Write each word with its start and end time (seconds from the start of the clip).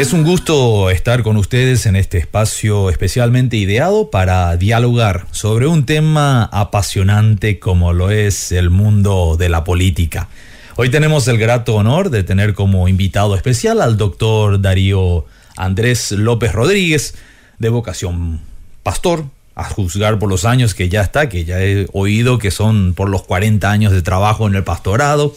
Es 0.00 0.14
un 0.14 0.24
gusto 0.24 0.88
estar 0.88 1.22
con 1.22 1.36
ustedes 1.36 1.84
en 1.84 1.94
este 1.94 2.16
espacio 2.16 2.88
especialmente 2.88 3.58
ideado 3.58 4.10
para 4.10 4.56
dialogar 4.56 5.26
sobre 5.30 5.66
un 5.66 5.84
tema 5.84 6.44
apasionante 6.44 7.58
como 7.58 7.92
lo 7.92 8.10
es 8.10 8.50
el 8.50 8.70
mundo 8.70 9.36
de 9.38 9.50
la 9.50 9.62
política. 9.62 10.28
Hoy 10.76 10.88
tenemos 10.88 11.28
el 11.28 11.36
grato 11.36 11.74
honor 11.74 12.08
de 12.08 12.24
tener 12.24 12.54
como 12.54 12.88
invitado 12.88 13.36
especial 13.36 13.82
al 13.82 13.98
doctor 13.98 14.62
Darío 14.62 15.26
Andrés 15.56 16.12
López 16.12 16.52
Rodríguez, 16.52 17.14
de 17.60 17.68
vocación 17.68 18.40
pastor, 18.82 19.24
a 19.54 19.64
juzgar 19.64 20.18
por 20.18 20.28
los 20.28 20.44
años 20.44 20.74
que 20.74 20.88
ya 20.88 21.02
está, 21.02 21.28
que 21.28 21.44
ya 21.44 21.62
he 21.62 21.86
oído 21.92 22.38
que 22.38 22.50
son 22.50 22.94
por 22.94 23.10
los 23.10 23.22
40 23.24 23.70
años 23.70 23.92
de 23.92 24.02
trabajo 24.02 24.48
en 24.48 24.54
el 24.54 24.64
pastorado. 24.64 25.34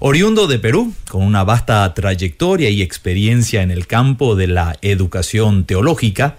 Oriundo 0.00 0.46
de 0.46 0.58
Perú, 0.58 0.94
con 1.08 1.22
una 1.22 1.44
vasta 1.44 1.92
trayectoria 1.94 2.70
y 2.70 2.82
experiencia 2.82 3.62
en 3.62 3.70
el 3.70 3.86
campo 3.86 4.34
de 4.34 4.46
la 4.46 4.76
educación 4.82 5.64
teológica, 5.64 6.36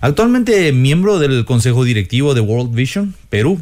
actualmente 0.00 0.72
miembro 0.72 1.18
del 1.18 1.44
Consejo 1.44 1.84
Directivo 1.84 2.34
de 2.34 2.40
World 2.40 2.74
Vision 2.74 3.14
Perú, 3.28 3.60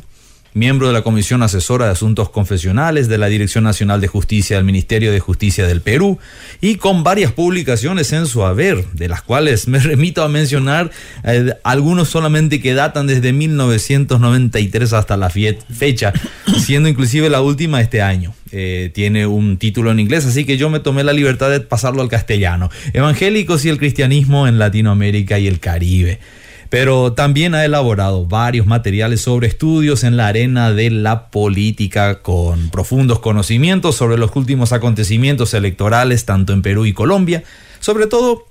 miembro 0.54 0.88
de 0.88 0.92
la 0.92 1.02
Comisión 1.02 1.42
Asesora 1.42 1.86
de 1.86 1.92
Asuntos 1.92 2.30
Confesionales 2.30 3.08
de 3.08 3.18
la 3.18 3.28
Dirección 3.28 3.64
Nacional 3.64 4.00
de 4.00 4.08
Justicia 4.08 4.56
del 4.56 4.64
Ministerio 4.64 5.12
de 5.12 5.20
Justicia 5.20 5.66
del 5.66 5.80
Perú 5.80 6.18
y 6.60 6.76
con 6.76 7.04
varias 7.04 7.32
publicaciones 7.32 8.12
en 8.12 8.26
su 8.26 8.44
haber, 8.44 8.84
de 8.92 9.08
las 9.08 9.22
cuales 9.22 9.68
me 9.68 9.78
remito 9.80 10.22
a 10.22 10.28
mencionar 10.28 10.90
eh, 11.24 11.54
algunos 11.62 12.08
solamente 12.08 12.60
que 12.60 12.74
datan 12.74 13.06
desde 13.06 13.32
1993 13.32 14.92
hasta 14.92 15.16
la 15.16 15.30
fecha, 15.30 16.12
siendo 16.58 16.88
inclusive 16.88 17.30
la 17.30 17.42
última 17.42 17.80
este 17.80 18.02
año. 18.02 18.34
Eh, 18.52 18.90
tiene 18.92 19.26
un 19.26 19.58
título 19.58 19.92
en 19.92 20.00
inglés, 20.00 20.26
así 20.26 20.44
que 20.44 20.56
yo 20.56 20.70
me 20.70 20.80
tomé 20.80 21.04
la 21.04 21.12
libertad 21.12 21.50
de 21.50 21.60
pasarlo 21.60 22.02
al 22.02 22.08
castellano. 22.08 22.68
Evangélicos 22.92 23.64
y 23.64 23.68
el 23.68 23.78
cristianismo 23.78 24.48
en 24.48 24.58
Latinoamérica 24.58 25.38
y 25.38 25.46
el 25.46 25.60
Caribe 25.60 26.18
pero 26.70 27.12
también 27.12 27.54
ha 27.54 27.64
elaborado 27.64 28.24
varios 28.24 28.66
materiales 28.66 29.20
sobre 29.20 29.48
estudios 29.48 30.04
en 30.04 30.16
la 30.16 30.28
arena 30.28 30.72
de 30.72 30.90
la 30.90 31.28
política 31.28 32.22
con 32.22 32.70
profundos 32.70 33.18
conocimientos 33.18 33.96
sobre 33.96 34.16
los 34.16 34.30
últimos 34.36 34.72
acontecimientos 34.72 35.52
electorales 35.52 36.24
tanto 36.24 36.52
en 36.52 36.62
Perú 36.62 36.86
y 36.86 36.92
Colombia, 36.92 37.42
sobre 37.80 38.06
todo 38.06 38.46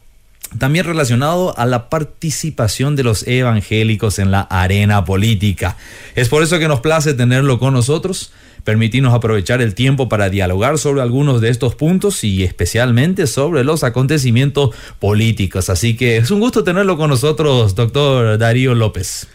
también 0.58 0.86
relacionado 0.86 1.58
a 1.58 1.66
la 1.66 1.90
participación 1.90 2.96
de 2.96 3.04
los 3.04 3.26
evangélicos 3.28 4.20
en 4.20 4.32
la 4.32 4.42
arena 4.42 5.06
política. 5.06 5.78
Es 6.16 6.28
por 6.28 6.44
eso 6.44 6.60
que 6.60 6.68
nos 6.68 6.82
place 6.82 7.14
tenerlo 7.14 7.58
con 7.58 7.74
nosotros 7.74 8.34
permitirnos 8.64 9.14
aprovechar 9.14 9.62
el 9.62 9.76
tiempo 9.76 10.10
para 10.10 10.30
dialogar 10.30 10.78
sobre 10.78 11.02
algunos 11.02 11.42
de 11.42 11.50
estos 11.50 11.76
puntos 11.76 12.24
y 12.24 12.44
especialmente 12.44 13.28
sobre 13.28 13.64
los 13.64 13.84
acontecimientos 13.84 14.76
políticos. 15.00 15.70
Así 15.70 15.96
que 15.96 16.18
es 16.18 16.32
un 16.32 16.40
gusto 16.40 16.64
tenerlo 16.64 16.98
con 16.98 17.10
nosotros, 17.10 17.76
doctor 17.76 18.38
Darío 18.38 18.76
López. 18.76 19.28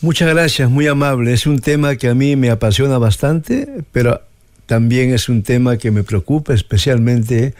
Muchas 0.00 0.28
gracias, 0.28 0.68
muy 0.68 0.88
amable. 0.88 1.32
Es 1.32 1.46
un 1.46 1.60
tema 1.60 1.96
que 1.96 2.08
a 2.08 2.14
mí 2.14 2.34
me 2.34 2.50
apasiona 2.50 2.98
bastante, 2.98 3.68
pero 3.92 4.20
también 4.66 5.12
es 5.14 5.28
un 5.28 5.42
tema 5.42 5.76
que 5.76 5.90
me 5.90 6.02
preocupa 6.02 6.54
especialmente 6.54 7.54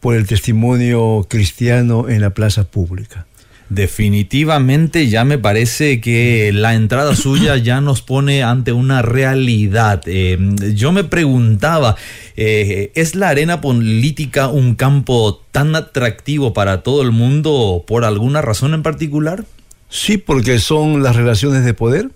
por 0.00 0.16
el 0.16 0.26
testimonio 0.26 1.26
cristiano 1.28 2.08
en 2.08 2.20
la 2.20 2.30
plaza 2.30 2.64
pública. 2.64 3.26
Definitivamente 3.70 5.08
ya 5.08 5.24
me 5.24 5.38
parece 5.38 6.00
que 6.00 6.52
la 6.52 6.74
entrada 6.74 7.16
suya 7.16 7.56
ya 7.56 7.80
nos 7.80 8.02
pone 8.02 8.42
ante 8.42 8.72
una 8.72 9.02
realidad. 9.02 10.02
Eh, 10.06 10.38
yo 10.74 10.92
me 10.92 11.04
preguntaba, 11.04 11.96
eh, 12.36 12.92
¿es 12.94 13.14
la 13.14 13.30
arena 13.30 13.60
política 13.60 14.48
un 14.48 14.74
campo 14.74 15.42
tan 15.50 15.74
atractivo 15.74 16.52
para 16.52 16.82
todo 16.82 17.02
el 17.02 17.10
mundo 17.10 17.84
por 17.86 18.04
alguna 18.04 18.42
razón 18.42 18.74
en 18.74 18.82
particular? 18.82 19.44
Sí, 19.88 20.18
porque 20.18 20.58
son 20.58 21.02
las 21.02 21.16
relaciones 21.16 21.64
de 21.64 21.74
poder 21.74 22.10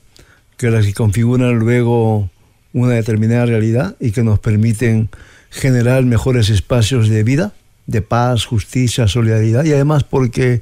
que 0.56 0.70
las 0.70 0.84
que 0.84 0.92
configuran 0.92 1.58
luego 1.58 2.28
una 2.72 2.94
determinada 2.94 3.46
realidad 3.46 3.96
y 4.00 4.10
que 4.10 4.24
nos 4.24 4.38
permiten 4.40 5.08
generar 5.50 6.04
mejores 6.04 6.50
espacios 6.50 7.08
de 7.08 7.22
vida, 7.22 7.52
de 7.86 8.02
paz, 8.02 8.44
justicia, 8.44 9.08
solidaridad 9.08 9.64
y 9.64 9.72
además 9.72 10.04
porque 10.04 10.60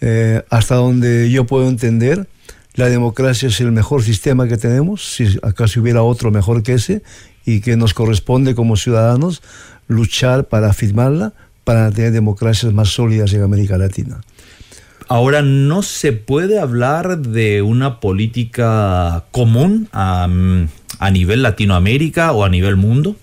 eh, 0.00 0.42
hasta 0.50 0.76
donde 0.76 1.30
yo 1.30 1.44
puedo 1.46 1.68
entender, 1.68 2.28
la 2.74 2.88
democracia 2.88 3.48
es 3.48 3.60
el 3.60 3.72
mejor 3.72 4.02
sistema 4.02 4.46
que 4.46 4.56
tenemos, 4.56 5.04
si 5.04 5.38
acaso 5.42 5.80
hubiera 5.80 6.02
otro 6.02 6.30
mejor 6.30 6.62
que 6.62 6.74
ese, 6.74 7.02
y 7.44 7.60
que 7.60 7.76
nos 7.76 7.94
corresponde 7.94 8.54
como 8.54 8.76
ciudadanos 8.76 9.42
luchar 9.88 10.48
para 10.48 10.68
afirmarla, 10.70 11.32
para 11.64 11.90
tener 11.90 12.12
democracias 12.12 12.72
más 12.72 12.90
sólidas 12.90 13.32
en 13.32 13.42
América 13.42 13.78
Latina. 13.78 14.20
Ahora, 15.08 15.40
¿no 15.42 15.82
se 15.82 16.12
puede 16.12 16.58
hablar 16.58 17.18
de 17.18 17.62
una 17.62 17.98
política 17.98 19.24
común 19.32 19.88
a, 19.92 20.28
a 20.98 21.10
nivel 21.10 21.42
Latinoamérica 21.42 22.32
o 22.32 22.44
a 22.44 22.48
nivel 22.50 22.76
mundo? 22.76 23.16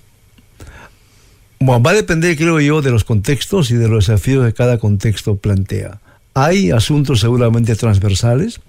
Bueno, 1.60 1.82
va 1.84 1.92
a 1.92 1.96
depender, 1.96 2.36
creo 2.36 2.60
yo, 2.60 2.82
de 2.82 2.92
los 2.92 3.04
contextos 3.04 3.72
y 3.72 3.76
de 3.76 3.88
los 3.88 4.08
desafíos 4.08 4.46
que 4.46 4.54
cada 4.54 4.80
contexto 4.80 5.38
plantea. 5.38 6.02
Hay 6.38 6.72
asuntos 6.72 7.22
seguramente 7.22 7.76
transversales, 7.78 8.60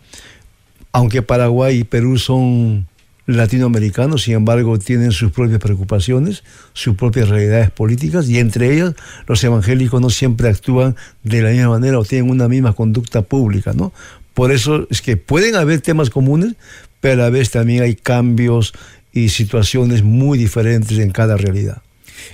aunque 0.93 1.21
Paraguay 1.23 1.81
y 1.81 1.85
Perú 1.85 2.17
son 2.17 2.87
latinoamericanos, 3.27 4.23
sin 4.23 4.35
embargo, 4.35 4.79
tienen 4.79 5.11
sus 5.11 5.33
propias 5.33 5.59
preocupaciones, 5.59 6.45
sus 6.75 6.95
propias 6.95 7.29
realidades 7.29 7.73
políticas, 7.73 8.29
y 8.29 8.39
entre 8.39 8.73
ellas 8.73 8.95
los 9.27 9.43
evangélicos 9.43 10.01
no 10.01 10.11
siempre 10.11 10.49
actúan 10.49 10.95
de 11.25 11.43
la 11.43 11.51
misma 11.51 11.71
manera 11.71 11.99
o 11.99 12.05
tienen 12.05 12.31
una 12.31 12.47
misma 12.47 12.73
conducta 12.73 13.23
pública, 13.23 13.73
¿no? 13.73 13.93
Por 14.33 14.53
eso 14.53 14.87
es 14.89 15.03
que 15.03 15.17
pueden 15.17 15.57
haber 15.57 15.81
temas 15.81 16.09
comunes, 16.09 16.55
pero 17.01 17.15
a 17.15 17.25
la 17.25 17.31
vez 17.31 17.51
también 17.51 17.83
hay 17.83 17.97
cambios 17.97 18.75
y 19.13 19.31
situaciones 19.31 20.05
muy 20.05 20.39
diferentes 20.39 20.99
en 20.99 21.11
cada 21.11 21.37
realidad. 21.37 21.83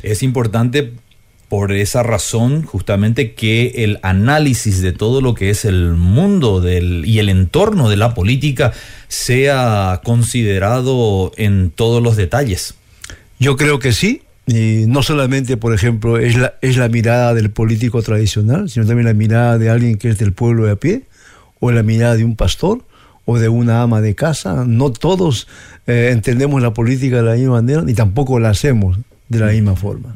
Es 0.02 0.22
importante 0.22 0.92
por 1.52 1.72
esa 1.72 2.02
razón 2.02 2.62
justamente 2.62 3.34
que 3.34 3.84
el 3.84 3.98
análisis 4.02 4.80
de 4.80 4.92
todo 4.92 5.20
lo 5.20 5.34
que 5.34 5.50
es 5.50 5.66
el 5.66 5.92
mundo 5.92 6.62
del, 6.62 7.04
y 7.04 7.18
el 7.18 7.28
entorno 7.28 7.90
de 7.90 7.96
la 7.98 8.14
política 8.14 8.72
sea 9.08 10.00
considerado 10.02 11.30
en 11.36 11.70
todos 11.70 12.02
los 12.02 12.16
detalles. 12.16 12.72
Yo 13.38 13.58
creo 13.58 13.80
que 13.80 13.92
sí, 13.92 14.22
y 14.46 14.86
no 14.86 15.02
solamente, 15.02 15.58
por 15.58 15.74
ejemplo, 15.74 16.16
es 16.16 16.38
la, 16.38 16.54
es 16.62 16.78
la 16.78 16.88
mirada 16.88 17.34
del 17.34 17.50
político 17.50 18.00
tradicional, 18.00 18.70
sino 18.70 18.86
también 18.86 19.08
la 19.08 19.12
mirada 19.12 19.58
de 19.58 19.68
alguien 19.68 19.98
que 19.98 20.08
es 20.08 20.16
del 20.16 20.32
pueblo 20.32 20.64
de 20.64 20.70
a 20.70 20.76
pie, 20.76 21.02
o 21.60 21.70
la 21.70 21.82
mirada 21.82 22.16
de 22.16 22.24
un 22.24 22.34
pastor, 22.34 22.82
o 23.26 23.38
de 23.38 23.50
una 23.50 23.82
ama 23.82 24.00
de 24.00 24.14
casa. 24.14 24.64
No 24.66 24.90
todos 24.90 25.48
eh, 25.86 26.08
entendemos 26.12 26.62
la 26.62 26.72
política 26.72 27.16
de 27.16 27.22
la 27.24 27.34
misma 27.34 27.60
manera, 27.60 27.82
ni 27.82 27.92
tampoco 27.92 28.40
la 28.40 28.48
hacemos 28.48 28.96
de 29.32 29.46
la 29.46 29.52
misma 29.52 29.74
forma. 29.76 30.14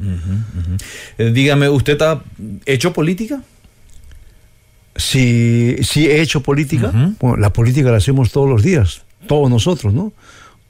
Eh, 1.19 1.31
dígame, 1.33 1.69
¿usted 1.69 2.01
ha 2.03 2.23
hecho 2.67 2.93
política? 2.93 3.43
Sí, 4.95 5.77
sí 5.83 6.07
he 6.07 6.21
hecho 6.21 6.43
política. 6.43 6.93
Bueno, 7.21 7.37
la 7.37 7.53
política 7.53 7.91
la 7.91 7.97
hacemos 7.99 8.31
todos 8.31 8.49
los 8.49 8.63
días, 8.63 9.03
todos 9.27 9.51
nosotros, 9.51 9.93
¿no? 9.93 10.13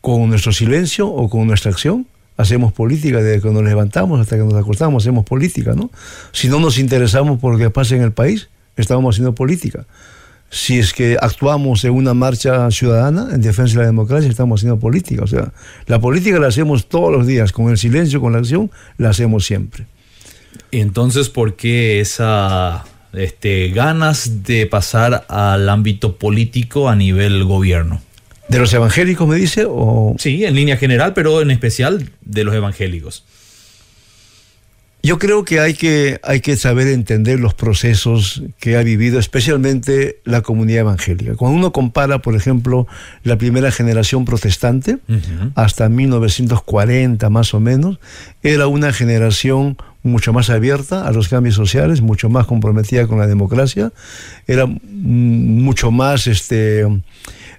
Con 0.01 0.29
nuestro 0.29 0.53
silencio 0.53 1.09
o 1.09 1.29
con 1.29 1.47
nuestra 1.47 1.71
acción. 1.71 2.07
Hacemos 2.37 2.73
política 2.73 3.23
desde 3.23 3.41
que 3.41 3.51
nos 3.51 3.63
levantamos 3.63 4.21
hasta 4.21 4.37
que 4.37 4.43
nos 4.43 4.55
acostamos, 4.55 5.03
hacemos 5.03 5.25
política, 5.25 5.75
¿no? 5.75 5.91
Si 6.33 6.49
no 6.49 6.61
nos 6.61 6.79
interesamos 6.79 7.41
por 7.41 7.53
lo 7.53 7.59
que 7.59 7.71
pasa 7.71 7.97
en 7.97 8.03
el 8.03 8.13
país, 8.13 8.49
estamos 8.77 9.15
haciendo 9.15 9.35
política 9.35 9.87
si 10.51 10.79
es 10.79 10.93
que 10.93 11.17
actuamos 11.21 11.85
en 11.85 11.93
una 11.93 12.15
marcha 12.15 12.71
ciudadana 12.71 13.29
en 13.33 13.41
defensa 13.41 13.75
de 13.75 13.81
la 13.81 13.87
democracia, 13.87 14.31
estamos 14.31 14.61
haciendo 14.61 14.79
política. 14.79 15.25
O 15.25 15.27
sea, 15.27 15.53
la 15.87 16.01
política 16.01 16.39
la 16.39 16.49
hacemos 16.49 16.89
todos 16.89 17.13
los 17.13 17.27
días, 17.27 17.53
con 17.53 17.71
el 17.71 17.79
silencio, 17.79 18.21
con 18.21 18.33
la 18.33 18.39
acción, 18.39 18.71
la 18.99 19.11
hacemos 19.11 19.45
siempre. 19.45 19.87
Entonces, 20.71 21.29
¿por 21.29 21.57
qué 21.57 22.01
esa 22.01 22.85
este, 23.13 23.69
ganas 23.71 24.45
de 24.45 24.67
pasar 24.67 25.27
al 25.29 25.69
ámbito 25.69 26.17
político 26.17 26.89
a 26.89 26.97
nivel 26.97 27.45
gobierno? 27.45 28.01
¿De 28.49 28.59
los 28.59 28.73
evangélicos 28.73 29.27
me 29.27 29.37
dice? 29.37 29.65
O... 29.69 30.15
Sí, 30.19 30.45
en 30.45 30.55
línea 30.55 30.77
general, 30.77 31.13
pero 31.15 31.43
en 31.43 31.51
especial 31.51 32.11
de 32.23 32.45
los 32.45 32.55
evangélicos. 32.55 33.25
Yo 35.07 35.21
creo 35.21 35.45
que 35.45 35.61
hay, 35.61 35.75
que 35.75 36.19
hay 36.25 36.41
que 36.41 36.57
saber 36.57 36.89
entender 36.89 37.39
los 37.39 37.55
procesos 37.55 38.43
que 38.59 38.77
ha 38.77 38.83
vivido 38.83 39.21
especialmente 39.21 40.19
la 40.25 40.41
comunidad 40.43 40.81
evangélica. 40.81 41.37
Cuando 41.37 41.57
uno 41.57 41.71
compara, 41.71 42.23
por 42.23 42.35
ejemplo, 42.35 42.89
la 43.23 43.39
primera 43.39 43.71
generación 43.71 44.25
protestante, 44.25 44.99
hasta 45.55 45.89
1940 45.89 47.31
más 47.31 47.55
o 47.55 47.61
menos, 47.61 48.01
era 48.43 48.67
una 48.67 48.93
generación 48.93 49.77
mucho 50.03 50.33
más 50.33 50.51
abierta 50.51 51.07
a 51.07 51.13
los 51.13 51.29
cambios 51.29 51.55
sociales, 51.55 52.01
mucho 52.01 52.29
más 52.29 52.49
comprometida 52.49 53.07
con 53.07 53.21
la 53.21 53.29
democracia, 53.29 53.93
era 54.49 54.67
mucho 54.67 55.93
más, 55.93 56.27
este, 56.27 56.85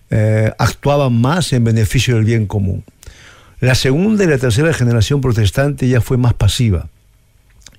eh, 0.10 0.52
actuaba 0.60 1.10
más 1.10 1.54
en 1.54 1.64
beneficio 1.64 2.16
del 2.16 2.26
bien 2.26 2.46
común. 2.46 2.84
La 3.62 3.74
segunda 3.74 4.26
y 4.26 4.28
la 4.28 4.38
tercera 4.38 4.74
generación 4.74 5.22
protestante 5.22 5.88
ya 5.88 6.02
fue 6.02 6.18
más 6.18 6.34
pasiva. 6.34 6.90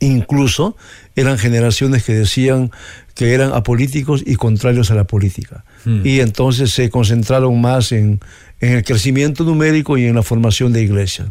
Incluso 0.00 0.77
eran 1.17 1.39
generaciones 1.39 2.05
que 2.05 2.15
decían 2.15 2.71
que 3.15 3.35
eran 3.35 3.53
apolíticos 3.53 4.23
y 4.25 4.37
contrarios 4.37 4.91
a 4.91 4.95
la 4.95 5.05
política. 5.05 5.65
Hmm. 5.85 6.06
Y 6.06 6.21
entonces 6.21 6.71
se 6.71 6.89
concentraron 6.89 7.61
más 7.61 7.91
en, 7.91 8.21
en 8.61 8.73
el 8.73 8.85
crecimiento 8.85 9.45
numérico 9.45 9.99
y 9.99 10.06
en 10.06 10.15
la 10.15 10.23
formación 10.23 10.73
de 10.73 10.83
iglesias. 10.83 11.29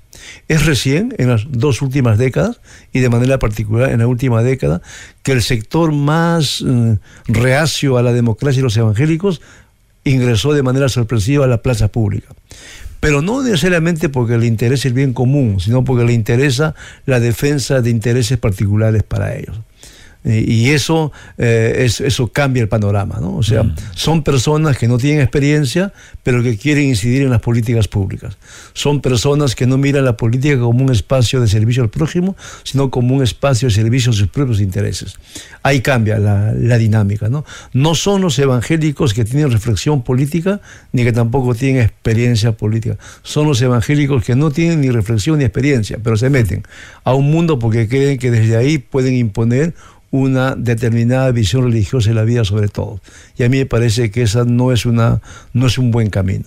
Es 0.47 0.65
recién, 0.65 1.13
en 1.17 1.29
las 1.29 1.45
dos 1.49 1.81
últimas 1.81 2.17
décadas, 2.17 2.59
y 2.93 2.99
de 2.99 3.09
manera 3.09 3.39
particular 3.39 3.91
en 3.91 3.99
la 3.99 4.07
última 4.07 4.43
década, 4.43 4.81
que 5.23 5.33
el 5.33 5.41
sector 5.41 5.91
más 5.91 6.63
eh, 6.65 6.97
reacio 7.27 7.97
a 7.97 8.03
la 8.03 8.13
democracia 8.13 8.59
y 8.59 8.63
los 8.63 8.77
evangélicos 8.77 9.41
ingresó 10.03 10.53
de 10.53 10.63
manera 10.63 10.89
sorpresiva 10.89 11.45
a 11.45 11.47
la 11.47 11.61
plaza 11.61 11.89
pública. 11.89 12.33
Pero 12.99 13.21
no 13.21 13.43
necesariamente 13.43 14.09
porque 14.09 14.37
le 14.37 14.47
interese 14.47 14.87
el 14.87 14.93
bien 14.93 15.13
común, 15.13 15.59
sino 15.59 15.83
porque 15.83 16.05
le 16.05 16.13
interesa 16.13 16.75
la 17.05 17.19
defensa 17.19 17.81
de 17.81 17.89
intereses 17.89 18.37
particulares 18.37 19.03
para 19.03 19.35
ellos. 19.35 19.57
Y 20.23 20.71
eso, 20.71 21.11
eh, 21.37 21.87
eso 21.87 22.27
cambia 22.27 22.61
el 22.61 22.67
panorama, 22.67 23.17
¿no? 23.21 23.37
O 23.37 23.43
sea, 23.43 23.63
mm. 23.63 23.75
son 23.95 24.23
personas 24.23 24.77
que 24.77 24.87
no 24.87 24.97
tienen 24.97 25.21
experiencia, 25.21 25.93
pero 26.23 26.43
que 26.43 26.57
quieren 26.57 26.85
incidir 26.85 27.21
en 27.21 27.29
las 27.29 27.39
políticas 27.39 27.87
públicas. 27.87 28.37
Son 28.73 28.99
personas 28.99 29.55
que 29.55 29.65
no 29.65 29.77
miran 29.77 30.03
la 30.03 30.17
política 30.17 30.59
como 30.59 30.83
un 30.83 30.91
espacio 30.91 31.39
de 31.39 31.47
servicio 31.47 31.81
al 31.81 31.89
prójimo, 31.89 32.35
sino 32.63 32.89
como 32.91 33.15
un 33.15 33.23
espacio 33.23 33.69
de 33.69 33.73
servicio 33.73 34.11
a 34.11 34.15
sus 34.15 34.27
propios 34.27 34.59
intereses. 34.59 35.15
Ahí 35.63 35.81
cambia 35.81 36.17
la, 36.17 36.51
la 36.53 36.77
dinámica, 36.77 37.29
¿no? 37.29 37.45
No 37.71 37.95
son 37.95 38.21
los 38.21 38.37
evangélicos 38.37 39.13
que 39.13 39.23
tienen 39.23 39.51
reflexión 39.51 40.03
política, 40.03 40.59
ni 40.91 41.03
que 41.03 41.13
tampoco 41.13 41.55
tienen 41.55 41.83
experiencia 41.83 42.51
política. 42.51 42.97
Son 43.23 43.47
los 43.47 43.61
evangélicos 43.61 44.23
que 44.23 44.35
no 44.35 44.51
tienen 44.51 44.81
ni 44.81 44.89
reflexión 44.89 45.37
ni 45.37 45.45
experiencia, 45.45 45.99
pero 46.03 46.17
se 46.17 46.29
meten 46.29 46.63
a 47.03 47.13
un 47.13 47.31
mundo 47.31 47.59
porque 47.59 47.87
creen 47.87 48.17
que 48.17 48.31
desde 48.31 48.57
ahí 48.57 48.77
pueden 48.77 49.15
imponer 49.15 49.73
una 50.11 50.55
determinada 50.55 51.31
visión 51.31 51.63
religiosa 51.63 52.09
de 52.09 52.15
la 52.15 52.23
vida 52.23 52.45
sobre 52.45 52.67
todo. 52.67 52.99
Y 53.37 53.43
a 53.43 53.49
mí 53.49 53.57
me 53.57 53.65
parece 53.65 54.11
que 54.11 54.21
esa 54.21 54.45
no 54.45 54.71
es, 54.71 54.85
una, 54.85 55.21
no 55.53 55.67
es 55.67 55.77
un 55.77 55.91
buen 55.91 56.09
camino. 56.09 56.45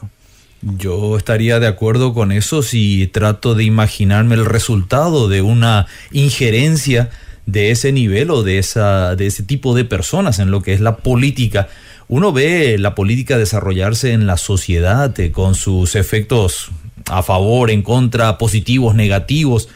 Yo 0.62 1.16
estaría 1.16 1.58
de 1.58 1.66
acuerdo 1.66 2.12
con 2.12 2.32
eso 2.32 2.62
si 2.62 3.06
trato 3.06 3.54
de 3.54 3.64
imaginarme 3.64 4.34
el 4.34 4.44
resultado 4.44 5.28
de 5.28 5.40
una 5.40 5.86
injerencia 6.12 7.10
de 7.46 7.70
ese 7.70 7.92
nivel 7.92 8.30
o 8.30 8.42
de, 8.42 8.58
esa, 8.58 9.16
de 9.16 9.26
ese 9.26 9.42
tipo 9.42 9.74
de 9.74 9.84
personas 9.84 10.38
en 10.38 10.50
lo 10.50 10.62
que 10.62 10.74
es 10.74 10.80
la 10.80 10.98
política. 10.98 11.68
Uno 12.08 12.32
ve 12.32 12.76
la 12.78 12.94
política 12.94 13.38
desarrollarse 13.38 14.12
en 14.12 14.26
la 14.26 14.36
sociedad 14.36 15.18
eh, 15.18 15.32
con 15.32 15.54
sus 15.54 15.94
efectos 15.94 16.70
a 17.06 17.22
favor, 17.22 17.70
en 17.70 17.82
contra, 17.82 18.36
positivos, 18.36 18.94
negativos 18.94 19.68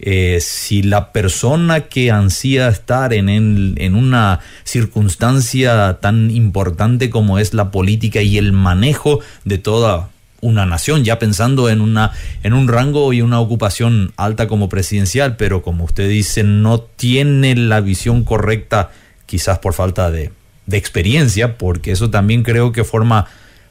eh, 0.00 0.38
si 0.40 0.82
la 0.82 1.12
persona 1.12 1.82
que 1.82 2.10
ansía 2.10 2.68
estar 2.68 3.12
en, 3.12 3.28
en 3.28 3.94
una 3.94 4.40
circunstancia 4.64 5.98
tan 6.00 6.30
importante 6.30 7.10
como 7.10 7.38
es 7.38 7.54
la 7.54 7.70
política 7.70 8.22
y 8.22 8.38
el 8.38 8.52
manejo 8.52 9.20
de 9.44 9.58
toda 9.58 10.10
una 10.40 10.66
nación, 10.66 11.04
ya 11.04 11.18
pensando 11.18 11.68
en, 11.68 11.80
una, 11.80 12.12
en 12.42 12.52
un 12.52 12.68
rango 12.68 13.12
y 13.12 13.22
una 13.22 13.40
ocupación 13.40 14.12
alta 14.16 14.46
como 14.46 14.68
presidencial, 14.68 15.36
pero 15.36 15.62
como 15.62 15.84
usted 15.84 16.08
dice, 16.08 16.44
no 16.44 16.80
tiene 16.80 17.56
la 17.56 17.80
visión 17.80 18.24
correcta, 18.24 18.90
quizás 19.26 19.58
por 19.58 19.74
falta 19.74 20.10
de, 20.10 20.30
de 20.66 20.76
experiencia, 20.76 21.58
porque 21.58 21.90
eso 21.90 22.10
también 22.10 22.44
creo 22.44 22.72
que 22.72 22.84
forma 22.84 23.26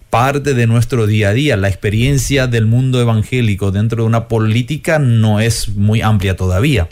parte 0.09 0.53
de 0.53 0.67
nuestro 0.67 1.07
día 1.07 1.29
a 1.29 1.33
día. 1.33 1.57
La 1.57 1.69
experiencia 1.69 2.47
del 2.47 2.65
mundo 2.65 3.01
evangélico 3.01 3.71
dentro 3.71 4.03
de 4.03 4.07
una 4.07 4.27
política 4.27 4.99
no 4.99 5.39
es 5.39 5.69
muy 5.69 6.01
amplia 6.01 6.35
todavía. 6.35 6.87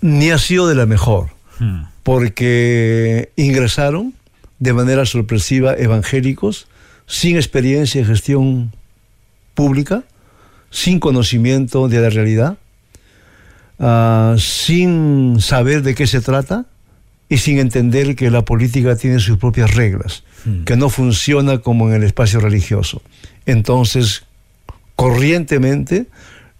Ni 0.00 0.30
ha 0.30 0.38
sido 0.38 0.68
de 0.68 0.74
la 0.74 0.86
mejor, 0.86 1.30
hmm. 1.58 1.82
porque 2.02 3.30
ingresaron 3.36 4.14
de 4.58 4.72
manera 4.72 5.06
sorpresiva 5.06 5.74
evangélicos 5.74 6.66
sin 7.06 7.36
experiencia 7.36 8.00
en 8.00 8.06
gestión 8.06 8.72
pública, 9.54 10.04
sin 10.70 11.00
conocimiento 11.00 11.88
de 11.88 12.00
la 12.00 12.10
realidad, 12.10 12.56
ah, 13.78 14.36
sin 14.38 15.36
saber 15.40 15.82
de 15.82 15.94
qué 15.94 16.06
se 16.06 16.20
trata 16.20 16.66
y 17.28 17.38
sin 17.38 17.58
entender 17.58 18.16
que 18.16 18.30
la 18.30 18.44
política 18.44 18.96
tiene 18.96 19.18
sus 19.18 19.38
propias 19.38 19.74
reglas, 19.74 20.24
hmm. 20.44 20.64
que 20.64 20.76
no 20.76 20.88
funciona 20.88 21.58
como 21.58 21.88
en 21.88 21.94
el 21.94 22.02
espacio 22.04 22.40
religioso. 22.40 23.02
Entonces, 23.46 24.24
corrientemente, 24.96 26.06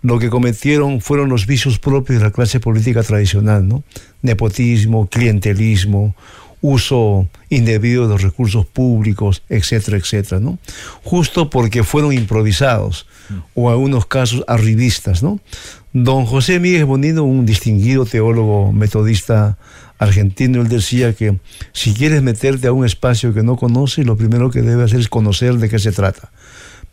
lo 0.02 0.19
que 0.19 0.31
cometieron 0.31 1.00
fueron 1.00 1.28
los 1.28 1.46
vicios 1.46 1.78
propios 1.78 2.19
de 2.19 2.25
la 2.26 2.31
clase 2.31 2.61
política 2.61 3.02
tradicional, 3.02 3.66
¿no? 3.66 3.84
Nepotismo, 4.22 5.06
clientelismo, 5.06 6.14
uso 6.61 7.28
indebido 7.50 8.05
de 8.05 8.14
los 8.14 8.22
recursos 8.22 8.64
públicos, 8.66 9.43
etcétera, 9.49 9.99
etcétera, 9.99 10.40
¿no? 10.40 10.58
Justo 11.02 11.50
porque 11.50 11.84
fueron 11.84 12.12
improvisados 12.12 13.06
hmm. 13.28 13.38
o 13.55 13.69
en 13.69 13.72
algunos 13.72 14.06
casos 14.06 14.44
arribistas, 14.46 15.22
¿no? 15.22 15.40
Don 15.93 16.26
José 16.26 16.58
Miguel 16.58 16.87
Bonino, 16.87 17.22
un 17.22 17.46
distinguido 17.46 18.05
teólogo 18.05 18.72
metodista 18.72 19.56
argentino, 20.04 20.62
él 20.62 20.68
decía 20.68 21.12
que 21.12 21.38
si 21.72 21.94
quieres 21.94 22.22
meterte 22.22 22.66
a 22.66 22.72
un 22.72 22.84
espacio 22.84 23.34
que 23.34 23.42
no 23.42 23.56
conoces, 23.56 24.06
lo 24.06 24.16
primero 24.16 24.50
que 24.50 24.62
debes 24.62 24.86
hacer 24.86 25.00
es 25.00 25.08
conocer 25.08 25.54
de 25.54 25.68
qué 25.68 25.78
se 25.78 25.92
trata, 25.92 26.30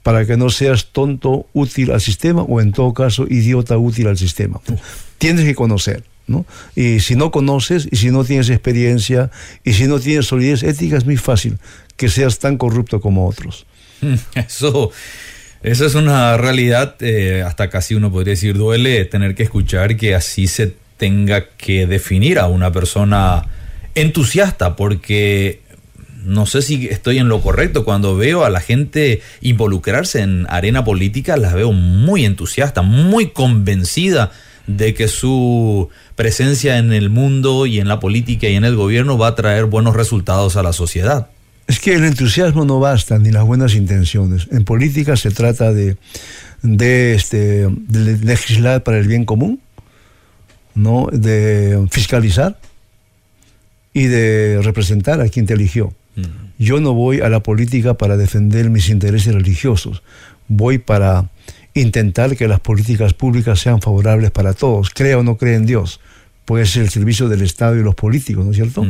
para 0.03 0.25
que 0.25 0.37
no 0.37 0.49
seas 0.49 0.87
tonto 0.87 1.45
útil 1.53 1.91
al 1.91 2.01
sistema 2.01 2.41
o 2.41 2.61
en 2.61 2.71
todo 2.71 2.93
caso 2.93 3.25
idiota 3.29 3.77
útil 3.77 4.07
al 4.07 4.17
sistema. 4.17 4.59
Tienes 5.17 5.45
que 5.45 5.55
conocer. 5.55 6.03
¿no? 6.27 6.45
Y 6.75 7.01
si 7.01 7.15
no 7.15 7.29
conoces, 7.29 7.89
y 7.91 7.97
si 7.97 8.09
no 8.09 8.23
tienes 8.23 8.49
experiencia, 8.49 9.31
y 9.63 9.73
si 9.73 9.85
no 9.85 9.99
tienes 9.99 10.27
solidez 10.27 10.63
ética, 10.63 10.97
es 10.97 11.05
muy 11.05 11.17
fácil 11.17 11.57
que 11.97 12.09
seas 12.09 12.39
tan 12.39 12.57
corrupto 12.57 13.01
como 13.01 13.27
otros. 13.27 13.65
Eso, 14.35 14.91
eso 15.61 15.85
es 15.85 15.93
una 15.93 16.37
realidad, 16.37 16.95
eh, 17.01 17.43
hasta 17.45 17.69
casi 17.69 17.93
uno 17.93 18.11
podría 18.11 18.31
decir, 18.31 18.57
duele 18.57 19.05
tener 19.05 19.35
que 19.35 19.43
escuchar 19.43 19.95
que 19.95 20.15
así 20.15 20.47
se 20.47 20.73
tenga 21.01 21.47
que 21.57 21.87
definir 21.87 22.37
a 22.37 22.45
una 22.45 22.71
persona 22.71 23.41
entusiasta, 23.95 24.75
porque 24.75 25.61
no 26.23 26.45
sé 26.45 26.61
si 26.61 26.89
estoy 26.89 27.17
en 27.17 27.27
lo 27.27 27.41
correcto. 27.41 27.83
Cuando 27.85 28.15
veo 28.15 28.45
a 28.45 28.51
la 28.51 28.59
gente 28.59 29.23
involucrarse 29.41 30.21
en 30.21 30.45
arena 30.47 30.83
política, 30.83 31.37
las 31.37 31.55
veo 31.55 31.71
muy 31.71 32.23
entusiasta, 32.23 32.83
muy 32.83 33.29
convencida 33.29 34.29
de 34.67 34.93
que 34.93 35.07
su 35.07 35.89
presencia 36.15 36.77
en 36.77 36.93
el 36.93 37.09
mundo 37.09 37.65
y 37.65 37.79
en 37.79 37.87
la 37.87 37.99
política 37.99 38.47
y 38.47 38.53
en 38.55 38.63
el 38.63 38.75
gobierno 38.75 39.17
va 39.17 39.29
a 39.29 39.35
traer 39.35 39.65
buenos 39.65 39.95
resultados 39.95 40.55
a 40.55 40.61
la 40.61 40.71
sociedad. 40.71 41.29
Es 41.65 41.79
que 41.79 41.95
el 41.95 42.05
entusiasmo 42.05 42.63
no 42.63 42.79
basta, 42.79 43.17
ni 43.17 43.31
las 43.31 43.43
buenas 43.43 43.73
intenciones. 43.73 44.47
En 44.51 44.65
política 44.65 45.17
se 45.17 45.31
trata 45.31 45.73
de, 45.73 45.97
de, 46.61 47.15
este, 47.15 47.67
de 47.67 48.19
legislar 48.23 48.83
para 48.83 48.99
el 48.99 49.07
bien 49.07 49.25
común 49.25 49.61
¿no? 50.75 51.07
de 51.11 51.87
fiscalizar 51.91 52.59
y 53.93 54.05
de 54.05 54.61
representar 54.61 55.21
a 55.21 55.29
quien 55.29 55.45
te 55.45 55.53
eligió. 55.53 55.93
Yo 56.57 56.79
no 56.79 56.93
voy 56.93 57.21
a 57.21 57.29
la 57.29 57.41
política 57.41 57.95
para 57.95 58.17
defender 58.17 58.69
mis 58.69 58.89
intereses 58.89 59.33
religiosos, 59.33 60.03
voy 60.47 60.77
para 60.77 61.29
intentar 61.73 62.35
que 62.35 62.47
las 62.47 62.59
políticas 62.59 63.13
públicas 63.13 63.59
sean 63.59 63.81
favorables 63.81 64.29
para 64.29 64.53
todos, 64.53 64.89
crea 64.89 65.17
o 65.17 65.23
no 65.23 65.37
crea 65.37 65.55
en 65.55 65.65
Dios, 65.65 66.01
pues 66.45 66.69
es 66.69 66.75
el 66.77 66.89
servicio 66.89 67.29
del 67.29 67.41
Estado 67.41 67.77
y 67.77 67.83
los 67.83 67.95
políticos, 67.95 68.45
¿no 68.45 68.51
es 68.51 68.57
cierto? 68.57 68.85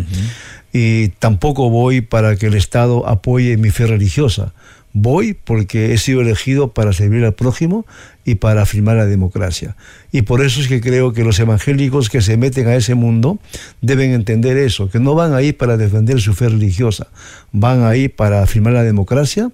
Y 0.73 1.09
tampoco 1.19 1.69
voy 1.69 2.01
para 2.01 2.35
que 2.35 2.47
el 2.47 2.55
Estado 2.55 3.07
apoye 3.07 3.55
mi 3.57 3.69
fe 3.69 3.85
religiosa, 3.85 4.53
Voy 4.93 5.33
porque 5.33 5.93
he 5.93 5.97
sido 5.97 6.21
elegido 6.21 6.73
para 6.73 6.91
servir 6.91 7.23
al 7.23 7.33
prójimo 7.33 7.85
y 8.25 8.35
para 8.35 8.63
afirmar 8.63 8.97
la 8.97 9.05
democracia. 9.05 9.75
Y 10.11 10.23
por 10.23 10.41
eso 10.41 10.61
es 10.61 10.67
que 10.67 10.81
creo 10.81 11.13
que 11.13 11.23
los 11.23 11.39
evangélicos 11.39 12.09
que 12.09 12.21
se 12.21 12.37
meten 12.37 12.67
a 12.67 12.75
ese 12.75 12.95
mundo 12.95 13.39
deben 13.81 14.11
entender 14.11 14.57
eso, 14.57 14.89
que 14.89 14.99
no 14.99 15.15
van 15.15 15.33
ahí 15.33 15.53
para 15.53 15.77
defender 15.77 16.21
su 16.21 16.33
fe 16.33 16.49
religiosa, 16.49 17.07
van 17.51 17.83
ahí 17.83 18.09
para 18.09 18.43
afirmar 18.43 18.73
la 18.73 18.83
democracia, 18.83 19.51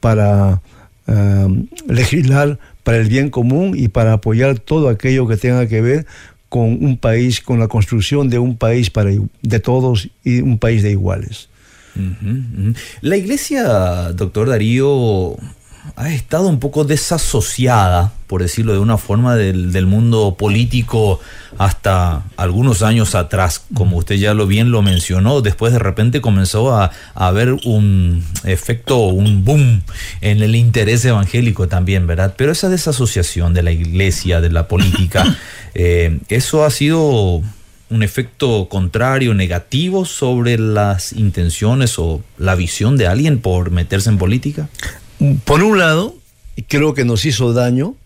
para 0.00 0.62
eh, 1.06 1.64
legislar 1.88 2.58
para 2.82 2.98
el 2.98 3.08
bien 3.08 3.28
común 3.28 3.74
y 3.76 3.88
para 3.88 4.14
apoyar 4.14 4.58
todo 4.58 4.88
aquello 4.88 5.26
que 5.28 5.36
tenga 5.36 5.66
que 5.66 5.82
ver 5.82 6.06
con 6.48 6.82
un 6.82 6.96
país, 6.96 7.42
con 7.42 7.58
la 7.58 7.68
construcción 7.68 8.30
de 8.30 8.38
un 8.38 8.56
país 8.56 8.88
para, 8.88 9.10
de 9.42 9.60
todos 9.60 10.08
y 10.24 10.40
un 10.40 10.58
país 10.58 10.82
de 10.82 10.92
iguales. 10.92 11.50
La 13.00 13.16
iglesia, 13.16 14.12
doctor 14.12 14.48
Darío, 14.48 15.36
ha 15.96 16.10
estado 16.10 16.48
un 16.48 16.58
poco 16.60 16.84
desasociada, 16.84 18.12
por 18.26 18.42
decirlo 18.42 18.72
de 18.72 18.78
una 18.78 18.98
forma, 18.98 19.36
del, 19.36 19.72
del, 19.72 19.86
mundo 19.86 20.36
político 20.38 21.20
hasta 21.56 22.24
algunos 22.36 22.82
años 22.82 23.14
atrás, 23.14 23.62
como 23.74 23.96
usted 23.96 24.16
ya 24.16 24.34
lo 24.34 24.46
bien 24.46 24.70
lo 24.70 24.82
mencionó, 24.82 25.40
después 25.40 25.72
de 25.72 25.78
repente 25.78 26.20
comenzó 26.20 26.74
a, 26.74 26.90
a 27.14 27.26
haber 27.26 27.52
un 27.64 28.24
efecto, 28.44 28.98
un 29.06 29.44
boom 29.44 29.82
en 30.20 30.42
el 30.42 30.54
interés 30.54 31.04
evangélico 31.04 31.68
también, 31.68 32.06
¿verdad? 32.06 32.34
Pero 32.36 32.52
esa 32.52 32.68
desasociación 32.68 33.54
de 33.54 33.62
la 33.62 33.72
iglesia, 33.72 34.40
de 34.40 34.50
la 34.50 34.68
política, 34.68 35.36
eh, 35.74 36.18
eso 36.28 36.64
ha 36.64 36.70
sido 36.70 37.42
un 37.90 38.02
efecto 38.02 38.68
contrario, 38.68 39.34
negativo 39.34 40.04
sobre 40.04 40.58
las 40.58 41.12
intenciones 41.12 41.98
o 41.98 42.22
la 42.36 42.54
visión 42.54 42.96
de 42.96 43.06
alguien 43.06 43.38
por 43.38 43.70
meterse 43.70 44.10
en 44.10 44.18
política? 44.18 44.68
Por 45.44 45.62
un 45.62 45.78
lado, 45.78 46.16
creo 46.68 46.94
que 46.94 47.04
nos 47.04 47.24
hizo 47.24 47.52
daño 47.52 47.96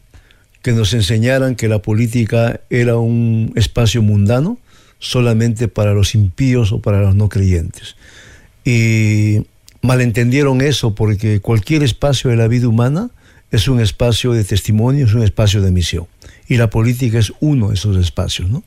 que 0.62 0.72
nos 0.72 0.94
enseñaran 0.94 1.56
que 1.56 1.68
la 1.68 1.82
política 1.82 2.60
era 2.70 2.96
un 2.96 3.52
espacio 3.56 4.00
mundano 4.00 4.58
solamente 5.00 5.66
para 5.66 5.92
los 5.92 6.14
impíos 6.14 6.70
o 6.70 6.80
para 6.80 7.00
los 7.00 7.16
no 7.16 7.28
creyentes. 7.28 7.96
Y 8.64 9.42
malentendieron 9.82 10.60
eso 10.60 10.94
porque 10.94 11.40
cualquier 11.40 11.82
espacio 11.82 12.30
de 12.30 12.36
la 12.36 12.46
vida 12.46 12.68
humana 12.68 13.10
es 13.50 13.66
un 13.66 13.80
espacio 13.80 14.32
de 14.32 14.44
testimonio, 14.44 15.06
es 15.06 15.14
un 15.14 15.24
espacio 15.24 15.60
de 15.60 15.72
misión. 15.72 16.06
Y 16.48 16.56
la 16.56 16.70
política 16.70 17.18
es 17.18 17.32
uno 17.40 17.68
de 17.68 17.74
esos 17.74 17.96
espacios, 17.96 18.48
¿no? 18.48 18.62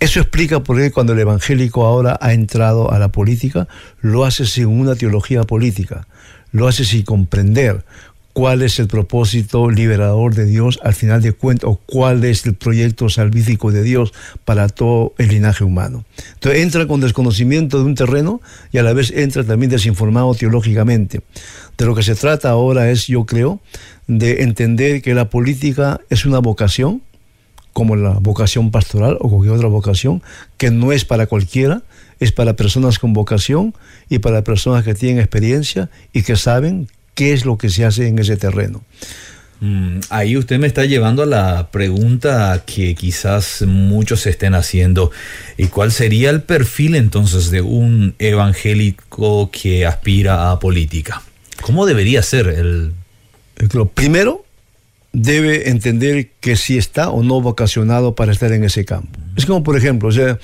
Eso 0.00 0.18
explica 0.20 0.60
por 0.60 0.78
qué 0.78 0.90
cuando 0.90 1.12
el 1.12 1.18
evangélico 1.18 1.84
ahora 1.84 2.18
ha 2.22 2.32
entrado 2.32 2.90
a 2.90 2.98
la 2.98 3.08
política, 3.08 3.68
lo 4.00 4.24
hace 4.24 4.46
sin 4.46 4.66
una 4.66 4.94
teología 4.94 5.42
política, 5.42 6.08
lo 6.52 6.66
hace 6.66 6.86
sin 6.86 7.02
comprender 7.02 7.84
cuál 8.32 8.62
es 8.62 8.78
el 8.78 8.86
propósito 8.86 9.70
liberador 9.70 10.34
de 10.34 10.46
Dios 10.46 10.78
al 10.82 10.94
final 10.94 11.20
de 11.20 11.32
cuentas, 11.32 11.68
o 11.68 11.76
cuál 11.84 12.24
es 12.24 12.46
el 12.46 12.54
proyecto 12.54 13.10
salvífico 13.10 13.72
de 13.72 13.82
Dios 13.82 14.14
para 14.46 14.68
todo 14.68 15.12
el 15.18 15.28
linaje 15.28 15.64
humano. 15.64 16.06
Entonces 16.32 16.62
entra 16.62 16.86
con 16.86 17.02
desconocimiento 17.02 17.78
de 17.78 17.84
un 17.84 17.94
terreno 17.94 18.40
y 18.72 18.78
a 18.78 18.82
la 18.82 18.94
vez 18.94 19.10
entra 19.10 19.44
también 19.44 19.70
desinformado 19.70 20.34
teológicamente. 20.34 21.20
De 21.76 21.84
lo 21.84 21.94
que 21.94 22.02
se 22.02 22.14
trata 22.14 22.48
ahora 22.48 22.90
es, 22.90 23.06
yo 23.06 23.26
creo, 23.26 23.60
de 24.06 24.44
entender 24.44 25.02
que 25.02 25.12
la 25.12 25.28
política 25.28 26.00
es 26.08 26.24
una 26.24 26.38
vocación, 26.38 27.02
como 27.80 27.96
la 27.96 28.10
vocación 28.10 28.70
pastoral 28.70 29.16
o 29.20 29.30
cualquier 29.30 29.54
otra 29.56 29.68
vocación, 29.68 30.22
que 30.58 30.70
no 30.70 30.92
es 30.92 31.06
para 31.06 31.26
cualquiera, 31.26 31.80
es 32.18 32.30
para 32.30 32.54
personas 32.54 32.98
con 32.98 33.14
vocación 33.14 33.72
y 34.10 34.18
para 34.18 34.44
personas 34.44 34.84
que 34.84 34.92
tienen 34.92 35.18
experiencia 35.18 35.88
y 36.12 36.20
que 36.20 36.36
saben 36.36 36.88
qué 37.14 37.32
es 37.32 37.46
lo 37.46 37.56
que 37.56 37.70
se 37.70 37.86
hace 37.86 38.06
en 38.06 38.18
ese 38.18 38.36
terreno. 38.36 38.82
Mm, 39.60 40.00
ahí 40.10 40.36
usted 40.36 40.58
me 40.58 40.66
está 40.66 40.84
llevando 40.84 41.22
a 41.22 41.26
la 41.26 41.70
pregunta 41.70 42.64
que 42.66 42.94
quizás 42.94 43.62
muchos 43.66 44.26
estén 44.26 44.52
haciendo. 44.54 45.10
¿Y 45.56 45.68
cuál 45.68 45.90
sería 45.90 46.28
el 46.28 46.42
perfil 46.42 46.96
entonces 46.96 47.50
de 47.50 47.62
un 47.62 48.14
evangélico 48.18 49.50
que 49.50 49.86
aspira 49.86 50.50
a 50.50 50.58
política? 50.58 51.22
¿Cómo 51.62 51.86
debería 51.86 52.22
ser 52.22 52.48
el... 52.48 52.92
Primero, 53.94 54.44
debe 55.12 55.70
entender 55.70 56.30
que 56.38 56.54
si 56.54 56.78
está 56.78 57.10
o 57.10 57.24
no 57.24 57.40
vocacionado 57.40 58.14
para 58.14 58.30
estar 58.30 58.52
en 58.52 58.62
ese 58.62 58.84
campo. 58.84 59.18
Es 59.36 59.44
como, 59.44 59.62
por 59.64 59.76
ejemplo, 59.76 60.08
o 60.08 60.12
sea, 60.12 60.38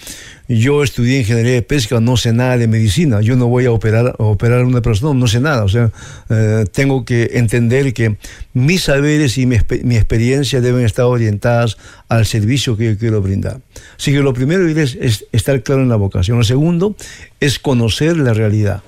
yo 0.48 0.82
estudié 0.82 1.20
ingeniería 1.20 1.52
de 1.52 1.62
pesca, 1.62 2.00
no 2.00 2.16
sé 2.16 2.32
nada 2.32 2.56
de 2.58 2.66
medicina, 2.66 3.20
yo 3.20 3.36
no 3.36 3.46
voy 3.46 3.66
a 3.66 3.70
operar, 3.70 4.16
a 4.18 4.22
operar 4.22 4.64
una 4.64 4.82
persona, 4.82 5.18
no 5.18 5.28
sé 5.28 5.40
nada, 5.40 5.62
o 5.64 5.68
sea, 5.68 5.92
eh, 6.30 6.64
tengo 6.72 7.04
que 7.04 7.30
entender 7.34 7.94
que 7.94 8.16
mis 8.54 8.82
saberes 8.82 9.38
y 9.38 9.46
mi, 9.46 9.58
mi, 9.84 9.96
experiencia 9.96 10.60
deben 10.60 10.84
estar 10.84 11.04
orientadas 11.04 11.76
al 12.08 12.26
servicio 12.26 12.76
que 12.76 12.92
yo 12.92 12.98
quiero 12.98 13.22
brindar. 13.22 13.60
Así 13.96 14.12
que 14.12 14.18
lo 14.18 14.34
primero 14.34 14.66
es, 14.68 14.96
es 15.00 15.26
estar 15.30 15.62
claro 15.62 15.82
en 15.82 15.88
la 15.88 15.96
vocación. 15.96 16.38
Lo 16.38 16.44
segundo 16.44 16.96
es 17.38 17.58
conocer 17.58 18.16
la 18.16 18.34
realidad 18.34 18.82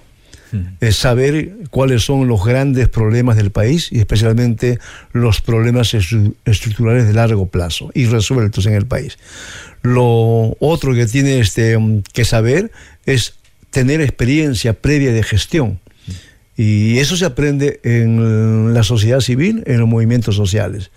es 0.80 0.96
saber 0.96 1.54
cuáles 1.70 2.04
son 2.04 2.28
los 2.28 2.44
grandes 2.44 2.88
problemas 2.88 3.36
del 3.36 3.50
país 3.50 3.88
y 3.90 3.98
especialmente 3.98 4.78
los 5.12 5.40
problemas 5.40 5.94
estructurales 5.94 7.06
de 7.06 7.12
largo 7.12 7.46
plazo 7.46 7.90
y 7.94 8.06
resueltos 8.06 8.66
en 8.66 8.74
el 8.74 8.86
país. 8.86 9.18
Lo 9.82 10.56
otro 10.60 10.94
que 10.94 11.06
tiene 11.06 11.40
este, 11.40 11.76
que 12.12 12.24
saber 12.24 12.70
es 13.06 13.34
tener 13.70 14.00
experiencia 14.00 14.72
previa 14.72 15.12
de 15.12 15.22
gestión. 15.22 15.80
Y 16.56 16.98
eso 16.98 17.16
se 17.16 17.24
aprende 17.24 17.80
en 17.84 18.74
la 18.74 18.82
sociedad 18.82 19.20
civil, 19.20 19.62
en 19.66 19.78
los 19.78 19.88
movimientos 19.88 20.34
sociales. 20.34 20.90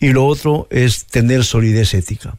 Y 0.00 0.10
lo 0.10 0.26
otro 0.26 0.68
es 0.70 1.06
tener 1.06 1.44
solidez 1.44 1.94
ética. 1.94 2.36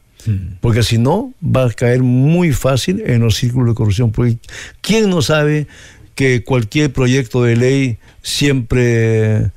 Porque 0.60 0.82
si 0.82 0.98
no, 0.98 1.32
va 1.42 1.64
a 1.64 1.70
caer 1.70 2.02
muy 2.02 2.52
fácil 2.52 3.02
en 3.06 3.20
los 3.20 3.36
círculos 3.36 3.70
de 3.70 3.74
corrupción. 3.74 4.12
Porque 4.12 4.38
¿quién 4.82 5.10
no 5.10 5.22
sabe 5.22 5.66
que 6.20 6.44
cualquier 6.44 6.92
proyecto 6.92 7.42
de 7.44 7.56
ley 7.56 7.96
siempre 8.20 9.52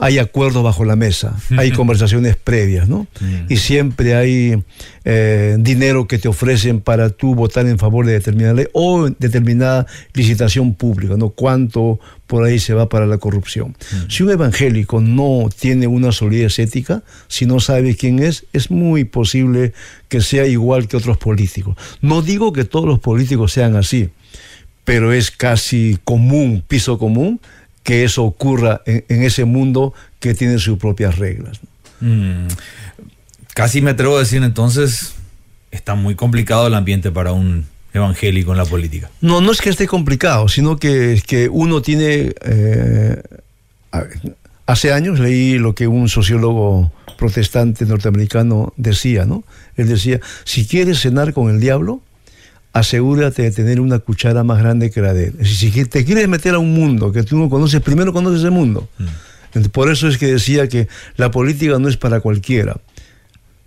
hay 0.00 0.18
acuerdos 0.18 0.62
bajo 0.62 0.84
la 0.84 0.94
mesa, 0.94 1.36
hay 1.58 1.72
conversaciones 1.72 2.36
previas, 2.36 2.88
¿no? 2.88 3.08
Mm. 3.18 3.46
Y 3.52 3.56
siempre 3.56 4.14
hay 4.14 4.62
eh, 5.04 5.56
dinero 5.58 6.06
que 6.06 6.18
te 6.18 6.28
ofrecen 6.28 6.80
para 6.80 7.10
tú 7.10 7.34
votar 7.34 7.66
en 7.66 7.80
favor 7.80 8.06
de 8.06 8.12
determinada 8.12 8.54
ley 8.54 8.66
o 8.74 9.10
determinada 9.18 9.88
licitación 10.12 10.74
pública, 10.74 11.16
¿no? 11.16 11.30
Cuánto 11.30 11.98
por 12.28 12.44
ahí 12.44 12.60
se 12.60 12.74
va 12.74 12.88
para 12.88 13.06
la 13.06 13.18
corrupción. 13.18 13.70
Mm. 13.70 14.08
Si 14.08 14.22
un 14.22 14.30
evangélico 14.30 15.00
no 15.00 15.48
tiene 15.58 15.88
una 15.88 16.12
solidez 16.12 16.60
ética, 16.60 17.02
si 17.26 17.44
no 17.44 17.58
sabe 17.58 17.96
quién 17.96 18.20
es, 18.20 18.46
es 18.52 18.70
muy 18.70 19.02
posible 19.02 19.72
que 20.08 20.20
sea 20.20 20.46
igual 20.46 20.86
que 20.86 20.96
otros 20.96 21.18
políticos. 21.18 21.76
No 22.00 22.22
digo 22.22 22.52
que 22.52 22.64
todos 22.64 22.86
los 22.86 23.00
políticos 23.00 23.50
sean 23.50 23.74
así, 23.74 24.10
pero 24.84 25.12
es 25.12 25.30
casi 25.30 25.98
común, 26.04 26.62
piso 26.66 26.98
común, 26.98 27.40
que 27.82 28.04
eso 28.04 28.24
ocurra 28.24 28.82
en, 28.86 29.22
ese 29.22 29.44
mundo 29.44 29.94
que 30.20 30.34
tiene 30.34 30.58
sus 30.58 30.78
propias 30.78 31.18
reglas. 31.18 31.60
Mm, 32.00 32.46
casi 33.54 33.82
me 33.82 33.90
atrevo 33.90 34.16
a 34.16 34.20
decir 34.20 34.42
entonces, 34.42 35.14
está 35.70 35.94
muy 35.94 36.14
complicado 36.14 36.66
el 36.66 36.74
ambiente 36.74 37.10
para 37.10 37.32
un 37.32 37.66
evangélico 37.92 38.52
en 38.52 38.58
la 38.58 38.64
política. 38.64 39.10
No, 39.20 39.40
no 39.40 39.52
es 39.52 39.60
que 39.60 39.70
esté 39.70 39.86
complicado, 39.86 40.48
sino 40.48 40.78
que, 40.78 41.22
que 41.26 41.48
uno 41.48 41.82
tiene... 41.82 42.34
Eh, 42.42 43.22
hace 44.66 44.92
años 44.92 45.20
leí 45.20 45.58
lo 45.58 45.74
que 45.74 45.86
un 45.86 46.08
sociólogo 46.08 46.90
protestante 47.16 47.86
norteamericano 47.86 48.72
decía, 48.76 49.24
¿no? 49.24 49.44
Él 49.76 49.88
decía, 49.88 50.20
si 50.44 50.66
quieres 50.66 51.00
cenar 51.00 51.32
con 51.32 51.50
el 51.50 51.60
diablo, 51.60 52.00
asegúrate 52.74 53.42
de 53.42 53.50
tener 53.52 53.80
una 53.80 54.00
cuchara 54.00 54.42
más 54.42 54.58
grande 54.58 54.90
que 54.90 55.00
la 55.00 55.14
de 55.14 55.28
él. 55.28 55.46
Si 55.46 55.70
te 55.86 56.04
quieres 56.04 56.28
meter 56.28 56.54
a 56.54 56.58
un 56.58 56.74
mundo 56.74 57.12
que 57.12 57.22
tú 57.22 57.38
no 57.38 57.48
conoces, 57.48 57.80
primero 57.80 58.12
conoces 58.12 58.44
el 58.44 58.50
mundo. 58.50 58.88
Mm. 58.98 59.62
Por 59.70 59.90
eso 59.90 60.08
es 60.08 60.18
que 60.18 60.26
decía 60.26 60.68
que 60.68 60.88
la 61.16 61.30
política 61.30 61.78
no 61.78 61.88
es 61.88 61.96
para 61.96 62.18
cualquiera, 62.18 62.76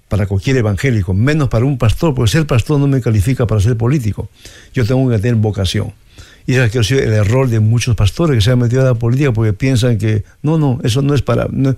para 0.09 0.25
cualquier 0.25 0.57
evangélico, 0.57 1.13
menos 1.13 1.47
para 1.47 1.63
un 1.63 1.77
pastor, 1.77 2.13
porque 2.13 2.31
ser 2.31 2.45
pastor 2.45 2.79
no 2.81 2.87
me 2.87 2.99
califica 2.99 3.47
para 3.47 3.61
ser 3.61 3.77
político. 3.77 4.29
Yo 4.73 4.85
tengo 4.85 5.09
que 5.09 5.17
tener 5.19 5.35
vocación. 5.35 5.93
Y 6.47 6.55
es 6.55 6.91
el 6.91 7.11
error 7.11 7.49
de 7.49 7.59
muchos 7.59 7.97
pastores 7.97 8.37
que 8.37 8.41
se 8.41 8.51
han 8.51 8.59
metido 8.59 8.81
a 8.81 8.85
la 8.85 8.93
política 8.93 9.33
porque 9.33 9.51
piensan 9.51 9.97
que 9.97 10.23
no, 10.41 10.57
no, 10.57 10.79
eso 10.81 11.01
no 11.01 11.13
es 11.13 11.21
para, 11.21 11.47
no, 11.51 11.75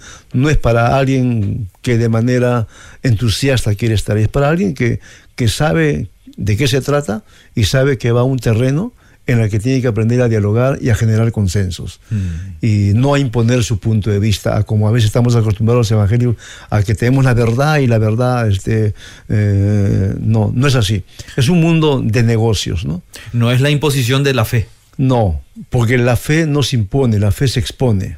es 0.47 0.57
para 0.57 0.95
alguien 0.95 1.67
que 1.81 1.97
de 1.97 2.07
manera 2.07 2.67
entusiasta 3.01 3.73
quiere 3.73 3.95
estar, 3.95 4.15
es 4.19 4.27
para 4.27 4.47
alguien 4.47 4.75
que, 4.75 4.99
que 5.35 5.47
sabe 5.47 6.09
de 6.37 6.55
qué 6.55 6.67
se 6.67 6.81
trata 6.81 7.23
y 7.55 7.63
sabe 7.63 7.97
que 7.97 8.11
va 8.11 8.21
a 8.21 8.25
un 8.25 8.37
terreno 8.37 8.93
en 9.31 9.39
el 9.39 9.49
que 9.49 9.59
tiene 9.59 9.81
que 9.81 9.87
aprender 9.87 10.21
a 10.21 10.27
dialogar 10.27 10.79
y 10.81 10.89
a 10.89 10.95
generar 10.95 11.31
consensos. 11.31 11.99
Mm. 12.09 12.65
Y 12.65 12.91
no 12.95 13.13
a 13.13 13.19
imponer 13.19 13.63
su 13.63 13.79
punto 13.79 14.09
de 14.09 14.19
vista, 14.19 14.63
como 14.63 14.87
a 14.87 14.91
veces 14.91 15.07
estamos 15.07 15.35
acostumbrados 15.35 15.79
los 15.79 15.91
evangelios, 15.91 16.35
a 16.69 16.81
que 16.83 16.95
tenemos 16.95 17.23
la 17.25 17.33
verdad 17.33 17.77
y 17.77 17.87
la 17.87 17.99
verdad, 17.99 18.47
este, 18.47 18.93
eh, 19.29 20.15
no, 20.19 20.51
no 20.53 20.67
es 20.67 20.75
así. 20.75 21.03
Es 21.37 21.47
un 21.49 21.61
mundo 21.61 22.01
de 22.03 22.23
negocios, 22.23 22.85
¿no? 22.85 23.03
No 23.33 23.51
es 23.51 23.61
la 23.61 23.69
imposición 23.69 24.23
de 24.23 24.33
la 24.33 24.45
fe. 24.45 24.67
No, 24.97 25.41
porque 25.69 25.97
la 25.97 26.17
fe 26.17 26.45
no 26.45 26.63
se 26.63 26.75
impone, 26.75 27.19
la 27.19 27.31
fe 27.31 27.47
se 27.47 27.59
expone. 27.59 28.17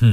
Hmm. 0.00 0.12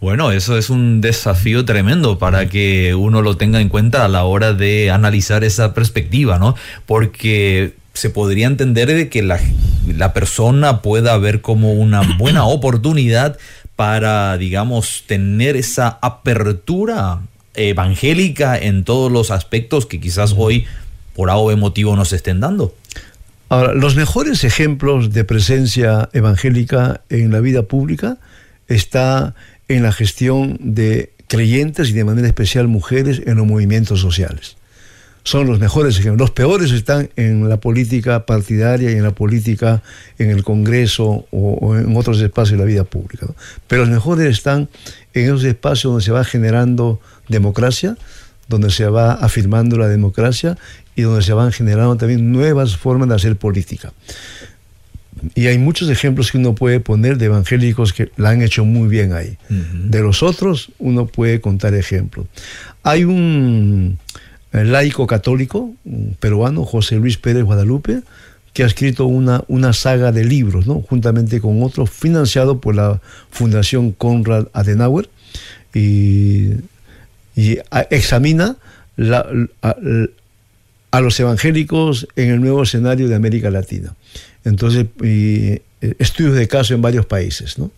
Bueno, 0.00 0.32
eso 0.32 0.58
es 0.58 0.70
un 0.70 1.00
desafío 1.00 1.64
tremendo 1.64 2.18
para 2.18 2.48
que 2.48 2.94
uno 2.94 3.22
lo 3.22 3.36
tenga 3.36 3.60
en 3.60 3.68
cuenta 3.68 4.04
a 4.04 4.08
la 4.08 4.24
hora 4.24 4.52
de 4.52 4.90
analizar 4.90 5.44
esa 5.44 5.72
perspectiva, 5.72 6.38
¿no? 6.38 6.56
Porque 6.84 7.74
se 7.94 8.10
podría 8.10 8.46
entender 8.46 8.88
de 8.88 9.08
que 9.08 9.22
la, 9.22 9.40
la 9.86 10.12
persona 10.12 10.82
pueda 10.82 11.16
ver 11.18 11.40
como 11.40 11.72
una 11.72 12.02
buena 12.18 12.44
oportunidad 12.44 13.38
para, 13.76 14.36
digamos, 14.36 15.04
tener 15.06 15.56
esa 15.56 15.98
apertura 16.02 17.20
evangélica 17.54 18.58
en 18.58 18.84
todos 18.84 19.10
los 19.10 19.30
aspectos 19.30 19.86
que 19.86 20.00
quizás 20.00 20.34
hoy 20.36 20.66
por 21.14 21.30
algo 21.30 21.56
motivo 21.56 21.96
nos 21.96 22.12
estén 22.12 22.40
dando. 22.40 22.74
Ahora, 23.48 23.72
los 23.72 23.94
mejores 23.94 24.42
ejemplos 24.42 25.12
de 25.12 25.24
presencia 25.24 26.08
evangélica 26.12 27.02
en 27.08 27.30
la 27.30 27.40
vida 27.40 27.62
pública 27.62 28.18
está 28.68 29.34
en 29.68 29.82
la 29.82 29.92
gestión 29.92 30.58
de 30.60 31.12
creyentes 31.28 31.90
y 31.90 31.92
de 31.92 32.04
manera 32.04 32.26
especial 32.26 32.68
mujeres 32.68 33.22
en 33.24 33.36
los 33.36 33.46
movimientos 33.46 34.00
sociales. 34.00 34.56
Son 35.24 35.46
los 35.46 35.58
mejores 35.58 35.98
ejemplos. 35.98 36.20
Los 36.20 36.30
peores 36.30 36.70
están 36.70 37.08
en 37.16 37.48
la 37.48 37.56
política 37.56 38.26
partidaria 38.26 38.90
y 38.90 38.94
en 38.94 39.02
la 39.02 39.12
política 39.12 39.82
en 40.18 40.30
el 40.30 40.44
Congreso 40.44 41.26
o, 41.30 41.76
en 41.76 41.96
otros 41.96 42.20
espacios 42.20 42.58
de 42.58 42.64
la 42.64 42.64
vida 42.64 42.84
pública. 42.84 43.26
Pero 43.66 43.82
los 43.82 43.90
mejores 43.90 44.28
están 44.28 44.68
en 45.14 45.24
esos 45.24 45.44
espacios 45.44 45.92
donde 45.92 46.04
se 46.04 46.12
va 46.12 46.24
generando 46.24 47.00
democracia, 47.28 47.96
donde 48.48 48.70
se 48.70 48.86
va 48.86 49.14
afirmando 49.14 49.78
la 49.78 49.88
democracia 49.88 50.58
y 50.94 51.02
donde 51.02 51.22
se 51.22 51.32
van 51.32 51.52
generando 51.52 51.96
también 51.96 52.30
nuevas 52.30 52.76
formas 52.76 53.08
de 53.08 53.14
hacer 53.14 53.36
política. 53.36 53.94
Y 55.34 55.46
hay 55.46 55.56
muchos 55.56 55.88
ejemplos 55.88 56.30
que 56.30 56.38
uno 56.38 56.54
puede 56.54 56.80
poner 56.80 57.16
de 57.16 57.26
evangélicos 57.26 57.94
que 57.94 58.10
la 58.16 58.30
han 58.30 58.42
hecho 58.42 58.66
muy 58.66 58.88
bien 58.88 59.14
ahí. 59.14 59.38
De 59.48 60.00
los 60.00 60.22
otros 60.22 60.70
uno 60.78 61.06
puede 61.06 61.40
contar 61.40 61.74
ejemplos. 61.74 62.26
Hay 62.82 63.04
un 63.04 63.98
laico 64.62 65.06
católico 65.06 65.72
un 65.84 66.16
peruano, 66.20 66.64
José 66.64 66.96
Luis 66.96 67.18
Pérez 67.18 67.42
Guadalupe, 67.42 68.02
que 68.52 68.62
ha 68.62 68.66
escrito 68.66 69.06
una, 69.06 69.42
una 69.48 69.72
saga 69.72 70.12
de 70.12 70.24
libros, 70.24 70.66
¿no? 70.66 70.80
juntamente 70.80 71.40
con 71.40 71.62
otros, 71.62 71.90
financiado 71.90 72.60
por 72.60 72.76
la 72.76 73.00
Fundación 73.30 73.90
Konrad 73.90 74.46
Adenauer, 74.52 75.08
y, 75.74 76.50
y 77.34 77.58
examina 77.90 78.56
la, 78.96 79.26
a 80.94 81.00
los 81.00 81.18
evangélicos 81.18 82.06
en 82.14 82.30
el 82.30 82.40
nuevo 82.40 82.62
escenario 82.62 83.08
de 83.08 83.16
América 83.16 83.50
Latina. 83.50 83.96
Entonces, 84.44 84.86
eh, 85.02 85.62
estudios 85.98 86.36
de 86.36 86.46
caso 86.46 86.74
en 86.74 86.82
varios 86.82 87.06
países, 87.06 87.58
¿no? 87.58 87.72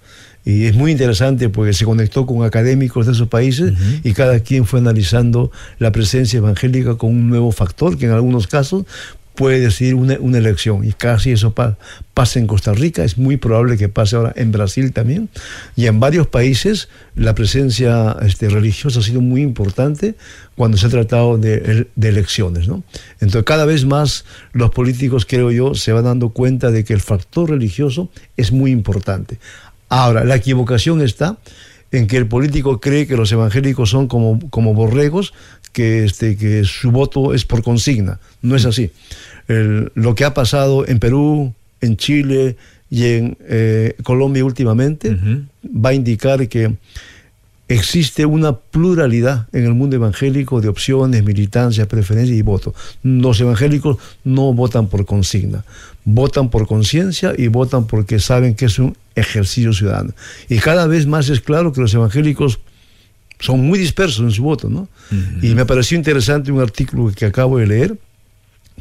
Y 0.46 0.66
es 0.66 0.76
muy 0.76 0.92
interesante 0.92 1.48
porque 1.48 1.72
se 1.72 1.84
conectó 1.84 2.24
con 2.24 2.44
académicos 2.44 3.04
de 3.04 3.12
esos 3.12 3.26
países 3.26 3.74
y 4.04 4.12
cada 4.12 4.38
quien 4.38 4.64
fue 4.64 4.78
analizando 4.78 5.50
la 5.80 5.90
presencia 5.90 6.38
evangélica 6.38 6.94
con 6.94 7.10
un 7.10 7.28
nuevo 7.28 7.50
factor 7.50 7.98
que 7.98 8.06
en 8.06 8.12
algunos 8.12 8.46
casos 8.46 8.84
puede 9.34 9.60
decidir 9.60 9.96
una, 9.96 10.16
una 10.20 10.38
elección. 10.38 10.84
Y 10.84 10.92
casi 10.92 11.32
eso 11.32 11.52
pasa 11.52 12.38
en 12.38 12.46
Costa 12.46 12.72
Rica, 12.72 13.04
es 13.04 13.18
muy 13.18 13.36
probable 13.36 13.76
que 13.76 13.88
pase 13.88 14.16
ahora 14.16 14.32
en 14.36 14.50
Brasil 14.52 14.92
también. 14.92 15.28
Y 15.74 15.86
en 15.86 15.98
varios 15.98 16.28
países 16.28 16.88
la 17.16 17.34
presencia 17.34 18.16
este, 18.22 18.48
religiosa 18.48 19.00
ha 19.00 19.02
sido 19.02 19.20
muy 19.20 19.42
importante 19.42 20.14
cuando 20.54 20.78
se 20.78 20.86
ha 20.86 20.90
tratado 20.90 21.38
de, 21.38 21.88
de, 21.94 22.08
elecciones. 22.08 22.66
¿no? 22.66 22.82
Entonces 23.20 23.42
cada 23.44 23.66
vez 23.66 23.84
más 23.84 24.24
los 24.52 24.70
políticos, 24.70 25.26
creo 25.26 25.50
yo, 25.50 25.74
se 25.74 25.92
van 25.92 26.04
dando 26.04 26.30
cuenta 26.30 26.70
de 26.70 26.84
que 26.84 26.94
el 26.94 27.00
factor 27.00 27.50
religioso 27.50 28.10
es 28.36 28.52
muy 28.52 28.70
importante. 28.70 29.38
Ahora, 29.88 30.24
la 30.24 30.36
equivocación 30.36 31.00
está 31.00 31.38
en 31.92 32.06
que 32.06 32.16
el 32.16 32.26
político 32.26 32.80
cree 32.80 33.06
que 33.06 33.16
los 33.16 33.30
evangélicos 33.32 33.90
son 33.90 34.08
como, 34.08 34.40
como 34.50 34.74
borregos, 34.74 35.32
que, 35.72 36.04
este, 36.04 36.36
que 36.36 36.64
su 36.64 36.90
voto 36.90 37.34
es 37.34 37.44
por 37.44 37.62
consigna. 37.62 38.18
No 38.42 38.56
es 38.56 38.64
así. 38.64 38.90
lo 39.46 40.14
que 40.14 40.24
ha 40.24 40.34
pasado 40.34 40.86
en 40.86 40.98
Perú, 40.98 41.54
en 41.80 41.96
Chile 41.96 42.56
y 42.90 43.04
en 43.04 43.36
eh, 43.42 43.94
Colombia 44.02 44.44
últimamente 44.44 45.16
va 45.64 45.90
a 45.90 45.94
indicar 45.94 46.48
que 46.48 46.74
existe 47.68 48.26
una 48.26 48.56
pluralidad 48.56 49.48
en 49.52 49.64
el 49.64 49.74
mundo 49.74 49.96
evangélico 49.96 50.60
de 50.60 50.68
opciones, 50.68 51.24
militancias, 51.24 51.86
preferencias 51.86 52.38
y 52.38 52.42
votos. 52.42 52.74
Los 53.02 53.40
evangélicos 53.40 53.98
no 54.24 54.52
votan 54.52 54.88
por 54.88 55.04
consigna, 55.04 55.64
votan 56.04 56.48
por 56.48 56.66
conciencia 56.66 57.32
y 57.36 57.48
votan 57.48 57.86
porque 57.86 58.20
saben 58.20 58.54
que 58.54 58.66
es 58.66 58.78
un 58.78 58.96
ejercicio 59.14 59.72
ciudadano. 59.72 60.12
Y 60.48 60.58
cada 60.58 60.86
vez 60.86 61.06
más 61.06 61.28
es 61.28 61.40
claro 61.40 61.72
que 61.72 61.80
los 61.80 61.92
evangélicos 61.94 62.60
son 63.38 63.66
muy 63.66 63.78
dispersos 63.78 64.20
en 64.20 64.30
su 64.30 64.42
voto, 64.42 64.70
¿no? 64.70 64.88
Y 65.42 65.54
me 65.54 65.66
pareció 65.66 65.96
interesante 65.98 66.50
un 66.52 66.60
artículo 66.60 67.12
que 67.14 67.26
acabo 67.26 67.58
de 67.58 67.66
leer, 67.66 67.98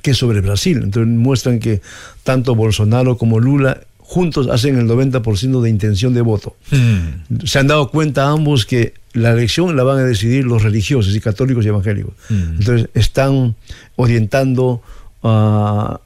que 0.01 0.11
es 0.11 0.17
sobre 0.17 0.41
Brasil. 0.41 0.79
Entonces 0.83 1.13
muestran 1.13 1.59
que 1.59 1.81
tanto 2.23 2.55
Bolsonaro 2.55 3.17
como 3.17 3.39
Lula 3.39 3.81
juntos 4.07 4.47
hacen 4.50 4.77
el 4.77 4.88
90% 4.88 5.62
de 5.62 5.69
intención 5.69 6.13
de 6.13 6.21
voto. 6.21 6.55
Mm. 6.71 7.45
Se 7.45 7.59
han 7.59 7.67
dado 7.67 7.89
cuenta 7.89 8.29
ambos 8.29 8.65
que 8.65 8.93
la 9.13 9.31
elección 9.31 9.75
la 9.75 9.83
van 9.83 9.98
a 9.98 10.03
decidir 10.03 10.46
los 10.46 10.61
religiosos 10.61 11.15
y 11.15 11.20
católicos 11.20 11.65
y 11.65 11.70
evangélicos. 11.70 12.13
Mm. 12.29 12.59
Entonces 12.59 12.89
están 12.94 13.55
orientando 13.96 14.81
a, 15.24 16.00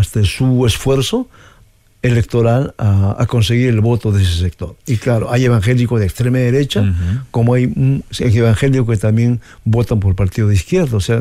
este, 0.00 0.24
su 0.24 0.66
esfuerzo 0.66 1.28
electoral 2.02 2.74
a, 2.78 3.26
conseguir 3.28 3.68
el 3.68 3.80
voto 3.80 4.12
de 4.12 4.22
ese 4.22 4.38
sector. 4.38 4.76
Y 4.86 4.96
claro, 4.96 5.30
hay 5.32 5.44
evangélicos 5.44 5.98
de 5.98 6.06
extrema 6.06 6.38
derecha, 6.38 6.84
como 7.30 7.54
hay 7.54 7.72
evangélicos 8.18 8.88
que 8.88 8.96
también 8.96 9.40
votan 9.64 10.00
por 10.00 10.14
partido 10.14 10.48
de 10.48 10.54
izquierda. 10.54 10.96
O 10.96 11.00
sea, 11.00 11.20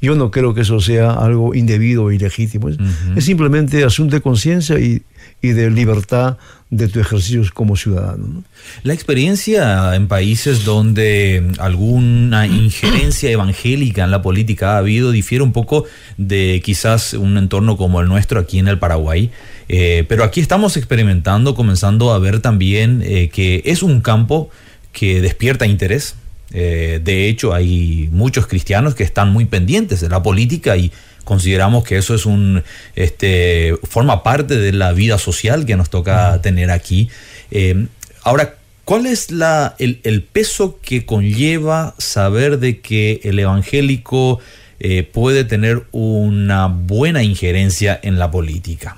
yo 0.00 0.14
no 0.16 0.30
creo 0.30 0.54
que 0.54 0.62
eso 0.62 0.80
sea 0.80 1.12
algo 1.12 1.54
indebido 1.54 2.04
o 2.04 2.12
ilegítimo. 2.12 2.68
Es 3.16 3.24
simplemente 3.24 3.84
asunto 3.84 4.16
de 4.16 4.22
conciencia 4.22 4.78
y, 4.78 5.02
y 5.40 5.48
de 5.48 5.70
libertad 5.70 6.36
de 6.70 6.88
tu 6.88 7.00
ejercicio 7.00 7.42
como 7.54 7.76
ciudadano. 7.76 8.44
La 8.82 8.92
experiencia 8.92 9.94
en 9.94 10.06
países 10.06 10.64
donde 10.64 11.52
alguna 11.58 12.46
injerencia 12.46 13.30
evangélica 13.30 14.04
en 14.04 14.10
la 14.10 14.20
política 14.20 14.74
ha 14.74 14.78
habido 14.78 15.10
difiere 15.10 15.42
un 15.42 15.52
poco 15.52 15.84
de 16.18 16.60
quizás 16.64 17.14
un 17.14 17.38
entorno 17.38 17.76
como 17.76 18.00
el 18.00 18.08
nuestro 18.08 18.40
aquí 18.40 18.58
en 18.58 18.68
el 18.68 18.78
Paraguay. 18.78 19.30
Eh, 19.68 20.04
pero 20.08 20.24
aquí 20.24 20.40
estamos 20.40 20.76
experimentando, 20.76 21.54
comenzando 21.54 22.12
a 22.12 22.18
ver 22.18 22.40
también 22.40 23.02
eh, 23.04 23.28
que 23.28 23.62
es 23.66 23.82
un 23.82 24.00
campo 24.00 24.50
que 24.92 25.20
despierta 25.20 25.66
interés. 25.66 26.14
Eh, 26.52 27.00
de 27.04 27.28
hecho, 27.28 27.52
hay 27.52 28.08
muchos 28.10 28.46
cristianos 28.46 28.94
que 28.94 29.04
están 29.04 29.30
muy 29.30 29.44
pendientes 29.44 30.00
de 30.00 30.08
la 30.08 30.22
política 30.22 30.76
y 30.78 30.90
consideramos 31.24 31.84
que 31.84 31.98
eso 31.98 32.14
es 32.14 32.24
un 32.24 32.62
este 32.96 33.74
forma 33.82 34.22
parte 34.22 34.56
de 34.56 34.72
la 34.72 34.92
vida 34.92 35.18
social 35.18 35.66
que 35.66 35.76
nos 35.76 35.90
toca 35.90 36.40
tener 36.40 36.70
aquí. 36.70 37.10
ahora, 38.22 38.54
¿cuál 38.86 39.04
es 39.04 39.30
la, 39.30 39.76
el, 39.78 40.00
el, 40.04 40.22
peso 40.22 40.78
que 40.80 41.04
conlleva 41.04 41.94
saber 41.98 42.58
de 42.58 42.80
que 42.80 43.20
el 43.24 43.38
evangélico 43.38 44.40
puede 45.12 45.44
tener 45.44 45.82
una 45.92 46.68
buena 46.68 47.22
injerencia 47.22 48.00
en 48.02 48.18
la 48.18 48.30
política? 48.30 48.96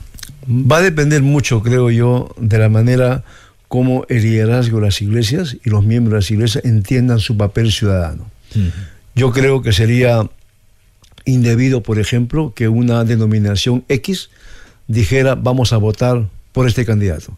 Va 0.48 0.78
a 0.78 0.82
depender 0.82 1.22
mucho, 1.22 1.62
creo 1.62 1.90
yo, 1.90 2.34
de 2.38 2.58
la 2.58 2.68
manera 2.68 3.24
como 3.68 4.04
el 4.08 4.22
liderazgo 4.22 4.78
de 4.78 4.86
las 4.86 5.00
iglesias 5.00 5.56
y 5.64 5.70
los 5.70 5.84
miembros 5.84 6.12
de 6.12 6.16
las 6.18 6.30
iglesias 6.30 6.64
entiendan 6.64 7.20
su 7.20 7.36
papel 7.36 7.70
ciudadano. 7.70 8.26
Yo 9.14 9.30
creo 9.30 9.62
que 9.62 9.72
sería 9.72 10.28
indebido, 11.24 11.82
por 11.82 11.98
ejemplo, 11.98 12.52
que 12.54 12.68
una 12.68 13.04
denominación 13.04 13.84
X 13.88 14.30
dijera 14.88 15.36
vamos 15.36 15.72
a 15.72 15.76
votar 15.76 16.26
por 16.52 16.66
este 16.66 16.84
candidato. 16.84 17.36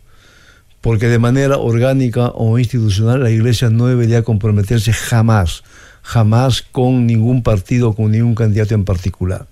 Porque 0.81 1.09
de 1.09 1.19
manera 1.19 1.59
orgánica 1.59 2.29
o 2.29 2.59
institucional 2.59 3.23
la 3.23 3.31
iglesia 3.31 3.69
no 3.69 3.87
debería 3.87 4.23
comprometerse 4.23 4.93
jamás 4.93 5.63
jamás 6.03 6.63
con 6.63 7.07
ningún 7.07 7.43
partido, 7.43 7.95
con 7.95 8.11
ningún 8.11 8.35
candidato 8.35 8.75
en 8.75 8.85
particular, 8.85 9.47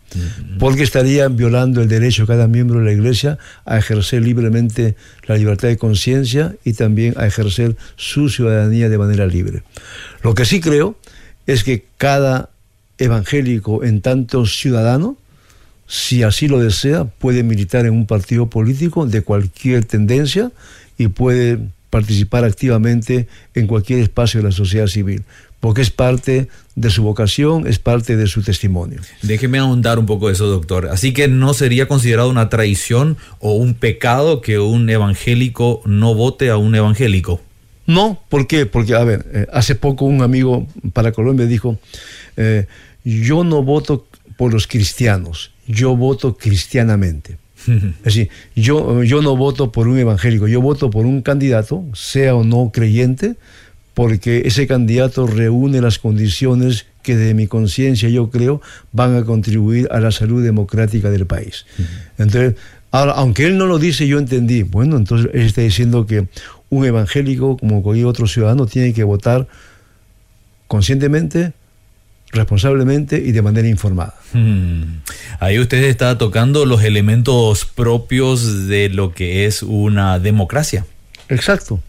porque 0.59 0.83
estarían 0.83 1.37
violando 1.37 1.81
el 1.81 1.89
derecho 1.89 2.23
de 2.23 2.29
cada 2.29 2.49
miembro 2.49 2.81
de 2.81 2.87
la 2.87 2.93
Iglesia 2.93 3.39
a 3.65 3.79
ejercer 3.79 4.23
libremente 4.23 4.97
la 5.27 5.37
libertad 5.37 5.69
de 5.69 5.79
conciencia 5.79 6.57
y 6.65 6.73
también 6.73 7.15
a 7.17 7.27
ejercer 7.27 7.77
su 7.97 8.29
ciudadanía 8.29 8.89
de 8.89 8.99
manera 8.99 9.27
libre. 9.27 9.63
Lo 10.23 10.35
que 10.35 10.45
sí 10.45 10.61
creo 10.61 10.97
es 11.47 11.63
que 11.63 11.85
cada 11.97 12.51
evangélico, 12.99 13.85
en 13.85 14.01
tanto 14.01 14.45
ciudadano, 14.45 15.17
si 15.87 16.25
así 16.25 16.49
lo 16.49 16.59
desea, 16.59 17.05
puede 17.05 17.45
militar 17.45 17.87
en 17.87 17.93
un 17.93 18.07
partido 18.07 18.51
político 18.51 19.07
de 19.07 19.23
cualquier 19.23 19.85
tendencia 19.85 20.51
y 20.99 21.09
puede 21.09 21.59
participar 21.91 22.45
activamente 22.45 23.27
en 23.55 23.67
cualquier 23.67 24.01
espacio 24.01 24.41
de 24.41 24.49
la 24.49 24.53
sociedad 24.53 24.87
civil 24.87 25.25
porque 25.61 25.83
es 25.83 25.91
parte 25.91 26.49
de 26.75 26.91
su 26.91 27.03
vocación, 27.03 27.67
es 27.67 27.79
parte 27.79 28.17
de 28.17 28.27
su 28.27 28.43
testimonio. 28.43 29.01
Déjeme 29.23 29.59
ahondar 29.59 29.99
un 29.99 30.07
poco 30.07 30.31
eso, 30.31 30.47
doctor. 30.47 30.89
Así 30.89 31.13
que 31.13 31.29
no 31.29 31.53
sería 31.53 31.87
considerado 31.87 32.31
una 32.31 32.49
traición 32.49 33.19
o 33.39 33.53
un 33.53 33.75
pecado 33.75 34.41
que 34.41 34.59
un 34.59 34.89
evangélico 34.89 35.83
no 35.85 36.15
vote 36.15 36.49
a 36.51 36.57
un 36.57 36.75
evangélico. 36.75 37.41
No, 37.87 38.23
¿por 38.29 38.47
qué? 38.47 38.67
Porque, 38.67 38.95
a 38.95 39.05
ver, 39.05 39.27
eh, 39.33 39.47
hace 39.53 39.75
poco 39.75 40.05
un 40.07 40.23
amigo 40.23 40.67
para 40.93 41.13
Colombia 41.13 41.47
dijo, 41.47 41.79
eh, 42.37 42.67
yo 43.05 43.45
no 43.45 43.63
voto 43.63 44.07
por 44.37 44.53
los 44.53 44.67
cristianos, 44.67 45.53
yo 45.67 45.97
voto 45.97 46.37
cristianamente. 46.37 47.37
Es 47.67 48.05
decir, 48.05 48.31
yo, 48.57 49.03
yo 49.03 49.21
no 49.21 49.37
voto 49.37 49.71
por 49.71 49.87
un 49.87 49.99
evangélico, 49.99 50.49
yo 50.49 50.63
voto 50.63 50.89
por 50.89 51.05
un 51.05 51.21
candidato, 51.21 51.85
sea 51.93 52.35
o 52.35 52.45
no 52.45 52.71
creyente, 52.73 53.37
porque 54.01 54.45
ese 54.47 54.67
candidato 54.67 55.27
reúne 55.27 55.83
las 55.83 55.99
condiciones 55.99 56.87
que 57.03 57.17
de 57.17 57.35
mi 57.35 57.47
conciencia 57.47 58.09
yo 58.09 58.31
creo 58.31 58.63
van 58.93 59.15
a 59.15 59.25
contribuir 59.25 59.89
a 59.91 60.01
la 60.01 60.11
salud 60.11 60.43
democrática 60.43 61.11
del 61.11 61.27
país. 61.27 61.67
Entonces, 62.17 62.55
ahora, 62.93 63.13
aunque 63.13 63.45
él 63.45 63.59
no 63.59 63.67
lo 63.67 63.79
dice, 63.79 64.09
yo 64.09 64.19
entendí, 64.19 64.63
bueno, 64.63 64.97
entonces 64.97 65.31
él 65.35 65.43
está 65.43 65.61
diciendo 65.61 66.07
que 66.07 66.29
un 66.71 66.87
evangélico, 66.87 67.59
como 67.59 67.83
cualquier 67.83 68.07
otro 68.07 68.27
ciudadano, 68.27 68.65
tiene 68.65 68.95
que 68.95 69.05
votar 69.05 69.47
conscientemente, 70.67 71.53
responsablemente 72.33 73.19
y 73.19 73.33
de 73.33 73.43
manera 73.43 73.69
informada. 73.69 74.15
Hmm. 74.33 75.01
Ahí 75.41 75.59
usted 75.59 75.85
está 75.85 76.17
tocando 76.17 76.65
los 76.65 76.83
elementos 76.85 77.67
propios 77.67 78.67
de 78.67 78.89
lo 78.89 79.13
que 79.13 79.45
es 79.45 79.63
una 79.63 80.19
democracia. 80.19 80.87
Exacto. 81.29 81.83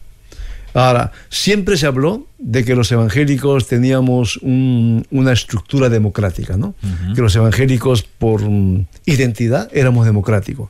Ahora, 0.73 1.11
siempre 1.29 1.77
se 1.77 1.85
habló 1.85 2.27
de 2.37 2.63
que 2.63 2.75
los 2.75 2.91
evangélicos 2.91 3.67
teníamos 3.67 4.37
una 4.41 5.31
estructura 5.31 5.89
democrática, 5.89 6.57
¿no? 6.57 6.75
Que 7.15 7.21
los 7.21 7.35
evangélicos 7.35 8.03
por 8.03 8.41
mm, 8.41 8.85
identidad 9.05 9.69
éramos 9.73 10.05
democráticos. 10.05 10.69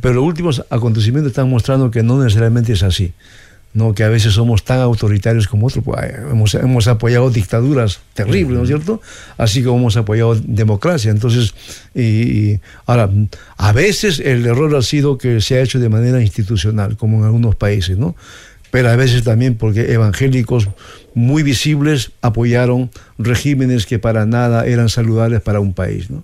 Pero 0.00 0.14
los 0.14 0.24
últimos 0.24 0.64
acontecimientos 0.70 1.32
están 1.32 1.50
mostrando 1.50 1.90
que 1.90 2.02
no 2.02 2.22
necesariamente 2.22 2.72
es 2.72 2.82
así. 2.82 3.12
¿no? 3.72 3.94
que 3.94 4.02
a 4.02 4.08
veces 4.08 4.34
somos 4.34 4.64
tan 4.64 4.80
autoritarios 4.80 5.46
como 5.46 5.68
otros. 5.68 5.84
Pues, 5.84 6.12
hemos, 6.30 6.54
hemos, 6.54 6.88
apoyado 6.88 7.30
dictaduras 7.30 8.00
terribles, 8.14 8.56
¿no 8.56 8.62
es 8.62 8.68
cierto? 8.68 9.00
Así 9.38 9.62
como 9.62 9.78
hemos 9.78 9.96
apoyado 9.96 10.34
democracia. 10.34 11.10
Entonces, 11.10 11.54
y, 11.94 12.58
ahora, 12.86 13.08
a 13.56 13.72
veces 13.72 14.18
el 14.18 14.44
error 14.46 14.74
ha 14.74 14.82
sido 14.82 15.18
que 15.18 15.40
se 15.40 15.56
ha 15.56 15.62
hecho 15.62 15.78
de 15.78 15.88
manera 15.88 16.20
institucional, 16.20 16.96
como 16.96 17.18
en 17.18 17.24
algunos 17.24 17.54
países, 17.54 17.96
¿no? 17.96 18.16
Pero 18.70 18.90
a 18.90 18.96
veces 18.96 19.24
también 19.24 19.56
porque 19.56 19.92
evangélicos 19.92 20.68
muy 21.14 21.42
visibles 21.42 22.12
apoyaron 22.22 22.90
regímenes 23.18 23.86
que 23.86 23.98
para 23.98 24.26
nada 24.26 24.66
eran 24.66 24.88
saludables 24.88 25.40
para 25.40 25.60
un 25.60 25.74
país. 25.74 26.08
¿no? 26.10 26.22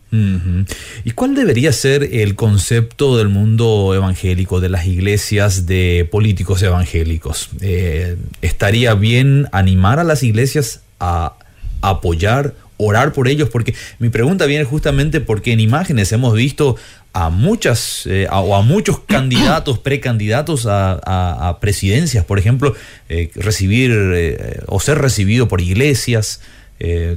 ¿Y 1.05 1.11
cuál 1.13 1.35
debería 1.35 1.73
ser 1.73 2.05
el 2.05 2.35
concepto 2.37 3.17
del 3.17 3.29
mundo 3.29 3.93
evangélico, 3.95 4.61
de 4.61 4.69
las 4.69 4.87
iglesias, 4.87 5.67
de 5.67 6.09
políticos 6.11 6.63
evangélicos? 6.63 7.51
Eh, 7.61 8.17
¿Estaría 8.43 8.95
bien 8.95 9.49
animar 9.53 9.99
a 9.99 10.05
las 10.05 10.23
iglesias 10.23 10.83
a 11.01 11.35
apoyar 11.83 12.55
orar 12.79 13.13
por 13.13 13.29
ellos, 13.29 13.49
porque 13.49 13.75
mi 13.99 14.09
pregunta 14.09 14.47
viene 14.47 14.65
justamente 14.65 15.21
porque 15.21 15.53
en 15.53 15.61
imágenes 15.61 16.13
hemos 16.13 16.35
visto 16.35 16.77
a 17.13 17.31
muchas 17.31 18.03
eh, 18.07 18.29
o 18.31 18.55
a 18.55 18.63
muchos 18.63 19.01
candidatos, 19.07 19.79
precandidatos 19.79 20.67
a, 20.69 21.59
presidencias, 21.61 22.25
por 22.25 22.39
ejemplo, 22.39 22.75
eh, 23.09 23.31
recibir 23.35 23.91
eh, 23.93 24.61
o 24.67 24.81
ser 24.81 24.99
recibido 24.99 25.49
por 25.49 25.61
iglesias, 25.61 26.41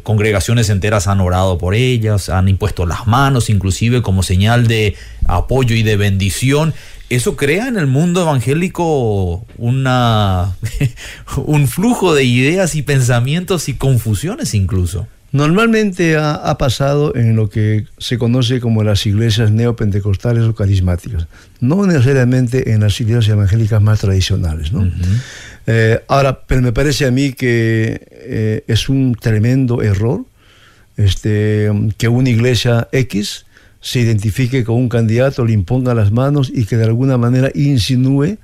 congregaciones 0.03 0.69
enteras 0.69 1.07
han 1.07 1.19
orado 1.19 1.57
por 1.57 1.75
ellas, 1.75 2.29
han 2.29 2.47
impuesto 2.47 2.85
las 2.85 3.07
manos, 3.07 3.49
inclusive 3.49 4.01
como 4.01 4.23
señal 4.23 4.67
de 4.67 4.95
apoyo 5.27 5.75
y 5.75 5.83
de 5.83 5.97
bendición. 5.97 6.73
Eso 7.09 7.35
crea 7.35 7.67
en 7.67 7.75
el 7.75 7.85
mundo 7.85 8.21
evangélico 8.21 9.45
una 9.57 10.55
un 11.35 11.67
flujo 11.67 12.15
de 12.15 12.23
ideas 12.23 12.75
y 12.75 12.83
pensamientos 12.83 13.67
y 13.67 13.73
confusiones 13.73 14.53
incluso. 14.53 15.07
Normalmente 15.31 16.17
ha, 16.17 16.57
pasado 16.57 17.15
en 17.15 17.35
lo 17.35 17.49
que 17.49 17.85
se 17.99 18.17
conoce 18.17 18.59
como 18.59 18.83
las 18.83 19.05
iglesias 19.05 19.51
neopentecostales 19.51 20.43
o 20.43 20.55
carismáticas, 20.55 21.27
no 21.59 21.85
necesariamente 21.85 22.71
en 22.71 22.81
las 22.81 22.99
iglesias 22.99 23.29
evangélicas 23.29 23.81
más 23.81 23.99
tradicionales. 23.99 24.71
¿no? 24.71 24.89
Eh, 25.67 25.99
ahora, 26.07 26.41
pero 26.47 26.61
me 26.61 26.73
parece 26.73 27.05
a 27.05 27.11
mí 27.11 27.33
que 27.33 28.07
eh, 28.11 28.63
es 28.67 28.89
un 28.89 29.13
tremendo 29.13 29.83
error 29.83 30.25
este, 30.97 31.69
que 31.97 32.07
una 32.07 32.29
iglesia 32.29 32.87
X 32.91 33.45
se 33.81 33.99
identifique 33.99 34.63
con 34.63 34.75
un 34.75 34.89
candidato, 34.89 35.45
le 35.45 35.53
imponga 35.53 35.93
las 35.93 36.11
manos 36.11 36.51
y 36.53 36.65
que 36.65 36.75
de 36.75 36.85
alguna 36.85 37.17
manera 37.17 37.51
insinúe 37.53 38.37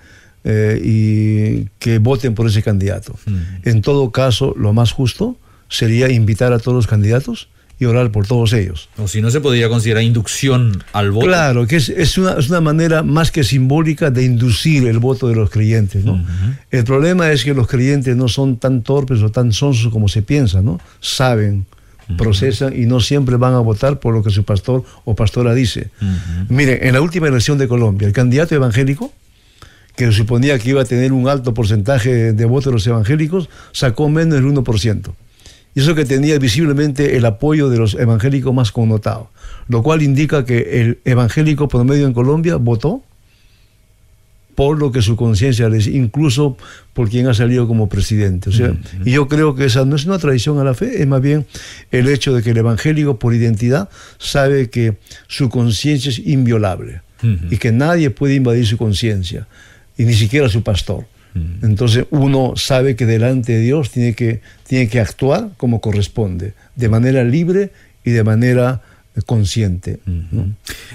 eh, 0.43 0.79
y 0.81 1.65
que 1.79 1.97
voten 1.97 2.35
por 2.35 2.47
ese 2.47 2.61
candidato. 2.61 3.17
En 3.63 3.81
todo 3.81 4.11
caso, 4.11 4.53
lo 4.55 4.71
más 4.71 4.91
justo 4.91 5.37
sería 5.69 6.09
invitar 6.11 6.53
a 6.53 6.59
todos 6.59 6.75
los 6.75 6.87
candidatos 6.87 7.49
y 7.79 7.85
orar 7.85 8.11
por 8.11 8.25
todos 8.25 8.53
ellos. 8.53 8.89
O 8.97 9.07
si 9.07 9.21
no 9.21 9.29
se 9.29 9.41
podría 9.41 9.67
considerar 9.67 10.03
inducción 10.03 10.83
al 10.93 11.11
voto. 11.11 11.27
Claro, 11.27 11.67
que 11.67 11.75
es, 11.75 11.89
es, 11.89 12.17
una, 12.17 12.33
es 12.33 12.49
una, 12.49 12.61
manera 12.61 13.03
más 13.03 13.31
que 13.31 13.43
simbólica 13.43 14.11
de 14.11 14.23
inducir 14.23 14.87
el 14.87 14.99
voto 14.99 15.27
de 15.27 15.35
los 15.35 15.49
creyentes. 15.49 16.05
¿no? 16.05 16.23
El 16.71 16.83
problema 16.85 17.31
es 17.31 17.43
que 17.43 17.53
los 17.53 17.67
creyentes 17.67 18.15
no 18.15 18.27
son 18.27 18.57
tan 18.57 18.81
torpes 18.81 19.21
o 19.21 19.29
tan 19.29 19.51
sonsos 19.51 19.91
como 19.91 20.07
se 20.07 20.21
piensa, 20.21 20.61
¿no? 20.61 20.79
Saben, 21.01 21.65
procesan 22.17 22.79
y 22.79 22.85
no 22.85 23.01
siempre 23.01 23.35
van 23.35 23.53
a 23.53 23.59
votar 23.59 23.99
por 23.99 24.13
lo 24.13 24.23
que 24.23 24.29
su 24.29 24.43
pastor 24.43 24.83
o 25.03 25.15
pastora 25.15 25.53
dice. 25.53 25.89
Miren, 26.47 26.79
en 26.81 26.93
la 26.93 27.01
última 27.01 27.27
elección 27.27 27.57
de 27.57 27.67
Colombia, 27.67 28.07
el 28.07 28.13
candidato 28.13 28.55
evangélico, 28.55 29.11
que 29.97 30.11
suponía 30.11 30.59
que 30.59 30.69
iba 30.69 30.81
a 30.81 30.85
tener 30.85 31.13
un 31.13 31.27
alto 31.27 31.53
porcentaje 31.53 32.33
de 32.33 32.45
votos 32.45 32.65
de 32.65 32.71
los 32.71 32.87
evangélicos, 32.87 33.49
sacó 33.71 34.09
menos 34.09 34.35
del 34.35 34.45
1% 34.45 35.13
y 35.75 35.81
eso 35.81 35.93
que 35.93 36.05
tenía 36.05 36.39
visiblemente 36.39 37.17
el 37.17 37.25
apoyo 37.25 37.69
de 37.69 37.77
los 37.77 37.93
evangélicos 37.95 38.53
más 38.53 38.71
connotados, 38.71 39.27
lo 39.67 39.83
cual 39.83 40.01
indica 40.01 40.45
que 40.45 40.81
el 40.81 40.99
evangélico 41.03 41.67
promedio 41.67 42.07
en 42.07 42.13
Colombia 42.13 42.55
votó 42.55 43.03
por 44.55 44.79
lo 44.79 44.93
que 44.93 45.01
su 45.01 45.17
conciencia 45.17 45.67
le 45.67 45.77
dice, 45.77 45.91
incluso 45.91 46.57
por 46.93 47.09
quien 47.09 47.27
ha 47.27 47.33
salido 47.33 47.67
como 47.67 47.89
presidente. 47.89 48.49
O 48.49 48.53
sea, 48.53 48.73
Y 49.03 49.11
yo 49.11 49.27
creo 49.27 49.53
que 49.53 49.65
esa 49.65 49.83
no 49.83 49.97
es 49.97 50.05
una 50.05 50.17
tradición 50.17 50.59
a 50.59 50.63
la 50.63 50.73
fe, 50.73 51.01
es 51.01 51.07
más 51.07 51.21
bien 51.21 51.45
el 51.91 52.07
hecho 52.07 52.33
de 52.33 52.41
que 52.41 52.51
el 52.51 52.57
evangélico 52.57 53.19
por 53.19 53.33
identidad 53.33 53.89
sabe 54.17 54.69
que 54.69 54.95
su 55.27 55.49
conciencia 55.49 56.09
es 56.09 56.19
inviolable 56.19 57.01
y 57.49 57.57
que 57.57 57.71
nadie 57.71 58.11
puede 58.11 58.35
invadir 58.35 58.67
su 58.67 58.77
conciencia, 58.77 59.47
y 59.97 60.05
ni 60.05 60.13
siquiera 60.13 60.47
su 60.47 60.63
pastor. 60.63 61.05
Entonces 61.61 62.05
uno 62.11 62.53
sabe 62.55 62.95
que 62.95 63.05
delante 63.05 63.53
de 63.53 63.59
Dios 63.59 63.91
tiene 63.91 64.13
que, 64.13 64.41
tiene 64.67 64.87
que 64.87 65.01
actuar 65.01 65.49
como 65.57 65.81
corresponde, 65.81 66.53
de 66.75 66.89
manera 66.89 67.23
libre 67.25 67.71
y 68.05 68.11
de 68.11 68.23
manera 68.23 68.81
consciente. 69.23 69.99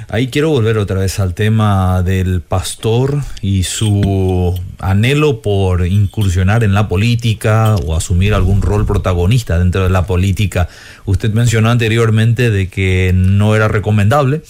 Ahí 0.09 0.29
quiero 0.29 0.51
volver 0.51 0.77
otra 0.77 1.01
vez 1.01 1.19
al 1.21 1.35
tema 1.35 2.03
del 2.03 2.43
pastor 2.43 3.23
y 3.41 3.63
su 3.63 4.59
anhelo 4.79 5.41
por 5.41 5.87
incursionar 5.87 6.63
en 6.63 6.75
la 6.75 6.89
política 6.89 7.77
o 7.77 7.97
asumir 7.97 8.35
algún 8.35 8.61
rol 8.61 8.85
protagonista 8.85 9.59
dentro 9.59 9.85
de 9.85 9.91
la 9.91 10.07
política. 10.07 10.69
Usted 11.07 11.33
mencionó 11.33 11.71
anteriormente 11.71 12.51
de 12.51 12.69
que 12.69 13.13
no 13.15 13.57
era 13.57 13.69
recomendable. 13.69 14.43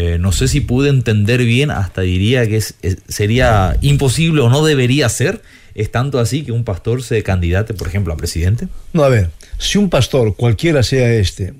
Eh, 0.00 0.16
no 0.16 0.30
sé 0.30 0.46
si 0.46 0.60
pude 0.60 0.90
entender 0.90 1.42
bien, 1.42 1.72
hasta 1.72 2.02
diría 2.02 2.46
que 2.46 2.60
sería 2.60 3.76
imposible 3.80 4.42
o 4.42 4.48
no 4.48 4.64
debería 4.64 5.08
ser, 5.08 5.42
es 5.74 5.90
tanto 5.90 6.20
así 6.20 6.44
que 6.44 6.52
un 6.52 6.62
pastor 6.62 7.02
se 7.02 7.24
candidate, 7.24 7.74
por 7.74 7.88
ejemplo, 7.88 8.12
a 8.12 8.16
presidente. 8.16 8.68
No, 8.92 9.02
a 9.02 9.08
ver, 9.08 9.30
si 9.58 9.76
un 9.76 9.90
pastor, 9.90 10.36
cualquiera 10.36 10.84
sea 10.84 11.12
este, 11.14 11.52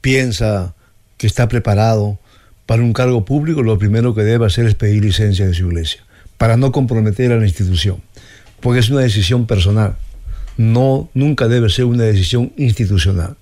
piensa 0.00 0.76
que 1.16 1.26
está 1.26 1.48
preparado 1.48 2.20
para 2.66 2.82
un 2.82 2.92
cargo 2.92 3.24
público, 3.24 3.64
lo 3.64 3.76
primero 3.80 4.14
que 4.14 4.22
debe 4.22 4.46
hacer 4.46 4.66
es 4.66 4.76
pedir 4.76 5.02
licencia 5.02 5.44
de 5.44 5.52
su 5.52 5.66
iglesia, 5.66 6.04
para 6.38 6.56
no 6.56 6.70
comprometer 6.70 7.32
a 7.32 7.36
la 7.36 7.46
institución, 7.46 8.00
porque 8.60 8.78
es 8.78 8.90
una 8.90 9.00
decisión 9.00 9.44
personal, 9.44 9.96
no, 10.56 11.10
nunca 11.14 11.48
debe 11.48 11.68
ser 11.68 11.86
una 11.86 12.04
decisión 12.04 12.52
institucional. 12.56 13.34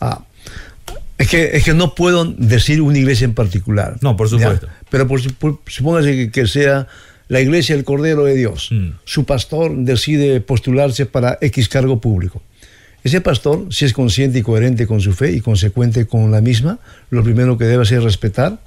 Ah, 0.00 0.22
es 1.20 1.28
que, 1.28 1.50
es 1.52 1.64
que 1.64 1.74
no 1.74 1.94
puedo 1.94 2.24
decir 2.24 2.80
una 2.80 2.96
iglesia 2.96 3.26
en 3.26 3.34
particular. 3.34 3.98
No, 4.00 4.16
por 4.16 4.30
supuesto. 4.30 4.68
Pero 4.88 5.06
por, 5.06 5.20
supóngase 5.20 6.30
que, 6.30 6.46
sea 6.46 6.88
la 7.28 7.42
iglesia 7.42 7.74
el 7.74 7.84
Cordero 7.84 8.24
de 8.24 8.34
Dios. 8.34 8.68
Mm. 8.70 8.92
Su 9.04 9.26
pastor 9.26 9.76
decide 9.76 10.40
postularse 10.40 11.04
para 11.04 11.36
X 11.42 11.68
cargo 11.68 12.00
público. 12.00 12.40
Ese 13.04 13.20
pastor, 13.20 13.66
si 13.68 13.84
es 13.84 13.92
consciente 13.92 14.38
y 14.38 14.42
coherente 14.42 14.86
con 14.86 15.02
su 15.02 15.12
fe 15.12 15.32
y 15.32 15.42
consecuente 15.42 16.06
con 16.06 16.30
la 16.30 16.40
misma, 16.40 16.78
lo 17.10 17.22
primero 17.22 17.58
que 17.58 17.66
debe 17.66 17.82
hacer 17.82 17.98
es 17.98 18.04
respetar 18.04 18.58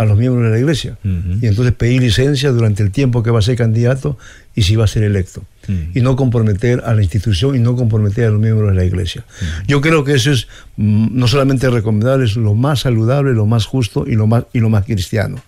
a 0.00 0.06
los 0.06 0.16
miembros 0.16 0.46
de 0.46 0.50
la 0.50 0.58
iglesia. 0.58 0.96
Y 1.04 1.46
entonces 1.46 1.74
pedir 1.74 2.00
licencia 2.00 2.50
durante 2.52 2.82
el 2.82 2.90
tiempo 2.90 3.22
que 3.22 3.30
va 3.30 3.40
a 3.40 3.42
ser 3.42 3.56
candidato 3.56 4.16
y 4.54 4.62
si 4.62 4.74
va 4.74 4.84
a 4.84 4.86
ser 4.86 5.02
electo. 5.02 5.44
Y 5.68 6.00
no 6.00 6.16
comprometer 6.16 6.82
a 6.86 6.94
la 6.94 7.02
institución 7.02 7.54
y 7.54 7.58
no 7.58 7.76
comprometer 7.76 8.24
a 8.24 8.30
los 8.30 8.40
miembros 8.40 8.70
de 8.70 8.76
la 8.76 8.84
iglesia. 8.84 9.26
Yo 9.66 9.82
creo 9.82 10.02
que 10.02 10.14
eso 10.14 10.32
es 10.32 10.48
mm, 10.76 11.08
no 11.12 11.28
solamente 11.28 11.68
recomendable, 11.68 12.24
es 12.24 12.36
lo 12.36 12.54
más 12.54 12.80
saludable, 12.80 13.34
lo 13.34 13.44
más 13.44 13.66
justo 13.66 14.06
y 14.06 14.14
lo 14.14 14.26
más, 14.26 14.44
y 14.54 14.60
lo 14.60 14.70
más 14.70 14.86
cristiano. 14.86 15.42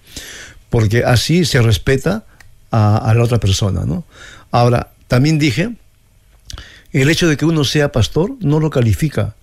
Porque 0.69 1.03
así 1.03 1.47
se 1.47 1.63
respeta 1.63 2.25
a, 2.71 3.11
la 3.17 3.25
otra 3.25 3.41
persona. 3.41 3.87
¿no? 3.87 4.05
Ahora, 4.51 4.93
también 5.09 5.39
dije, 5.39 5.71
el 6.93 7.09
hecho 7.09 7.27
de 7.27 7.39
que 7.39 7.47
uno 7.47 7.65
sea 7.65 7.91
pastor 7.91 8.35
no 8.41 8.61
lo 8.61 8.69
califica 8.69 9.35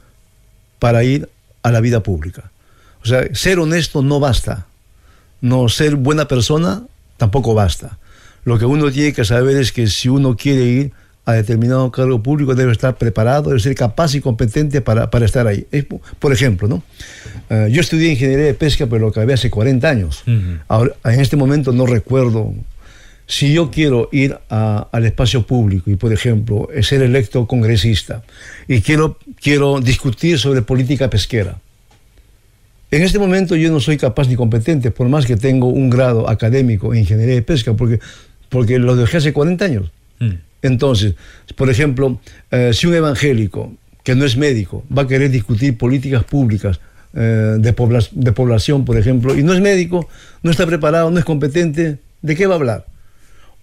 para 0.78 1.04
ir 1.04 1.30
a 1.64 1.72
la 1.72 1.82
vida 1.82 2.04
pública. 2.04 2.52
O 3.04 3.08
sea, 3.08 3.24
ser 3.34 3.58
honesto 3.58 4.04
no 4.04 4.20
basta 4.20 4.68
no 5.42 5.70
ser 5.70 5.96
buena 5.96 6.28
persona 6.28 6.84
tampoco 7.18 7.54
basta. 7.54 7.98
Lo 8.46 8.58
que 8.58 8.66
uno 8.66 8.92
tiene 8.92 9.14
que 9.14 9.26
saber 9.26 9.58
es 9.58 9.72
que 9.72 9.88
si 9.88 10.10
uno 10.10 10.36
quiere 10.36 10.64
ir 10.64 10.92
a 11.26 11.34
determinado 11.34 11.92
cargo 11.92 12.24
público 12.24 12.56
debe 12.56 12.72
estar 12.72 12.98
preparado, 12.98 13.50
debe 13.50 13.60
ser 13.60 13.76
capaz 13.76 14.16
y 14.16 14.22
competente 14.22 14.82
para, 14.82 15.12
para 15.12 15.26
estar 15.26 15.46
ahí. 15.46 15.68
por 16.18 16.34
ejemplo, 16.34 16.68
¿no? 16.68 16.82
Eh, 17.50 17.70
yo 17.72 17.82
estudié 17.82 18.12
ingeniería 18.12 18.46
de 18.46 18.54
pesca, 18.54 18.88
pero 18.88 19.00
lo 19.02 19.08
acabé 19.10 19.34
hace 19.34 19.50
40 19.50 19.88
años. 19.88 20.24
Ahora, 20.68 20.94
en 21.06 21.20
este 21.20 21.36
momento 21.36 21.72
no 21.72 21.86
recuerdo. 21.86 22.54
Si 23.28 23.54
yo 23.54 23.70
quiero 23.70 24.10
ir 24.12 24.40
al 24.50 25.06
espacio 25.06 25.46
público 25.46 25.92
y, 25.92 25.96
por 25.96 26.12
ejemplo, 26.12 26.68
ser 26.82 27.04
electo 27.04 27.46
congresista 27.46 28.24
y 28.68 28.82
quiero, 28.82 29.20
quiero 29.40 29.82
discutir 29.82 30.40
sobre 30.40 30.64
política 30.64 31.12
pesquera, 31.12 31.60
en 32.92 33.04
este 33.04 33.20
momento 33.20 33.56
yo 33.56 33.72
no 33.72 33.80
soy 33.80 33.98
capaz 33.98 34.28
ni 34.28 34.36
competente, 34.36 34.92
por 34.92 35.08
más 35.10 35.26
que 35.26 35.38
tengo 35.38 35.68
un 35.68 35.90
grado 35.90 36.30
académico 36.30 36.94
en 36.94 37.02
ingeniería 37.02 37.36
de 37.36 37.42
pesca, 37.42 37.74
porque, 37.74 38.00
porque 38.50 38.80
lo 38.80 38.96
dejé 38.96 39.18
hace 39.18 39.34
40 39.34 39.66
años. 39.66 39.92
Mm. 40.20 40.34
Entonces, 40.62 41.16
por 41.56 41.70
ejemplo, 41.70 42.20
eh, 42.52 42.72
si 42.74 42.88
un 42.88 42.96
evangélico 42.96 43.74
que 44.04 44.16
no 44.16 44.26
es 44.26 44.38
médico 44.38 44.84
va 44.96 45.04
a 45.04 45.08
querer 45.08 45.30
discutir 45.30 45.78
políticas 45.78 46.24
públicas 46.24 46.80
eh, 47.14 47.58
de, 47.60 48.06
de 48.12 48.32
población, 48.32 48.86
por 48.86 48.98
ejemplo, 48.98 49.38
y 49.38 49.44
no 49.44 49.54
es 49.54 49.62
médico, 49.62 50.10
no 50.42 50.52
está 50.52 50.66
preparado, 50.66 51.12
no 51.12 51.20
es 51.20 51.26
competente, 51.26 52.00
¿de 52.22 52.36
qué 52.36 52.48
va 52.48 52.56
a 52.56 52.58
hablar? 52.58 52.86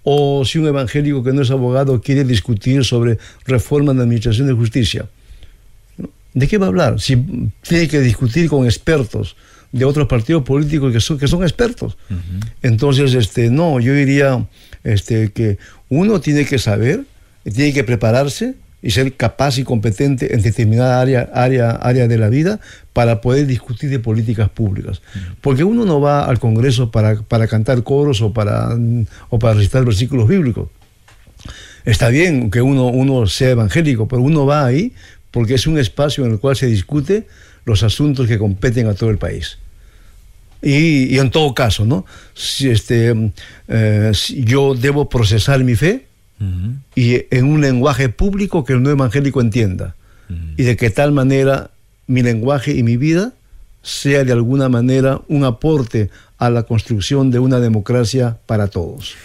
O 0.04 0.44
si 0.44 0.58
un 0.58 0.68
evangélico 0.68 1.24
que 1.24 1.32
no 1.32 1.42
es 1.42 1.50
abogado 1.50 2.00
quiere 2.00 2.22
discutir 2.22 2.84
sobre 2.84 3.18
reforma 3.44 3.92
de 3.92 4.02
administración 4.02 4.46
de 4.46 4.52
justicia, 4.52 5.06
¿de 6.36 6.46
qué 6.46 6.58
va 6.58 6.66
a 6.66 6.68
hablar? 6.68 7.00
Si 7.00 7.16
tiene 7.62 7.88
que 7.88 7.98
discutir 8.00 8.48
con 8.50 8.66
expertos 8.66 9.36
de 9.72 9.86
otros 9.86 10.06
partidos 10.06 10.44
políticos 10.44 10.92
que 10.92 11.00
son, 11.00 11.18
que 11.18 11.26
son 11.26 11.42
expertos. 11.42 11.96
Entonces, 12.62 13.14
este, 13.14 13.50
no, 13.50 13.80
yo 13.80 13.94
diría 13.94 14.46
este, 14.84 15.32
que 15.32 15.58
uno 15.88 16.20
tiene 16.20 16.44
que 16.44 16.58
saber, 16.58 17.04
tiene 17.42 17.72
que 17.72 17.84
prepararse 17.84 18.54
y 18.82 18.90
ser 18.90 19.14
capaz 19.14 19.56
y 19.58 19.64
competente 19.64 20.34
en 20.34 20.42
determinada 20.42 21.00
área, 21.00 21.30
área, 21.32 21.70
área 21.70 22.06
de 22.06 22.18
la 22.18 22.28
vida 22.28 22.60
para 22.92 23.22
poder 23.22 23.46
discutir 23.46 23.88
de 23.88 23.98
políticas 23.98 24.50
públicas. 24.50 25.00
Porque 25.40 25.64
uno 25.64 25.86
no 25.86 26.02
va 26.02 26.26
al 26.26 26.38
Congreso 26.38 26.90
para, 26.90 27.22
para 27.22 27.48
cantar 27.48 27.82
coros 27.82 28.20
o 28.20 28.34
para, 28.34 28.76
o 29.30 29.38
para 29.38 29.54
recitar 29.54 29.86
versículos 29.86 30.28
bíblicos. 30.28 30.68
Está 31.86 32.08
bien 32.08 32.50
que 32.50 32.60
uno, 32.60 32.88
uno 32.88 33.26
sea 33.26 33.50
evangélico, 33.50 34.08
pero 34.08 34.20
uno 34.20 34.44
va 34.44 34.66
ahí 34.66 34.92
porque 35.36 35.52
es 35.52 35.66
un 35.66 35.78
espacio 35.78 36.24
en 36.24 36.30
el 36.32 36.38
cual 36.38 36.56
se 36.56 36.66
discute 36.66 37.26
los 37.66 37.82
asuntos 37.82 38.26
que 38.26 38.38
competen 38.38 38.86
a 38.86 38.94
todo 38.94 39.10
el 39.10 39.18
país. 39.18 39.58
Y, 40.62 41.18
en 41.18 41.30
todo 41.30 41.52
caso, 41.52 41.84
¿no? 41.84 42.06
Si 42.32 42.70
este, 42.70 43.14
eh, 43.68 44.12
yo 44.44 44.74
debo 44.74 45.10
procesar 45.10 45.62
mi 45.62 45.76
fe 45.76 46.06
y 46.94 47.26
en 47.30 47.44
un 47.44 47.60
lenguaje 47.60 48.08
público 48.08 48.64
que 48.64 48.72
el 48.72 48.82
no 48.82 48.88
evangélico 48.88 49.42
entienda. 49.42 49.94
Y 50.56 50.62
de 50.62 50.74
que 50.74 50.88
tal 50.88 51.12
manera 51.12 51.70
mi 52.06 52.22
lenguaje 52.22 52.72
y 52.72 52.82
mi 52.82 52.96
vida 52.96 53.34
sea 53.82 54.24
de 54.24 54.32
alguna 54.32 54.70
manera 54.70 55.20
un 55.28 55.44
aporte 55.44 56.08
a 56.38 56.48
la 56.48 56.62
construcción 56.62 57.30
de 57.30 57.40
una 57.40 57.60
democracia 57.60 58.38
para 58.46 58.68
todos 58.68 59.16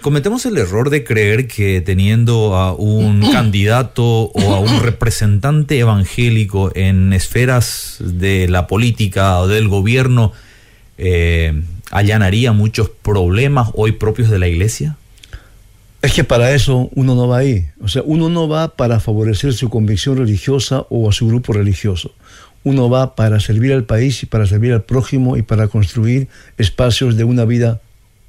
cometemos 0.00 0.44
el 0.46 0.58
error 0.58 0.90
de 0.90 1.04
creer 1.04 1.48
que 1.48 1.80
teniendo 1.80 2.56
a 2.56 2.72
un 2.74 3.20
candidato 3.32 4.04
o 4.04 4.54
a 4.54 4.60
un 4.60 4.80
representante 4.80 5.78
evangélico 5.78 6.70
en 6.74 7.12
esferas 7.12 7.96
de 8.00 8.48
la 8.48 8.66
política 8.66 9.38
o 9.38 9.48
del 9.48 9.68
gobierno 9.68 10.32
eh, 10.98 11.62
allanaría 11.90 12.52
muchos 12.52 12.90
problemas 12.90 13.70
hoy 13.74 13.92
propios 13.92 14.30
de 14.30 14.38
la 14.38 14.48
iglesia? 14.48 14.96
Es 16.00 16.12
que 16.12 16.22
para 16.22 16.52
eso 16.52 16.90
uno 16.94 17.14
no 17.14 17.26
va 17.26 17.38
ahí. 17.38 17.66
O 17.80 17.88
sea, 17.88 18.02
uno 18.04 18.28
no 18.28 18.48
va 18.48 18.76
para 18.76 19.00
favorecer 19.00 19.52
su 19.52 19.68
convicción 19.68 20.16
religiosa 20.16 20.86
o 20.90 21.08
a 21.08 21.12
su 21.12 21.26
grupo 21.26 21.52
religioso. 21.52 22.12
Uno 22.62 22.88
va 22.88 23.16
para 23.16 23.40
servir 23.40 23.72
al 23.72 23.84
país 23.84 24.22
y 24.22 24.26
para 24.26 24.46
servir 24.46 24.72
al 24.72 24.82
prójimo 24.82 25.36
y 25.36 25.42
para 25.42 25.68
construir 25.68 26.28
espacios 26.56 27.16
de 27.16 27.24
una 27.24 27.44
vida 27.44 27.80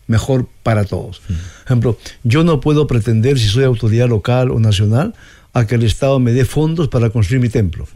mejor 0.09 0.47
para 0.63 0.83
todos. 0.83 1.19
Por 1.19 1.35
ejemplo, 1.65 1.97
yo 2.23 2.43
no 2.43 2.59
puedo 2.59 2.87
pretender, 2.87 3.39
si 3.39 3.47
soy 3.47 3.63
autoridad 3.63 4.09
local 4.09 4.51
o 4.51 4.59
nacional, 4.59 5.13
a 5.53 5.65
que 5.67 5.75
el 5.75 5.83
Estado 5.83 6.19
me 6.19 6.33
dé 6.33 6.45
fondos 6.45 6.89
para 6.89 7.11
construir 7.11 7.41
mi 7.41 7.49
templo. 7.49 7.87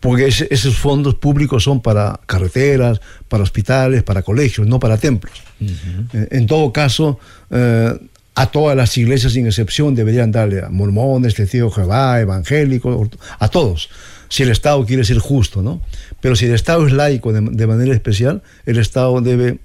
Porque 0.00 0.26
esos 0.26 0.76
fondos 0.76 1.14
públicos 1.14 1.62
son 1.62 1.80
para 1.80 2.20
carreteras, 2.26 3.00
para 3.28 3.44
hospitales, 3.44 4.02
para 4.02 4.22
colegios, 4.22 4.66
no 4.66 4.78
para 4.80 4.98
templos. 4.98 5.42
Eh, 5.60 6.28
en 6.30 6.46
todo 6.46 6.72
caso, 6.72 7.18
eh, 7.50 7.94
a 8.34 8.46
todas 8.46 8.76
las 8.76 8.96
iglesias 8.98 9.32
sin 9.32 9.46
excepción 9.46 9.94
deberían 9.94 10.32
darle 10.32 10.62
a 10.64 10.70
mormones, 10.70 11.34
testigos 11.34 11.74
de 11.74 11.82
Jehová, 11.82 12.20
evangélicos, 12.20 13.08
a 13.38 13.48
todos, 13.48 13.90
si 14.28 14.42
el 14.42 14.50
Estado 14.50 14.84
quiere 14.86 15.04
ser 15.04 15.18
justo, 15.18 15.62
¿no? 15.62 15.80
Pero 16.20 16.36
si 16.36 16.46
el 16.46 16.54
Estado 16.54 16.86
es 16.86 16.92
laico 16.92 17.32
de 17.32 17.66
manera 17.66 17.94
especial, 17.94 18.42
el 18.66 18.78
Estado 18.78 19.20
debe 19.20 19.58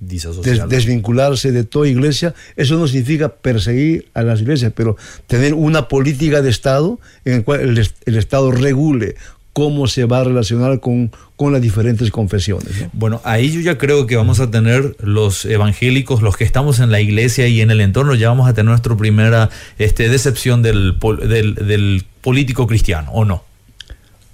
desvincularse 0.00 1.52
de 1.52 1.64
toda 1.64 1.86
iglesia, 1.86 2.34
eso 2.56 2.76
no 2.76 2.88
significa 2.88 3.28
perseguir 3.28 4.08
a 4.14 4.22
las 4.22 4.40
iglesias, 4.40 4.72
pero 4.74 4.96
tener 5.26 5.54
una 5.54 5.88
política 5.88 6.40
de 6.40 6.50
Estado 6.50 6.98
en 7.24 7.38
la 7.38 7.42
cual 7.42 7.60
el, 8.06 8.16
Estado 8.16 8.50
regule 8.50 9.16
cómo 9.52 9.86
se 9.88 10.06
va 10.06 10.20
a 10.20 10.24
relacionar 10.24 10.80
con, 10.80 11.12
con 11.36 11.52
las 11.52 11.60
diferentes 11.60 12.10
confesiones. 12.10 12.86
Bueno, 12.92 13.20
ahí 13.24 13.50
yo 13.50 13.60
ya 13.60 13.76
creo 13.76 14.06
que 14.06 14.16
vamos 14.16 14.40
a 14.40 14.50
tener 14.50 14.96
los 15.00 15.44
evangélicos, 15.44 16.22
los 16.22 16.36
que 16.36 16.44
estamos 16.44 16.80
en 16.80 16.90
la 16.90 17.00
iglesia 17.00 17.46
y 17.48 17.60
en 17.60 17.70
el 17.70 17.80
entorno, 17.80 18.14
ya 18.14 18.28
vamos 18.28 18.48
a 18.48 18.54
tener 18.54 18.70
nuestra 18.70 18.96
primera 18.96 19.50
este, 19.78 20.08
decepción 20.08 20.62
del, 20.62 20.98
del, 21.28 21.54
del 21.56 22.06
político 22.22 22.66
cristiano, 22.66 23.10
¿o 23.12 23.24
no? 23.24 23.49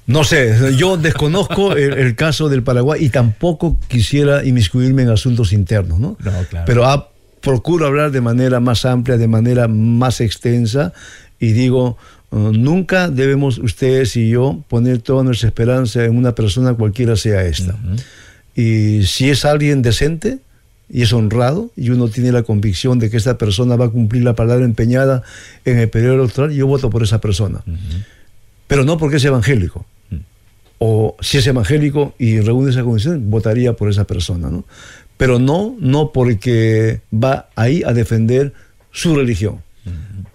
No 0.06 0.22
sé, 0.22 0.76
yo 0.76 0.96
desconozco 0.96 1.72
el, 1.74 2.14
caso 2.14 2.48
del 2.48 2.62
Paraguay 2.62 3.04
y 3.04 3.08
tampoco 3.08 3.78
quisiera 3.88 4.44
inmiscuirme 4.44 5.02
en 5.02 5.08
asuntos 5.08 5.52
internos, 5.52 5.98
¿no? 5.98 6.16
Pero 6.64 6.84
procuro 7.40 7.86
hablar 7.86 8.12
de 8.12 8.20
manera 8.20 8.60
más 8.60 8.84
amplia, 8.84 9.16
de 9.16 9.26
manera 9.26 9.66
más 9.66 10.20
extensa 10.20 10.92
y 11.40 11.52
digo, 11.52 11.98
uh, 12.30 12.38
nunca 12.52 13.08
debemos 13.10 13.58
ustedes 13.58 14.16
y 14.16 14.30
yo 14.30 14.62
poner 14.68 14.98
toda 14.98 15.24
nuestra 15.24 15.48
esperanza 15.48 16.04
en 16.04 16.16
una 16.16 16.36
persona 16.36 16.74
cualquiera 16.74 17.16
sea 17.16 17.44
esta. 17.44 17.76
Y 18.54 19.04
si 19.06 19.28
es 19.28 19.44
alguien 19.44 19.82
decente 19.82 20.38
y 20.88 21.02
es 21.02 21.12
honrado 21.12 21.72
y 21.76 21.90
uno 21.90 22.06
tiene 22.08 22.30
la 22.30 22.44
convicción 22.44 23.00
de 23.00 23.10
que 23.10 23.16
esta 23.16 23.38
persona 23.38 23.74
va 23.74 23.86
a 23.86 23.90
cumplir 23.90 24.22
la 24.22 24.36
palabra 24.36 24.64
empeñada 24.64 25.24
en 25.64 25.80
el 25.80 25.88
periodo 25.88 26.22
electoral, 26.22 26.52
yo 26.52 26.68
voto 26.68 26.90
por 26.90 27.02
esa 27.02 27.20
persona. 27.20 27.64
Pero 28.68 28.84
no 28.84 28.98
porque 28.98 29.16
es 29.16 29.24
evangélico 29.24 29.84
o 30.78 31.16
si 31.20 31.38
es 31.38 31.46
evangélico 31.46 32.14
y 32.18 32.40
reúne 32.40 32.70
esa 32.70 32.82
condición, 32.82 33.30
votaría 33.30 33.74
por 33.74 33.88
esa 33.88 34.06
persona, 34.06 34.50
¿no? 34.50 34.64
Pero 35.16 35.38
no, 35.38 35.74
no 35.80 36.12
porque 36.12 37.00
va 37.12 37.48
ahí 37.56 37.82
a 37.86 37.92
defender 37.92 38.52
su 38.90 39.14
religión. 39.14 39.64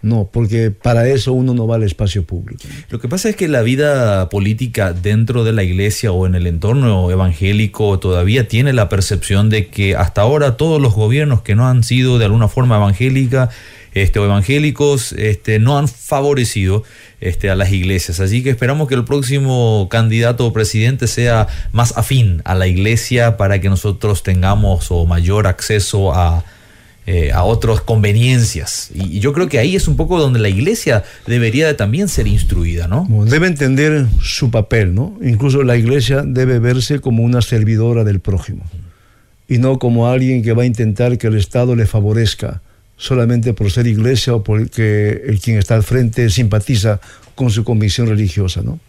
No, 0.02 0.30
porque 0.32 0.72
para 0.72 1.08
eso 1.08 1.34
uno 1.34 1.54
no 1.54 1.68
va 1.68 1.76
al 1.76 1.84
espacio 1.84 2.24
público. 2.24 2.64
Lo 2.90 3.00
que 3.00 3.08
pasa 3.08 3.30
es 3.30 3.36
que 3.36 3.48
la 3.48 3.62
vida 3.62 4.30
política 4.30 4.94
dentro 4.94 5.44
de 5.44 5.52
la 5.52 5.64
iglesia 5.64 6.12
o 6.12 6.26
en 6.26 6.34
el 6.34 6.48
entorno 6.48 7.12
evangélico 7.12 8.00
todavía 8.00 8.48
tiene 8.48 8.74
la 8.74 8.90
percepción 8.90 9.50
de 9.50 9.68
que 9.68 9.96
hasta 9.96 10.22
ahora 10.22 10.58
todos 10.58 10.82
los 10.82 10.96
gobiernos 10.96 11.44
que 11.44 11.54
no 11.54 11.68
han 11.68 11.84
sido 11.84 12.18
de 12.18 12.26
alguna 12.26 12.48
forma 12.48 12.78
evangélica 12.78 13.50
este, 13.94 14.20
o 14.20 14.26
evangélicos 14.26 15.14
este, 15.14 15.60
no 15.60 15.78
han 15.78 15.88
favorecido 15.88 16.84
este, 17.20 17.50
a 17.50 17.56
las 17.56 17.72
iglesias. 17.72 18.20
Así 18.20 18.44
que 18.44 18.50
esperamos 18.50 18.88
que 18.88 18.96
el 18.96 19.06
próximo 19.06 19.88
candidato 19.90 20.46
o 20.46 20.54
presidente 20.54 21.08
sea 21.08 21.48
más 21.72 21.98
afín 21.98 22.42
a 22.46 22.56
la 22.56 22.68
iglesia 22.68 23.38
para 23.38 23.60
que 23.60 23.70
nosotros 23.70 24.24
tengamos 24.24 24.92
o 24.92 25.06
mayor 25.06 25.48
acceso 25.48 26.14
a, 26.14 26.44
eh, 27.06 27.32
a 27.34 27.44
otras 27.44 27.82
conveniencias. 27.82 28.92
Y, 28.94 29.20
yo 29.20 29.34
creo 29.34 29.50
que 29.50 29.60
ahí 29.60 29.76
es 29.76 29.88
un 29.88 29.98
poco 29.98 30.20
donde 30.20 30.40
la 30.40 30.50
iglesia 30.50 31.04
debería 31.28 31.68
de 31.68 31.74
también 31.74 32.08
ser 32.08 32.28
instruida, 32.28 32.88
¿no? 32.88 33.08
Debe 33.26 33.48
entender 33.48 34.08
su 34.22 34.52
papel, 34.52 34.96
¿no? 34.96 35.18
Incluso 35.22 35.64
la 35.64 35.76
iglesia 35.76 36.24
debe 36.26 36.60
verse 36.60 37.00
como 37.00 37.24
una 37.24 37.42
servidora 37.42 38.04
del 38.04 38.20
prójimo 38.20 38.64
y 39.48 39.58
no 39.58 39.80
como 39.80 40.08
alguien 40.08 40.44
que 40.44 40.54
va 40.54 40.64
a 40.64 40.66
intentar 40.66 41.18
que 41.18 41.28
el 41.28 41.36
Estado 41.36 41.76
le 41.76 41.86
favorezca 41.86 42.62
solamente 43.02 43.54
por 43.54 43.72
ser 43.72 43.88
iglesia 43.88 44.36
o 44.36 44.44
porque 44.44 45.24
el 45.26 45.40
quien 45.42 45.58
está 45.58 45.74
al 45.74 45.82
frente 45.82 46.30
simpatiza 46.30 47.02
con 47.34 47.50
su 47.50 47.64
convicción 47.64 48.08
religiosa, 48.08 48.62
¿no? 48.62 48.80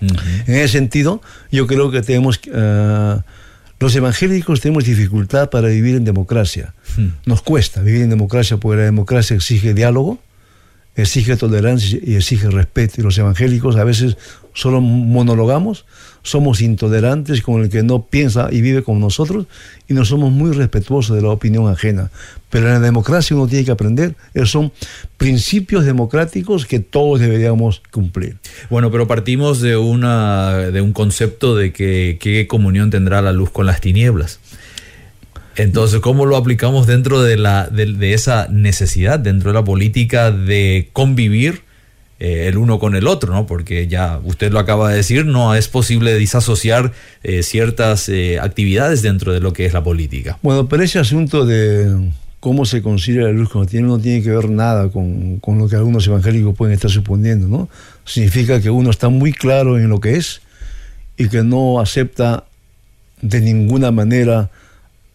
En 0.00 0.54
ese 0.56 0.66
sentido, 0.66 1.22
yo 1.52 1.68
creo 1.68 1.92
que 1.92 2.02
tenemos, 2.02 2.40
uh, 2.48 3.20
los 3.78 3.94
evangélicos 3.94 4.60
tenemos 4.60 4.84
dificultad 4.84 5.48
para 5.48 5.68
vivir 5.68 5.94
en 5.94 6.04
democracia. 6.04 6.74
Nos 7.24 7.40
cuesta 7.42 7.82
vivir 7.82 8.02
en 8.02 8.10
democracia 8.10 8.56
porque 8.56 8.78
la 8.78 8.84
democracia 8.86 9.36
exige 9.36 9.74
diálogo, 9.74 10.18
exige 10.96 11.36
tolerancia 11.36 12.00
y 12.02 12.16
exige 12.16 12.50
respeto. 12.50 13.00
Y 13.00 13.04
los 13.04 13.16
evangélicos 13.16 13.76
a 13.76 13.84
veces 13.84 14.16
solo 14.54 14.80
monologamos, 14.80 15.86
somos 16.22 16.60
intolerantes 16.60 17.42
con 17.42 17.62
el 17.62 17.68
que 17.68 17.82
no 17.82 18.04
piensa 18.04 18.48
y 18.50 18.60
vive 18.60 18.82
con 18.82 19.00
nosotros 19.00 19.46
y 19.88 19.94
no 19.94 20.04
somos 20.04 20.32
muy 20.32 20.52
respetuosos 20.52 21.16
de 21.16 21.22
la 21.22 21.30
opinión 21.30 21.68
ajena. 21.68 22.10
Pero 22.50 22.66
en 22.68 22.74
la 22.74 22.80
democracia 22.80 23.36
uno 23.36 23.48
tiene 23.48 23.64
que 23.64 23.70
aprender, 23.70 24.14
son 24.44 24.72
principios 25.16 25.84
democráticos 25.84 26.66
que 26.66 26.80
todos 26.80 27.20
deberíamos 27.20 27.82
cumplir. 27.90 28.36
Bueno, 28.70 28.90
pero 28.90 29.06
partimos 29.06 29.60
de, 29.60 29.76
una, 29.76 30.56
de 30.56 30.80
un 30.80 30.92
concepto 30.92 31.56
de 31.56 31.72
que 31.72 32.18
qué 32.20 32.46
comunión 32.46 32.90
tendrá 32.90 33.22
la 33.22 33.32
luz 33.32 33.50
con 33.50 33.66
las 33.66 33.80
tinieblas. 33.80 34.38
Entonces, 35.56 36.00
¿cómo 36.00 36.24
lo 36.24 36.36
aplicamos 36.36 36.86
dentro 36.86 37.22
de, 37.22 37.36
la, 37.36 37.66
de, 37.66 38.14
esa 38.14 38.48
necesidad, 38.48 39.18
dentro 39.18 39.50
de 39.50 39.54
la 39.54 39.64
política 39.64 40.30
de 40.30 40.88
convivir 40.92 41.62
eh, 42.24 42.46
el 42.46 42.56
uno 42.56 42.78
con 42.78 42.94
el 42.94 43.08
otro? 43.08 43.34
¿no? 43.34 43.46
Porque 43.46 43.88
ya 43.88 44.20
usted 44.22 44.52
lo 44.52 44.60
acaba 44.60 44.90
de 44.90 44.96
decir, 44.96 45.26
no 45.26 45.56
es 45.56 45.66
posible 45.66 46.16
disasociar 46.16 46.92
eh, 47.24 47.42
ciertas 47.42 48.08
eh, 48.08 48.38
actividades 48.38 49.02
dentro 49.02 49.32
de 49.32 49.40
lo 49.40 49.52
que 49.52 49.66
es 49.66 49.72
la 49.72 49.82
política. 49.82 50.38
Bueno, 50.40 50.68
pero 50.68 50.84
ese 50.84 51.00
asunto 51.00 51.44
de 51.44 52.12
cómo 52.38 52.64
se 52.64 52.80
considera 52.80 53.24
la 53.24 53.32
luz 53.32 53.48
cuando 53.50 53.68
tiene, 53.68 53.88
no 53.88 53.98
tiene 53.98 54.22
que 54.22 54.30
ver 54.30 54.48
nada 54.50 54.88
con, 54.88 55.40
con 55.40 55.58
lo 55.58 55.68
que 55.68 55.74
algunos 55.74 56.06
evangélicos 56.06 56.54
pueden 56.54 56.74
estar 56.74 56.92
suponiendo, 56.92 57.48
¿no? 57.48 57.68
Significa 58.04 58.60
que 58.60 58.70
uno 58.70 58.90
está 58.90 59.08
muy 59.08 59.32
claro 59.32 59.76
en 59.76 59.88
lo 59.88 59.98
que 59.98 60.14
es 60.14 60.42
y 61.16 61.28
que 61.28 61.42
no 61.42 61.80
acepta 61.80 62.44
de 63.20 63.40
ninguna 63.40 63.90
manera 63.90 64.48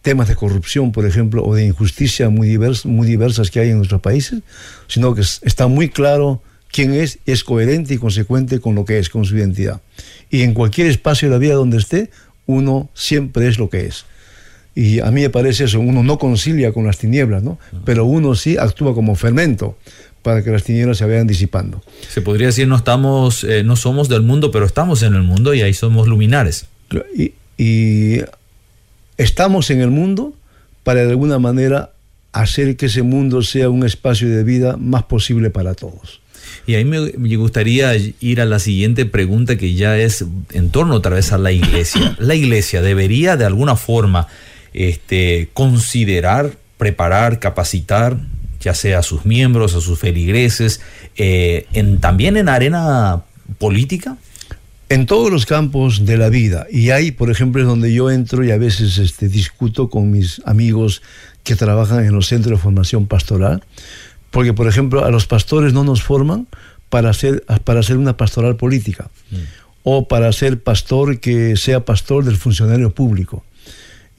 temas 0.02 0.28
de 0.28 0.36
corrupción, 0.36 0.92
por 0.92 1.06
ejemplo, 1.06 1.42
o 1.42 1.54
de 1.54 1.64
injusticia 1.64 2.28
muy, 2.28 2.58
muy 2.84 3.06
diversas 3.06 3.50
que 3.50 3.60
hay 3.60 3.70
en 3.70 3.78
nuestros 3.78 4.02
países, 4.02 4.40
sino 4.88 5.14
que 5.14 5.22
está 5.22 5.68
muy 5.68 5.88
claro 5.88 6.42
quién 6.70 6.94
es, 6.94 7.18
es 7.26 7.44
coherente 7.44 7.94
y 7.94 7.98
consecuente 7.98 8.60
con 8.60 8.74
lo 8.74 8.84
que 8.84 8.98
es, 8.98 9.08
con 9.08 9.24
su 9.24 9.36
identidad. 9.36 9.80
Y 10.30 10.42
en 10.42 10.54
cualquier 10.54 10.88
espacio 10.88 11.28
de 11.28 11.34
la 11.34 11.38
vida 11.38 11.54
donde 11.54 11.78
esté, 11.78 12.10
uno 12.46 12.88
siempre 12.94 13.48
es 13.48 13.58
lo 13.58 13.68
que 13.68 13.86
es. 13.86 14.04
Y 14.74 15.00
a 15.00 15.10
mí 15.10 15.22
me 15.22 15.30
parece 15.30 15.64
eso, 15.64 15.80
uno 15.80 16.02
no 16.02 16.18
concilia 16.18 16.72
con 16.72 16.86
las 16.86 16.98
tinieblas, 16.98 17.42
¿no? 17.42 17.58
Pero 17.84 18.04
uno 18.04 18.34
sí 18.34 18.56
actúa 18.56 18.94
como 18.94 19.16
fermento 19.16 19.76
para 20.22 20.44
que 20.44 20.50
las 20.50 20.62
tinieblas 20.62 20.98
se 20.98 21.04
vayan 21.04 21.26
disipando. 21.26 21.82
Se 22.08 22.22
podría 22.22 22.48
decir, 22.48 22.68
no 22.68 22.76
estamos, 22.76 23.42
eh, 23.42 23.64
no 23.64 23.74
somos 23.74 24.08
del 24.08 24.22
mundo, 24.22 24.50
pero 24.52 24.66
estamos 24.66 25.02
en 25.02 25.14
el 25.14 25.22
mundo 25.22 25.52
y 25.52 25.62
ahí 25.62 25.74
somos 25.74 26.06
luminares. 26.06 26.66
Y, 27.16 27.32
y 27.56 28.20
Estamos 29.18 29.68
en 29.70 29.80
el 29.80 29.90
mundo 29.90 30.32
para 30.84 31.04
de 31.04 31.10
alguna 31.10 31.40
manera 31.40 31.90
hacer 32.30 32.76
que 32.76 32.86
ese 32.86 33.02
mundo 33.02 33.42
sea 33.42 33.68
un 33.68 33.84
espacio 33.84 34.30
de 34.30 34.44
vida 34.44 34.76
más 34.76 35.02
posible 35.02 35.50
para 35.50 35.74
todos. 35.74 36.20
Y 36.66 36.74
ahí 36.74 36.84
me, 36.84 37.36
gustaría 37.36 37.94
ir 38.20 38.40
a 38.40 38.44
la 38.44 38.58
siguiente 38.58 39.06
pregunta 39.06 39.56
que 39.56 39.74
ya 39.74 39.96
es 39.96 40.24
en 40.52 40.70
torno 40.70 40.94
otra 40.94 41.14
vez 41.14 41.32
a 41.32 41.38
la 41.38 41.52
iglesia. 41.52 42.16
La 42.18 42.34
iglesia 42.34 42.82
debería 42.82 43.36
de 43.36 43.44
alguna 43.44 43.76
forma 43.76 44.26
este, 44.74 45.48
considerar, 45.54 46.52
preparar, 46.76 47.38
capacitar, 47.38 48.18
ya 48.60 48.74
sea 48.74 48.98
a 48.98 49.02
sus 49.02 49.24
miembros, 49.24 49.74
a 49.74 49.80
sus 49.80 49.98
feligreses, 49.98 50.80
eh, 51.16 51.66
en, 51.72 52.00
también 52.00 52.36
en 52.36 52.48
arena 52.48 53.22
política 53.58 54.16
en 54.88 55.06
todos 55.06 55.30
los 55.30 55.46
campos 55.46 56.06
de 56.06 56.16
la 56.16 56.28
vida. 56.28 56.66
Y 56.70 56.90
hay, 56.90 57.10
por 57.10 57.30
ejemplo, 57.30 57.60
es 57.60 57.68
donde 57.68 57.92
yo 57.92 58.10
entro 58.10 58.44
y 58.44 58.50
a 58.50 58.56
veces 58.56 58.98
este, 58.98 59.28
discuto 59.28 59.90
con 59.90 60.10
mis 60.10 60.40
amigos 60.46 61.02
que 61.44 61.56
trabajan 61.56 62.04
en 62.04 62.14
los 62.14 62.26
centros 62.26 62.58
de 62.58 62.62
formación 62.62 63.06
pastoral, 63.06 63.62
porque, 64.30 64.52
por 64.52 64.66
ejemplo, 64.66 65.04
a 65.04 65.10
los 65.10 65.26
pastores 65.26 65.72
no 65.72 65.84
nos 65.84 66.02
forman 66.02 66.46
para 66.88 67.10
hacer, 67.10 67.44
para 67.64 67.80
hacer 67.80 67.96
una 67.96 68.16
pastoral 68.16 68.56
política 68.56 69.10
mm. 69.30 69.36
o 69.84 70.08
para 70.08 70.32
ser 70.32 70.62
pastor 70.62 71.20
que 71.20 71.56
sea 71.56 71.84
pastor 71.84 72.24
del 72.24 72.36
funcionario 72.36 72.92
público 72.94 73.44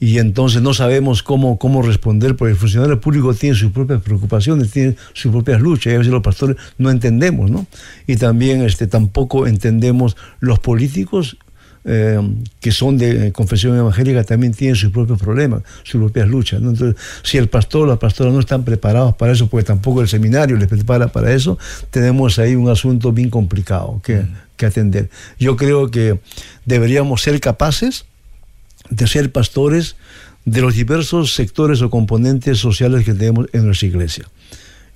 y 0.00 0.18
entonces 0.18 0.62
no 0.62 0.72
sabemos 0.72 1.22
cómo, 1.22 1.58
cómo 1.58 1.82
responder, 1.82 2.34
porque 2.34 2.52
el 2.52 2.56
funcionario 2.56 2.98
público 3.02 3.34
tiene 3.34 3.54
sus 3.54 3.70
propias 3.70 4.00
preocupaciones, 4.00 4.70
tiene 4.70 4.96
sus 5.12 5.30
propias 5.30 5.60
luchas, 5.60 5.92
y 5.92 5.94
a 5.94 5.98
veces 5.98 6.10
los 6.10 6.22
pastores 6.22 6.56
no 6.78 6.90
entendemos, 6.90 7.50
¿no? 7.50 7.66
Y 8.06 8.16
también 8.16 8.62
este, 8.62 8.86
tampoco 8.86 9.46
entendemos 9.46 10.16
los 10.40 10.58
políticos 10.58 11.36
eh, 11.84 12.20
que 12.60 12.72
son 12.72 12.98
de 12.98 13.32
confesión 13.32 13.76
evangélica 13.76 14.22
también 14.24 14.52
tienen 14.52 14.76
sus 14.76 14.92
propios 14.92 15.18
problemas, 15.18 15.62
sus 15.82 16.00
propias 16.00 16.28
luchas. 16.28 16.60
¿no? 16.60 16.70
Entonces, 16.70 17.00
si 17.22 17.38
el 17.38 17.48
pastor 17.48 17.82
o 17.82 17.86
la 17.86 17.98
pastora 17.98 18.30
no 18.30 18.40
están 18.40 18.64
preparados 18.64 19.16
para 19.16 19.32
eso, 19.32 19.48
porque 19.48 19.64
tampoco 19.64 20.02
el 20.02 20.08
seminario 20.08 20.56
les 20.56 20.68
prepara 20.68 21.08
para 21.08 21.32
eso, 21.32 21.58
tenemos 21.90 22.38
ahí 22.38 22.54
un 22.54 22.68
asunto 22.68 23.12
bien 23.12 23.30
complicado 23.30 24.00
que, 24.04 24.16
mm. 24.16 24.36
que 24.56 24.66
atender. 24.66 25.10
Yo 25.38 25.56
creo 25.56 25.90
que 25.90 26.20
deberíamos 26.66 27.22
ser 27.22 27.40
capaces 27.40 28.04
de 28.90 29.06
ser 29.06 29.32
pastores 29.32 29.96
de 30.44 30.60
los 30.60 30.74
diversos 30.74 31.34
sectores 31.34 31.80
o 31.82 31.90
componentes 31.90 32.58
sociales 32.58 33.04
que 33.04 33.14
tenemos 33.14 33.46
en 33.52 33.66
nuestra 33.66 33.88
iglesia. 33.88 34.28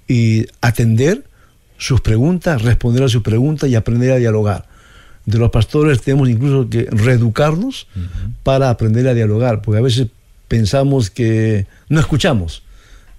Y 0.07 0.47
atender 0.61 1.25
sus 1.79 2.01
preguntas, 2.01 2.63
responder 2.63 3.05
a 3.05 3.09
sus 3.09 3.23
preguntas 3.23 3.71
y 3.71 3.75
aprender 3.75 4.13
a 4.13 4.17
dialogar. 4.17 4.67
De 5.27 5.39
los 5.39 5.51
pastores 5.51 6.03
tenemos 6.03 6.29
incluso 6.29 6.69
que 6.69 6.87
reeducarnos 6.91 7.87
para 8.43 8.71
aprender 8.71 9.09
a 9.09 9.15
dialogar, 9.15 9.63
porque 9.63 9.79
a 9.79 9.83
veces 9.83 10.09
pensamos 10.49 11.11
que 11.11 11.67
no 11.89 12.01
escuchamos 12.01 12.63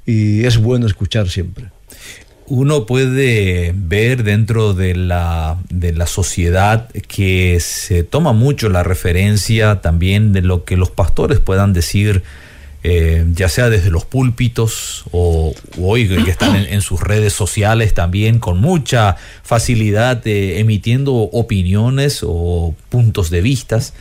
y 0.06 0.46
es 0.46 0.58
bueno 0.58 0.86
escuchar 0.86 1.30
siempre. 1.30 1.72
Uno 2.48 2.86
puede 2.86 3.74
ver 3.76 4.24
dentro 4.24 4.76
de 4.76 4.94
la, 4.94 5.58
de 5.70 5.94
la 5.94 6.06
sociedad 6.06 6.90
que 7.08 7.58
se 7.60 8.04
toma 8.04 8.34
mucho 8.34 8.70
la 8.70 8.84
referencia 8.84 9.82
también 9.82 10.32
de 10.32 10.42
lo 10.44 10.64
que 10.64 10.78
los 10.78 10.92
pastores 10.92 11.40
puedan 11.40 11.74
decir, 11.74 12.22
eh, 12.88 13.26
ya 13.34 13.50
sea 13.50 13.72
desde 13.72 13.90
los 13.90 14.06
púlpitos 14.06 15.06
o, 15.12 15.56
hoy 15.82 16.08
que 16.08 16.20
están 16.30 16.56
en, 16.56 16.82
sus 16.82 17.02
redes 17.02 17.34
sociales 17.34 17.96
también 17.96 18.38
con 18.38 18.60
mucha 18.60 19.18
facilidad 19.42 20.22
eh, 20.28 20.60
emitiendo 20.60 21.16
opiniones 21.16 22.20
o 22.22 22.76
puntos 22.90 23.32
de 23.32 23.42
vistas. 23.42 23.94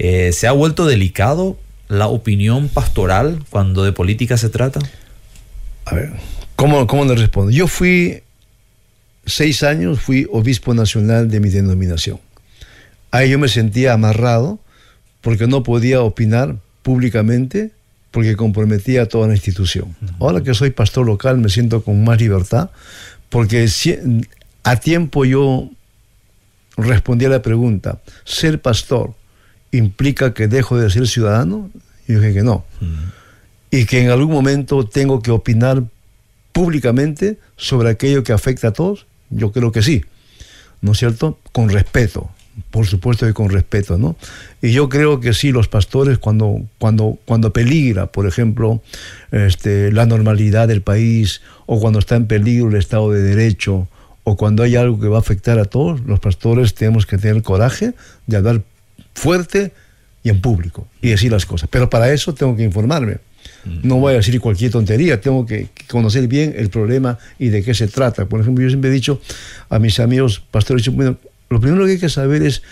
Eh, 0.00 0.32
¿Se 0.32 0.48
ha 0.48 0.52
vuelto 0.52 0.84
delicado 0.84 1.56
la 1.86 2.08
opinión 2.08 2.68
pastoral 2.68 3.44
cuando 3.50 3.84
de 3.84 3.92
política 3.92 4.36
se 4.36 4.48
trata? 4.48 4.80
A 5.84 5.94
ver, 5.94 6.10
¿Cómo, 6.56 6.88
cómo 6.88 7.04
le 7.04 7.14
respondo? 7.14 7.52
Yo 7.52 7.68
fui 7.68 8.24
seis 9.26 9.62
años, 9.62 10.00
fui 10.00 10.26
obispo 10.32 10.74
nacional 10.74 11.30
de 11.30 11.38
mi 11.38 11.50
denominación. 11.50 12.18
Ahí 13.12 13.30
yo 13.30 13.38
me 13.38 13.46
sentía 13.46 13.92
amarrado 13.92 14.58
porque 15.20 15.46
no 15.46 15.62
podía 15.62 16.02
opinar 16.02 16.56
públicamente 16.82 17.70
porque 18.14 18.36
comprometía 18.36 19.02
a 19.02 19.06
toda 19.06 19.26
la 19.26 19.34
institución. 19.34 19.96
Ahora 20.20 20.40
que 20.40 20.54
soy 20.54 20.70
pastor 20.70 21.04
local 21.04 21.36
me 21.38 21.48
siento 21.48 21.82
con 21.82 22.04
más 22.04 22.20
libertad 22.20 22.70
porque 23.28 23.68
a 24.62 24.76
tiempo 24.76 25.24
yo 25.24 25.68
respondí 26.76 27.24
a 27.24 27.28
la 27.28 27.42
pregunta, 27.42 28.00
¿ser 28.24 28.62
pastor 28.62 29.14
implica 29.72 30.32
que 30.32 30.46
dejo 30.46 30.78
de 30.78 30.90
ser 30.90 31.08
ciudadano? 31.08 31.72
Y 32.06 32.12
yo 32.12 32.20
dije 32.20 32.34
que 32.34 32.42
no. 32.44 32.64
Y 33.72 33.84
que 33.84 34.02
en 34.02 34.10
algún 34.10 34.32
momento 34.32 34.86
tengo 34.86 35.20
que 35.20 35.32
opinar 35.32 35.82
públicamente 36.52 37.40
sobre 37.56 37.90
aquello 37.90 38.22
que 38.22 38.32
afecta 38.32 38.68
a 38.68 38.72
todos? 38.72 39.06
Yo 39.28 39.50
creo 39.50 39.72
que 39.72 39.82
sí, 39.82 40.04
¿no 40.82 40.92
es 40.92 40.98
cierto? 40.98 41.40
Con 41.50 41.68
respeto, 41.68 42.30
por 42.70 42.86
supuesto 42.86 43.26
que 43.26 43.32
con 43.32 43.50
respeto, 43.50 43.98
¿no? 43.98 44.16
Y 44.62 44.72
yo 44.72 44.88
creo 44.88 45.20
que 45.20 45.34
sí, 45.34 45.52
los 45.52 45.68
pastores 45.68 46.18
cuando, 46.18 46.62
cuando, 46.78 47.18
cuando 47.24 47.52
peligra, 47.52 48.06
por 48.06 48.26
ejemplo, 48.26 48.82
este, 49.32 49.90
la 49.92 50.06
normalidad 50.06 50.68
del 50.68 50.82
país, 50.82 51.40
o 51.66 51.80
cuando 51.80 51.98
está 51.98 52.16
en 52.16 52.26
peligro 52.26 52.68
el 52.68 52.76
Estado 52.76 53.10
de 53.10 53.22
Derecho, 53.22 53.88
o 54.24 54.36
cuando 54.36 54.62
hay 54.62 54.76
algo 54.76 55.00
que 55.00 55.08
va 55.08 55.18
a 55.18 55.20
afectar 55.20 55.58
a 55.58 55.64
todos, 55.64 56.00
los 56.00 56.20
pastores 56.20 56.74
tenemos 56.74 57.06
que 57.06 57.18
tener 57.18 57.42
coraje 57.42 57.92
de 58.26 58.36
hablar 58.36 58.62
fuerte 59.14 59.72
y 60.22 60.30
en 60.30 60.40
público 60.40 60.86
y 61.02 61.10
decir 61.10 61.30
las 61.30 61.46
cosas. 61.46 61.68
Pero 61.70 61.90
para 61.90 62.12
eso 62.12 62.34
tengo 62.34 62.56
que 62.56 62.62
informarme. 62.62 63.18
No 63.82 63.96
voy 63.96 64.14
a 64.14 64.16
decir 64.16 64.38
cualquier 64.40 64.70
tontería, 64.70 65.20
tengo 65.20 65.46
que 65.46 65.68
conocer 65.88 66.28
bien 66.28 66.54
el 66.56 66.70
problema 66.70 67.18
y 67.38 67.48
de 67.48 67.62
qué 67.62 67.74
se 67.74 67.88
trata. 67.88 68.26
Por 68.26 68.40
ejemplo, 68.40 68.62
yo 68.62 68.68
siempre 68.68 68.90
he 68.90 68.92
dicho 68.92 69.20
a 69.68 69.78
mis 69.78 70.00
amigos 70.00 70.42
pastores, 70.50 70.86
bueno, 70.88 71.16
lo 71.50 71.60
primero 71.60 71.84
que 71.84 71.92
hay 71.92 71.98
que 71.98 72.08
saber 72.08 72.42
es 72.42 72.62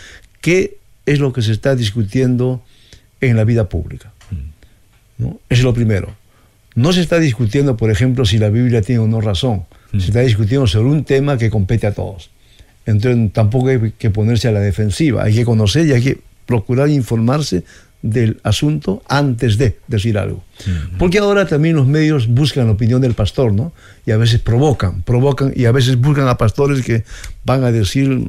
qué 0.40 0.78
es 1.06 1.18
lo 1.18 1.32
que 1.32 1.42
se 1.42 1.52
está 1.52 1.74
discutiendo 1.74 2.62
en 3.20 3.36
la 3.36 3.44
vida 3.44 3.68
pública. 3.68 4.12
¿no? 5.18 5.40
Es 5.48 5.62
lo 5.62 5.74
primero. 5.74 6.14
No 6.74 6.92
se 6.92 7.00
está 7.00 7.18
discutiendo, 7.18 7.76
por 7.76 7.90
ejemplo, 7.90 8.24
si 8.24 8.38
la 8.38 8.48
Biblia 8.48 8.82
tiene 8.82 9.00
o 9.00 9.06
no 9.06 9.20
razón. 9.20 9.64
Se 9.92 10.06
está 10.06 10.20
discutiendo 10.20 10.66
sobre 10.66 10.88
un 10.88 11.04
tema 11.04 11.36
que 11.36 11.50
compete 11.50 11.86
a 11.86 11.92
todos. 11.92 12.30
Entonces 12.86 13.32
tampoco 13.32 13.68
hay 13.68 13.92
que 13.98 14.10
ponerse 14.10 14.48
a 14.48 14.52
la 14.52 14.60
defensiva. 14.60 15.24
Hay 15.24 15.34
que 15.34 15.44
conocer 15.44 15.86
y 15.86 15.92
hay 15.92 16.02
que 16.02 16.18
procurar 16.46 16.88
informarse 16.88 17.64
del 18.02 18.40
asunto 18.42 19.02
antes 19.08 19.58
de 19.58 19.78
decir 19.86 20.18
algo. 20.18 20.42
Porque 20.98 21.18
ahora 21.18 21.46
también 21.46 21.76
los 21.76 21.86
medios 21.86 22.28
buscan 22.28 22.66
la 22.66 22.72
opinión 22.72 23.00
del 23.00 23.14
pastor, 23.14 23.52
¿no? 23.52 23.72
Y 24.04 24.10
a 24.10 24.16
veces 24.16 24.40
provocan, 24.40 25.02
provocan 25.02 25.52
y 25.54 25.64
a 25.64 25.72
veces 25.72 25.96
buscan 25.96 26.28
a 26.28 26.36
pastores 26.36 26.84
que 26.84 27.04
van 27.44 27.64
a 27.64 27.72
decir 27.72 28.26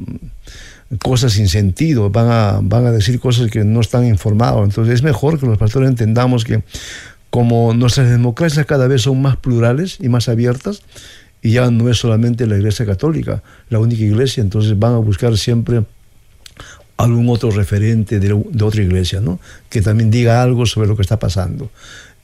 cosas 1.02 1.32
sin 1.32 1.48
sentido, 1.48 2.10
van 2.10 2.30
a, 2.30 2.60
van 2.62 2.86
a 2.86 2.92
decir 2.92 3.18
cosas 3.20 3.50
que 3.50 3.64
no 3.64 3.80
están 3.80 4.06
informados. 4.06 4.64
Entonces 4.64 4.94
es 4.94 5.02
mejor 5.02 5.38
que 5.38 5.46
los 5.46 5.58
pastores 5.58 5.88
entendamos 5.88 6.44
que 6.44 6.62
como 7.30 7.74
nuestras 7.74 8.08
democracias 8.08 8.64
cada 8.64 8.86
vez 8.86 9.02
son 9.02 9.20
más 9.20 9.36
plurales 9.36 9.98
y 10.00 10.08
más 10.08 10.28
abiertas, 10.28 10.82
y 11.42 11.50
ya 11.50 11.70
no 11.70 11.90
es 11.90 11.98
solamente 11.98 12.46
la 12.46 12.56
Iglesia 12.56 12.86
Católica, 12.86 13.42
la 13.68 13.80
única 13.80 14.02
iglesia, 14.02 14.40
entonces 14.40 14.78
van 14.78 14.94
a 14.94 14.98
buscar 14.98 15.36
siempre 15.36 15.82
algún 16.96 17.28
otro 17.28 17.50
referente 17.50 18.20
de, 18.20 18.32
otra 18.32 18.82
iglesia, 18.82 19.20
¿no? 19.20 19.40
que 19.68 19.82
también 19.82 20.10
diga 20.10 20.42
algo 20.42 20.66
sobre 20.66 20.88
lo 20.88 20.96
que 20.96 21.02
está 21.02 21.18
pasando. 21.18 21.70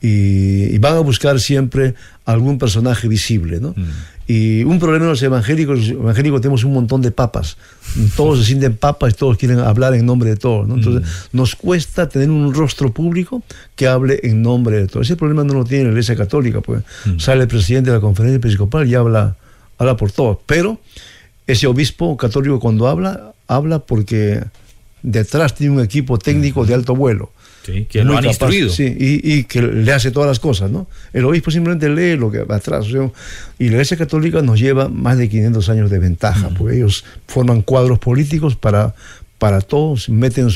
Y, 0.01 0.77
van 0.79 0.95
a 0.95 0.99
buscar 1.01 1.39
siempre 1.39 1.93
algún 2.25 2.57
personaje 2.57 3.07
visible. 3.07 3.59
¿no? 3.59 3.69
Mm. 3.69 3.83
Y 4.27 4.63
un 4.63 4.79
problema 4.79 5.05
de 5.05 5.11
los 5.11 5.21
evangélicos, 5.21 5.77
los 5.77 5.89
evangélicos 5.89 6.41
tenemos 6.41 6.63
un 6.63 6.73
montón 6.73 7.01
de 7.01 7.11
papas. 7.11 7.57
Todos 8.15 8.39
se 8.39 8.45
sienten 8.45 8.75
papas 8.75 9.13
y 9.13 9.17
todos 9.17 9.37
quieren 9.37 9.59
hablar 9.59 9.93
en 9.93 10.05
nombre 10.05 10.29
de 10.29 10.37
todos. 10.37 10.67
¿no? 10.67 10.75
Entonces 10.75 11.03
mm. 11.03 11.37
nos 11.37 11.55
cuesta 11.55 12.09
tener 12.09 12.31
un 12.31 12.51
rostro 12.53 12.91
público 12.91 13.43
que 13.75 13.87
hable 13.87 14.21
en 14.23 14.41
nombre 14.41 14.77
de 14.77 14.87
todos. 14.87 15.05
Ese 15.05 15.17
problema 15.17 15.43
no 15.43 15.53
lo 15.53 15.65
tiene 15.65 15.83
la 15.83 15.89
Iglesia 15.91 16.15
Católica, 16.15 16.61
pues 16.61 16.81
mm. 17.05 17.19
sale 17.19 17.43
el 17.43 17.47
presidente 17.47 17.91
de 17.91 17.97
la 17.97 18.01
conferencia 18.01 18.37
episcopal 18.37 18.87
y 18.87 18.95
habla, 18.95 19.35
habla 19.77 19.97
por 19.97 20.11
todos. 20.11 20.37
Pero 20.47 20.79
ese 21.45 21.67
obispo 21.67 22.17
católico 22.17 22.59
cuando 22.59 22.87
habla, 22.87 23.33
habla 23.47 23.79
porque 23.79 24.41
detrás 25.03 25.55
tiene 25.55 25.75
un 25.75 25.81
equipo 25.81 26.17
técnico 26.17 26.65
de 26.65 26.73
alto 26.73 26.95
vuelo. 26.95 27.31
Sí, 27.65 27.85
que 27.87 28.03
lo 28.03 28.17
han 28.17 28.25
instruido. 28.25 28.69
Sí, 28.69 28.95
y, 28.99 29.43
que 29.43 29.61
le 29.61 29.91
hace 29.91 30.09
todas 30.09 30.27
las 30.27 30.39
cosas, 30.39 30.71
¿no? 30.71 30.87
El 31.13 31.25
obispo 31.25 31.51
simplemente 31.51 31.89
lee 31.89 32.17
lo 32.17 32.31
que 32.31 32.43
va 32.43 32.55
atrás. 32.55 32.87
y 32.87 32.95
la 32.95 33.11
Iglesia 33.59 33.97
Católica 33.97 34.41
nos 34.41 34.59
lleva 34.59 34.89
más 34.89 35.17
de 35.17 35.29
500 35.29 35.69
años 35.69 35.91
de 35.91 35.99
ventaja, 35.99 36.49
porque 36.57 36.77
ellos 36.77 37.05
forman 37.27 37.61
cuadros 37.61 37.99
políticos 37.99 38.55
para, 38.55 38.95
para 39.37 39.61
todos, 39.61 40.09
meten 40.09 40.47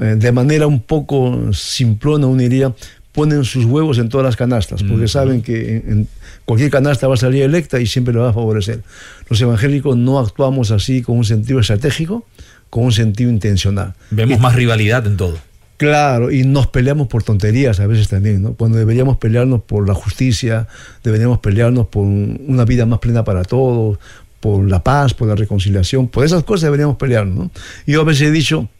eh, 0.00 0.16
de 0.16 0.32
manera 0.32 0.66
un 0.66 0.80
poco 0.80 1.52
simplona, 1.52 2.26
uno 2.26 2.40
diría, 2.40 2.72
ponen 3.12 3.44
sus 3.44 3.64
huevos 3.64 3.98
en 3.98 4.08
todas 4.08 4.24
las 4.24 4.36
canastas, 4.36 4.82
porque 4.82 5.08
saben 5.08 5.42
que 5.42 5.76
en, 5.76 6.08
cualquier 6.44 6.70
canasta 6.70 7.08
va 7.08 7.14
a 7.14 7.16
salir 7.16 7.42
electa 7.42 7.80
y 7.80 7.86
siempre 7.86 8.12
le 8.12 8.20
va 8.20 8.30
a 8.30 8.32
favorecer. 8.32 8.82
Los 9.28 9.40
evangélicos 9.40 9.96
no 9.96 10.18
actuamos 10.18 10.70
así 10.70 11.02
con 11.02 11.18
un 11.18 11.24
sentido 11.24 11.60
estratégico, 11.60 12.26
con 12.70 12.84
un 12.84 12.92
sentido 12.92 13.30
intencional. 13.30 13.94
Vemos 14.10 14.40
más 14.40 14.54
rivalidad 14.54 15.06
en 15.06 15.16
todo. 15.16 15.38
Claro, 15.76 16.30
y 16.30 16.44
nos 16.44 16.68
peleamos 16.68 17.06
por 17.06 17.22
tonterías 17.22 17.80
a 17.80 17.86
veces 17.86 18.08
también, 18.08 18.42
¿no? 18.42 18.54
Cuando 18.54 18.78
deberíamos 18.78 19.18
pelearnos 19.18 19.62
por 19.62 19.86
la 19.86 19.92
justicia, 19.92 20.68
deberíamos 21.04 21.38
pelearnos 21.40 21.88
por 21.88 22.04
una 22.04 22.64
vida 22.64 22.86
más 22.86 22.98
plena 22.98 23.24
para 23.24 23.44
todos, 23.44 23.98
por 24.40 24.66
la 24.70 24.82
paz, 24.82 25.12
por 25.12 25.28
la 25.28 25.34
reconciliación, 25.34 26.08
por 26.08 26.24
esas 26.24 26.44
cosas 26.44 26.62
deberíamos 26.62 26.96
pelearnos, 26.96 27.36
¿no? 27.36 27.50
Yo 27.86 28.00
a 28.00 28.04
veces 28.04 28.28
he 28.28 28.30
dicho, 28.30 28.70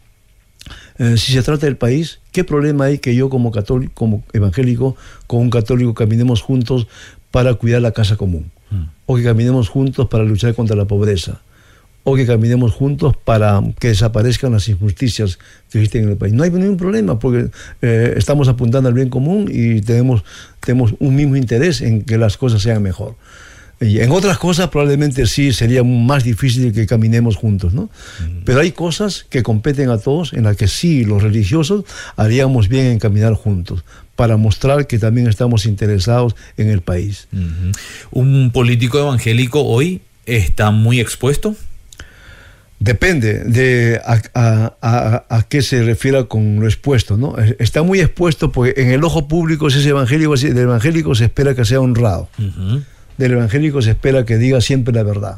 eh, 0.97 1.17
si 1.17 1.33
se 1.33 1.43
trata 1.43 1.67
del 1.67 1.77
país, 1.77 2.19
¿qué 2.31 2.43
problema 2.43 2.85
hay 2.85 2.97
que 2.97 3.13
yo 3.13 3.29
como 3.29 3.51
católico, 3.51 3.93
como 3.93 4.23
evangélico, 4.33 4.95
con 5.27 5.41
un 5.41 5.49
católico 5.51 5.93
caminemos 5.93 6.41
juntos 6.41 6.87
para 7.29 7.53
cuidar 7.53 7.83
la 7.83 7.91
casa 7.91 8.15
común? 8.15 8.49
Mm. 8.71 8.83
O 9.05 9.17
que 9.17 9.23
caminemos 9.23 9.69
juntos 9.69 10.07
para 10.07 10.23
luchar 10.23 10.55
contra 10.55 10.75
la 10.75 10.85
pobreza 10.85 11.41
o 12.09 12.15
que 12.15 12.25
caminemos 12.25 12.71
juntos 12.71 13.17
para 13.17 13.61
que 13.79 13.89
desaparezcan 13.89 14.53
las 14.53 14.69
injusticias 14.69 15.39
que 15.69 15.79
existen 15.79 16.05
en 16.05 16.11
el 16.11 16.15
país. 16.15 16.31
No 16.33 16.43
hay 16.43 16.51
ningún 16.51 16.77
problema 16.77 17.19
porque 17.19 17.49
eh, 17.81 18.13
estamos 18.15 18.47
apuntando 18.47 18.87
al 18.87 18.95
bien 18.95 19.09
común 19.09 19.49
y 19.51 19.81
tenemos, 19.81 20.23
tenemos 20.61 20.95
un 20.99 21.17
mismo 21.17 21.35
interés 21.35 21.81
en 21.81 22.03
que 22.03 22.17
las 22.17 22.37
cosas 22.37 22.61
sean 22.61 22.81
mejor. 22.81 23.15
Y 23.81 23.99
en 23.99 24.11
otras 24.11 24.37
cosas 24.37 24.69
probablemente 24.69 25.27
sí 25.27 25.51
sería 25.51 25.83
más 25.83 26.23
difícil 26.23 26.71
que 26.71 26.87
caminemos 26.87 27.35
juntos, 27.35 27.73
¿no? 27.73 27.89
Pero 28.45 28.61
hay 28.61 28.71
cosas 28.71 29.25
que 29.29 29.43
competen 29.43 29.89
a 29.89 29.97
todos 29.97 30.31
en 30.31 30.45
las 30.45 30.55
que 30.55 30.69
sí 30.69 31.03
los 31.03 31.21
religiosos 31.21 31.83
haríamos 32.15 32.69
bien 32.69 32.85
en 32.85 32.99
caminar 32.99 33.33
juntos 33.33 33.83
para 34.15 34.37
mostrar 34.37 34.87
que 34.87 34.97
también 34.97 35.27
estamos 35.27 35.65
interesados 35.65 36.37
en 36.55 36.69
el 36.69 36.79
país. 36.79 37.27
¿Un 38.11 38.51
político 38.53 38.97
evangélico 38.97 39.61
hoy 39.65 39.99
está 40.25 40.71
muy 40.71 41.01
expuesto? 41.01 41.57
Depende 42.79 43.43
de 43.43 43.99
a, 44.05 45.45
qué 45.49 45.63
se 45.63 45.81
refiera 45.83 46.25
con 46.25 46.59
lo 46.59 46.67
expuesto, 46.67 47.17
¿no? 47.17 47.35
Está 47.57 47.81
muy 47.81 48.01
expuesto 48.01 48.51
porque 48.51 48.79
en 48.81 48.91
el 48.91 49.03
ojo 49.03 49.27
público 49.27 49.67
ese 49.67 49.87
evangélico, 49.89 50.35
del 50.35 50.57
evangélico 50.57 51.15
se 51.15 51.25
espera 51.25 51.55
que 51.55 51.65
sea 51.65 51.81
honrado. 51.81 52.29
Del 53.17 53.31
evangélico 53.31 53.81
se 53.81 53.91
espera 53.91 54.25
que 54.25 54.37
diga 54.37 54.61
siempre 54.61 54.93
la 54.93 55.01
verdad. 55.01 55.37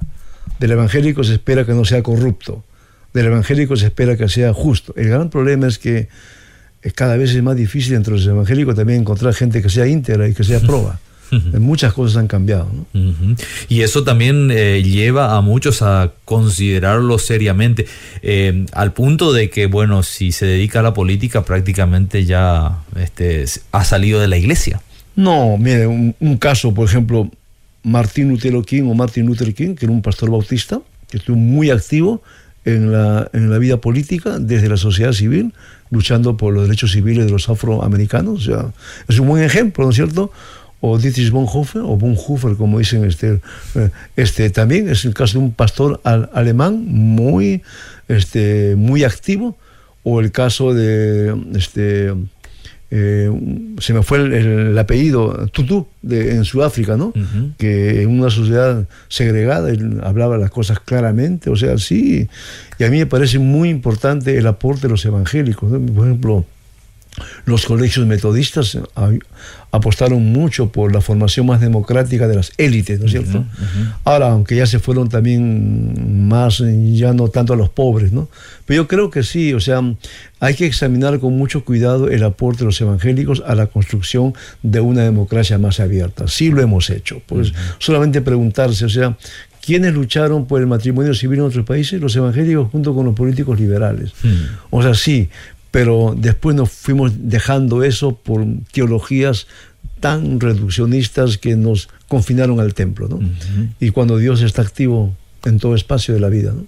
Del 0.59 0.71
evangélico 0.71 1.23
se 1.23 1.33
espera 1.33 1.65
que 1.65 1.73
no 1.73 1.85
sea 1.85 2.03
corrupto. 2.03 2.65
Del 3.13 3.27
evangélico 3.27 3.77
se 3.77 3.85
espera 3.85 4.17
que 4.17 4.27
sea 4.27 4.53
justo. 4.53 4.93
El 4.97 5.07
gran 5.07 5.29
problema 5.29 5.67
es 5.67 5.79
que 5.79 6.09
cada 6.95 7.15
vez 7.15 7.33
es 7.33 7.41
más 7.41 7.55
difícil 7.55 7.93
entre 7.95 8.13
los 8.13 8.25
evangélicos 8.25 8.75
también 8.75 9.01
encontrar 9.01 9.33
gente 9.33 9.61
que 9.61 9.69
sea 9.69 9.87
íntegra 9.87 10.27
y 10.27 10.33
que 10.33 10.43
sea 10.43 10.59
proba. 10.67 10.99
Muchas 11.59 11.93
cosas 11.93 12.17
han 12.17 12.27
cambiado. 12.27 12.69
Y 13.67 13.81
eso 13.81 14.03
también 14.03 14.49
eh, 14.51 14.81
lleva 14.83 15.35
a 15.35 15.41
muchos 15.41 15.81
a 15.81 16.11
considerarlo 16.25 17.19
seriamente, 17.19 17.85
eh, 18.21 18.65
al 18.73 18.93
punto 18.93 19.33
de 19.33 19.49
que, 19.49 19.67
bueno, 19.67 20.03
si 20.03 20.31
se 20.31 20.45
dedica 20.45 20.79
a 20.79 20.83
la 20.83 20.93
política, 20.93 21.43
prácticamente 21.43 22.25
ya 22.25 22.79
este, 22.95 23.45
ha 23.71 23.83
salido 23.83 24.19
de 24.19 24.27
la 24.27 24.37
iglesia. 24.37 24.81
No, 25.15 25.57
mire, 25.57 25.85
un, 25.87 26.37
caso, 26.39 26.73
por 26.73 26.87
ejemplo, 26.87 27.29
Martín 27.83 28.29
Lutero 28.29 28.63
King 28.63 28.83
o 28.83 28.93
Martin 28.93 29.25
Luther 29.25 29.53
King, 29.53 29.75
que 29.75 29.85
era 29.85 29.93
un 29.93 30.01
pastor 30.01 30.29
bautista, 30.31 30.79
que 31.09 31.17
estuvo 31.17 31.35
muy 31.35 31.69
activo 31.69 32.21
en 32.65 32.91
la, 32.91 33.29
en 33.33 33.49
la 33.49 33.57
vida 33.57 33.81
política 33.81 34.39
desde 34.39 34.69
la 34.69 34.77
sociedad 34.77 35.11
civil, 35.11 35.53
luchando 35.91 36.37
por 36.37 36.53
los 36.53 36.63
derechos 36.63 36.91
civiles 36.91 37.25
de 37.25 37.31
los 37.31 37.49
afroamericanos. 37.49 38.47
O 38.47 38.51
sea, 38.51 38.73
es 39.07 39.19
un 39.19 39.27
buen 39.27 39.43
ejemplo, 39.43 39.83
¿no 39.85 39.89
es 39.89 39.95
cierto? 39.95 40.31
O 40.81 40.97
Dietrich 40.97 41.31
Bonhoeffer, 41.31 41.81
o 41.81 41.97
Bonhoeffer, 41.97 42.55
como 42.55 42.79
dicen 42.79 43.03
este, 43.03 43.41
eh, 43.75 43.89
este, 44.15 44.49
también 44.49 44.89
es 44.89 45.05
el 45.05 45.13
caso 45.13 45.39
de 45.39 45.45
un 45.45 45.51
pastor 45.51 45.99
alemán 46.03 46.85
muy, 46.85 47.61
este, 48.07 48.75
muy 48.77 49.03
activo, 49.03 49.57
o 50.03 50.21
el 50.21 50.31
caso 50.31 50.73
de, 50.73 51.35
este, 51.55 52.13
eh, 52.91 53.29
se 53.79 53.93
me 53.93 54.01
fue 54.01 54.19
el, 54.19 54.77
apellido, 54.77 55.47
Tutu, 55.47 55.87
de, 56.01 56.35
en 56.35 56.45
Sudáfrica, 56.45 56.95
¿no? 56.95 57.13
Que 57.57 58.01
en 58.01 58.09
una 58.09 58.29
sociedad 58.29 58.87
segregada 59.09 59.69
él 59.69 59.99
hablaba 60.01 60.37
las 60.37 60.49
cosas 60.49 60.79
claramente, 60.79 61.49
o 61.49 61.57
sea, 61.57 61.77
sí, 61.77 62.29
y 62.79 62.83
a 62.83 62.89
mí 62.89 62.99
me 62.99 63.05
parece 63.05 63.37
muy 63.37 63.69
importante 63.69 64.37
el 64.37 64.47
aporte 64.47 64.83
de 64.83 64.89
los 64.89 65.05
evangélicos, 65.05 65.69
por 65.69 66.07
ejemplo, 66.07 66.45
los 67.45 67.65
colegios 67.65 68.05
metodistas 68.05 68.77
apostaron 69.71 70.31
mucho 70.31 70.71
por 70.71 70.93
la 70.93 71.01
formación 71.01 71.45
más 71.45 71.61
democrática 71.61 72.27
de 72.27 72.35
las 72.35 72.51
élites, 72.57 72.99
¿no 72.99 73.05
es 73.05 73.11
cierto? 73.11 73.45
Ahora, 74.03 74.31
aunque 74.31 74.55
ya 74.55 74.65
se 74.65 74.79
fueron 74.79 75.09
también 75.09 76.27
más, 76.27 76.63
ya 76.93 77.13
no 77.13 77.27
tanto 77.27 77.53
a 77.53 77.55
los 77.55 77.69
pobres, 77.69 78.11
¿no? 78.11 78.29
Pero 78.65 78.83
yo 78.83 78.87
creo 78.87 79.09
que 79.09 79.23
sí, 79.23 79.53
o 79.53 79.59
sea, 79.59 79.81
hay 80.39 80.55
que 80.55 80.65
examinar 80.65 81.19
con 81.19 81.37
mucho 81.37 81.65
cuidado 81.65 82.09
el 82.09 82.23
aporte 82.23 82.59
de 82.59 82.65
los 82.65 82.81
evangélicos 82.81 83.43
a 83.45 83.55
la 83.55 83.67
construcción 83.67 84.33
de 84.63 84.79
una 84.79 85.03
democracia 85.03 85.57
más 85.57 85.79
abierta. 85.79 86.27
Sí 86.27 86.49
lo 86.49 86.61
hemos 86.61 86.89
hecho, 86.89 87.21
pues 87.25 87.53
solamente 87.79 88.21
preguntarse, 88.21 88.85
o 88.85 88.89
sea, 88.89 89.17
¿Quiénes 89.61 89.93
lucharon 89.93 90.47
por 90.47 90.61
el 90.61 90.67
matrimonio 90.67 91.13
civil 91.13 91.39
en 91.39 91.45
otros 91.45 91.65
países? 91.65 92.01
Los 92.01 92.15
evangélicos 92.15 92.71
junto 92.71 92.95
con 92.95 93.05
los 93.05 93.13
políticos 93.13 93.59
liberales. 93.59 94.13
O 94.69 94.81
sea, 94.81 94.95
sí, 94.95 95.29
pero 95.71 96.15
después 96.17 96.55
nos 96.55 96.71
fuimos 96.71 97.11
dejando 97.15 97.83
eso 97.83 98.15
por 98.15 98.45
teologías 98.71 99.47
tan 99.99 100.39
reduccionistas 100.39 101.37
que 101.37 101.55
nos 101.55 101.89
confinaron 102.07 102.59
al 102.59 102.73
templo, 102.73 103.07
¿no? 103.07 103.19
Y 103.79 103.91
cuando 103.91 104.17
Dios 104.17 104.41
está 104.41 104.61
activo 104.61 105.13
en 105.45 105.59
todo 105.59 105.75
espacio 105.75 106.13
de 106.13 106.19
la 106.19 106.29
vida, 106.29 106.53
¿no? 106.53 106.65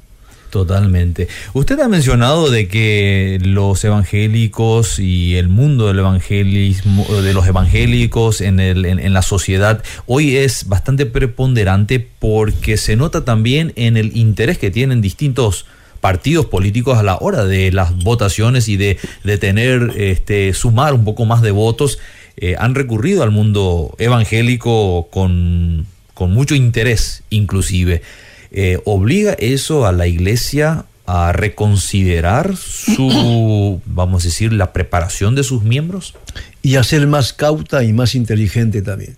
Totalmente. 0.52 1.30
Usted 1.54 1.80
ha 1.80 1.88
mencionado 1.88 2.52
de 2.52 2.68
que 2.68 3.40
los 3.42 3.82
evangélicos 3.86 5.00
y 5.00 5.38
el 5.38 5.48
mundo 5.48 5.88
del 5.88 6.00
evangelismo, 6.00 7.06
de 7.22 7.34
los 7.34 7.48
evangélicos 7.48 8.42
en, 8.42 8.60
el, 8.60 8.84
en, 8.84 9.14
la 9.14 9.22
sociedad 9.22 9.82
hoy 10.08 10.36
es 10.36 10.68
bastante 10.68 11.06
preponderante 11.06 12.06
porque 12.20 12.76
se 12.76 12.98
nota 12.98 13.24
también 13.24 13.72
en 13.78 13.96
el 13.96 14.16
interés 14.18 14.58
que 14.58 14.72
tienen 14.72 15.00
distintos 15.00 15.66
partidos 16.02 16.48
políticos 16.48 16.98
a 16.98 17.04
la 17.04 17.18
hora 17.18 17.46
de 17.46 17.72
las 17.72 17.96
votaciones 18.04 18.68
y 18.68 18.76
de, 18.76 18.98
tener, 19.40 19.94
este, 19.96 20.54
sumar 20.54 20.94
un 20.94 21.06
poco 21.06 21.26
más 21.26 21.42
de 21.42 21.52
votos, 21.52 22.00
eh, 22.38 22.56
han 22.58 22.76
recurrido 22.76 23.24
al 23.24 23.32
mundo 23.32 23.96
evangélico 24.00 25.08
con, 25.12 25.88
mucho 26.20 26.54
interés 26.54 27.24
inclusive. 27.32 28.04
Eh, 28.52 28.80
¿Obliga 28.86 29.34
eso 29.34 29.88
a 29.88 29.92
la 29.92 30.06
iglesia 30.06 30.86
a 31.08 31.32
reconsiderar 31.32 32.56
su, 32.56 33.82
vamos 33.86 34.24
a 34.24 34.28
decir, 34.28 34.54
la 34.54 34.72
preparación 34.72 35.34
de 35.34 35.44
sus 35.44 35.64
miembros? 35.64 36.14
Y 36.62 36.76
a 36.76 36.84
ser 36.84 37.08
más 37.08 37.34
cauta 37.34 37.84
y 37.84 37.94
más 37.94 38.14
inteligente 38.14 38.84
también. 38.84 39.16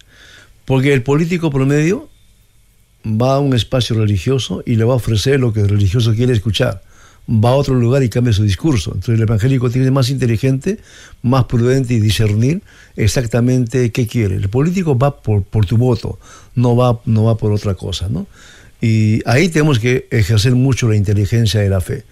Porque 0.64 0.94
el 0.94 1.04
político 1.04 1.52
promedio 1.52 2.08
va 3.06 3.36
a 3.36 3.40
un 3.40 3.54
espacio 3.54 3.96
religioso 3.96 4.64
y 4.66 4.76
le 4.76 4.84
va 4.84 4.94
a 4.94 4.98
ofrecer 4.98 5.40
lo 5.40 5.54
que 5.54 5.62
el 5.62 5.70
religioso 5.70 6.14
quiere 6.14 6.34
escuchar. 6.34 6.82
Va 7.30 7.52
a 7.52 7.56
otro 7.56 7.76
lugar 7.76 8.04
y 8.04 8.10
cambia 8.10 8.34
su 8.34 8.44
discurso. 8.44 8.92
Entonces 8.94 9.16
el 9.16 9.22
evangélico 9.22 9.70
tiene 9.70 9.92
más 9.92 10.10
inteligente, 10.10 10.80
más 11.22 11.46
prudente 11.46 11.94
y 11.94 12.00
discernir 12.00 12.62
exactamente 12.98 13.92
qué 13.92 14.08
quiere. 14.08 14.36
El 14.36 14.50
político 14.50 14.98
va 14.98 15.22
por, 15.22 15.66
tu 15.66 15.78
voto, 15.78 16.20
no 16.56 16.76
va, 16.76 17.00
no 17.06 17.26
va 17.26 17.38
por 17.38 17.52
otra 17.52 17.76
cosa. 17.76 18.10
¿no? 18.10 18.28
Y 18.82 19.22
ahí 19.26 19.48
tenemos 19.48 19.80
que 19.80 20.08
ejercer 20.12 20.56
mucho 20.56 20.90
la 20.90 20.98
inteligencia 20.98 21.62
de 21.62 21.70
la 21.70 21.80
fe. 21.80 22.04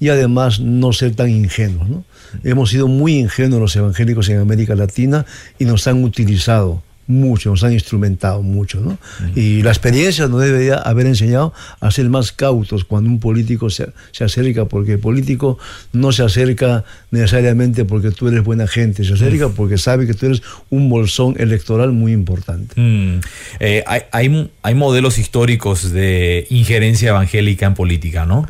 Y 0.00 0.10
además 0.10 0.60
no 0.60 0.92
ser 0.92 1.14
tan 1.14 1.30
ingenuos. 1.30 1.88
¿no? 1.88 2.04
Hemos 2.44 2.70
sido 2.70 2.88
muy 2.88 3.18
ingenuos 3.18 3.60
los 3.60 3.76
evangélicos 3.76 4.28
en 4.28 4.38
América 4.38 4.74
Latina 4.74 5.24
y 5.58 5.64
nos 5.64 5.86
han 5.86 6.04
utilizado 6.04 6.82
mucho, 7.08 7.50
nos 7.50 7.64
han 7.64 7.72
instrumentado 7.72 8.42
mucho, 8.42 8.80
¿no? 8.80 8.98
Y 9.34 9.62
la 9.62 9.70
experiencia 9.70 10.28
nos 10.28 10.42
debería 10.42 10.76
haber 10.76 11.06
enseñado 11.06 11.54
a 11.80 11.90
ser 11.90 12.08
más 12.10 12.32
cautos 12.32 12.84
cuando 12.84 13.08
un 13.08 13.18
político 13.18 13.70
se, 13.70 13.88
se, 14.12 14.24
acerca, 14.24 14.66
porque 14.66 14.92
el 14.92 14.98
político 14.98 15.58
no 15.92 16.12
se 16.12 16.22
acerca 16.22 16.84
necesariamente 17.10 17.86
porque 17.86 18.10
tú 18.10 18.28
eres 18.28 18.44
buena 18.44 18.68
gente, 18.68 19.04
se 19.04 19.14
acerca 19.14 19.48
porque 19.48 19.78
sabe 19.78 20.06
que 20.06 20.12
tú 20.12 20.26
eres 20.26 20.42
un 20.68 20.90
bolsón 20.90 21.34
electoral 21.38 21.92
muy 21.92 22.12
importante. 22.12 22.78
Mm. 22.78 23.20
Eh, 23.60 23.82
hay, 23.86 24.02
hay, 24.12 24.50
hay 24.62 24.74
modelos 24.74 25.18
históricos 25.18 25.90
de 25.90 26.46
injerencia 26.50 27.08
evangélica 27.08 27.66
en 27.66 27.74
política, 27.74 28.26
¿no? 28.26 28.46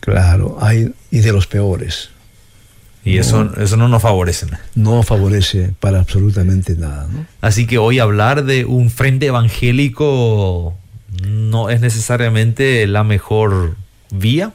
Claro, 0.00 0.58
hay, 0.60 0.92
y 1.10 1.20
de 1.20 1.32
los 1.32 1.46
peores. 1.46 2.10
Y 3.04 3.18
eso, 3.18 3.52
eso 3.60 3.76
no 3.76 3.88
nos 3.88 4.00
favorece. 4.00 4.46
No 4.74 5.02
favorece 5.02 5.74
para 5.78 5.98
absolutamente 5.98 6.74
nada. 6.74 7.06
¿no? 7.12 7.26
Así 7.42 7.66
que 7.66 7.76
hoy 7.76 7.98
hablar 7.98 8.44
de 8.44 8.64
un 8.64 8.88
frente 8.88 9.26
evangélico 9.26 10.74
no 11.22 11.68
es 11.68 11.80
necesariamente 11.80 12.86
la 12.86 13.04
mejor 13.04 13.76
vía. 14.10 14.54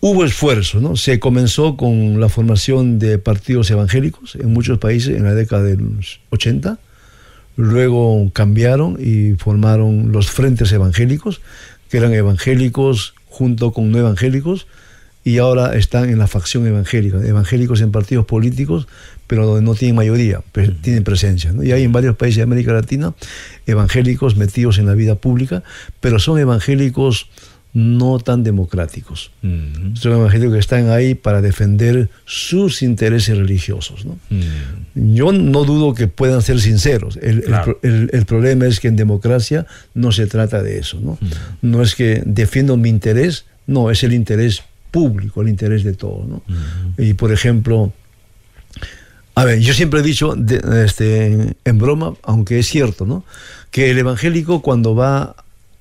Hubo 0.00 0.24
esfuerzo, 0.24 0.80
¿no? 0.80 0.96
Se 0.96 1.18
comenzó 1.18 1.76
con 1.78 2.20
la 2.20 2.28
formación 2.28 2.98
de 2.98 3.18
partidos 3.18 3.70
evangélicos 3.70 4.36
en 4.36 4.52
muchos 4.52 4.78
países 4.78 5.16
en 5.16 5.24
la 5.24 5.34
década 5.34 5.62
de 5.62 5.76
los 5.76 6.20
80. 6.30 6.78
Luego 7.56 8.30
cambiaron 8.34 8.98
y 9.00 9.32
formaron 9.32 10.12
los 10.12 10.30
frentes 10.30 10.70
evangélicos, 10.72 11.40
que 11.88 11.96
eran 11.96 12.12
evangélicos 12.12 13.14
junto 13.30 13.72
con 13.72 13.90
no 13.90 13.98
evangélicos 13.98 14.66
y 15.26 15.38
ahora 15.38 15.74
están 15.74 16.08
en 16.08 16.20
la 16.20 16.28
facción 16.28 16.68
evangélica, 16.68 17.18
evangélicos 17.26 17.80
en 17.80 17.90
partidos 17.90 18.26
políticos, 18.26 18.86
pero 19.26 19.44
donde 19.44 19.62
no 19.62 19.74
tienen 19.74 19.96
mayoría, 19.96 20.40
pero 20.52 20.72
tienen 20.80 21.02
presencia. 21.02 21.50
¿no? 21.50 21.64
Y 21.64 21.72
hay 21.72 21.82
en 21.82 21.90
varios 21.90 22.14
países 22.14 22.36
de 22.36 22.42
América 22.44 22.72
Latina 22.72 23.12
evangélicos 23.66 24.36
metidos 24.36 24.78
en 24.78 24.86
la 24.86 24.94
vida 24.94 25.16
pública, 25.16 25.64
pero 25.98 26.20
son 26.20 26.38
evangélicos 26.38 27.28
no 27.74 28.20
tan 28.20 28.44
democráticos. 28.44 29.32
Uh 29.42 29.48
-huh. 29.48 29.96
Son 29.96 30.12
evangélicos 30.12 30.52
que 30.54 30.60
están 30.60 30.90
ahí 30.90 31.16
para 31.16 31.42
defender 31.42 32.08
sus 32.24 32.82
intereses 32.82 33.36
religiosos. 33.36 34.04
¿no? 34.04 34.12
Uh 34.12 34.34
-huh. 34.34 35.14
Yo 35.16 35.32
no 35.32 35.64
dudo 35.64 35.92
que 35.92 36.06
puedan 36.06 36.40
ser 36.40 36.60
sinceros. 36.60 37.18
El, 37.20 37.42
claro. 37.42 37.80
el, 37.82 37.94
el, 37.94 38.10
el, 38.12 38.26
problema 38.26 38.66
es 38.66 38.78
que 38.78 38.86
en 38.86 38.94
democracia 38.94 39.66
no 39.92 40.12
se 40.12 40.28
trata 40.28 40.62
de 40.62 40.78
eso. 40.78 41.00
No, 41.00 41.10
uh 41.10 41.18
-huh. 41.20 41.36
no 41.62 41.82
es 41.82 41.96
que 41.96 42.22
defiendo 42.24 42.76
mi 42.76 42.90
interés, 42.90 43.44
no, 43.66 43.90
es 43.90 44.04
el 44.04 44.12
interés 44.12 44.62
público, 44.96 45.42
el 45.42 45.50
interés 45.50 45.84
de 45.84 45.92
todos. 45.92 46.26
¿no? 46.26 46.36
Uh 46.36 46.52
-huh. 46.96 47.10
Y 47.10 47.12
por 47.12 47.30
ejemplo, 47.30 47.92
a 49.34 49.44
ver, 49.44 49.58
yo 49.60 49.74
siempre 49.74 50.00
he 50.00 50.02
dicho, 50.02 50.34
de, 50.34 50.56
este, 50.86 51.54
en 51.62 51.78
broma, 51.78 52.14
aunque 52.22 52.58
es 52.58 52.66
cierto, 52.66 53.04
¿no? 53.04 53.22
que 53.70 53.90
el 53.90 53.98
evangélico 53.98 54.62
cuando 54.62 54.94
va 54.94 55.36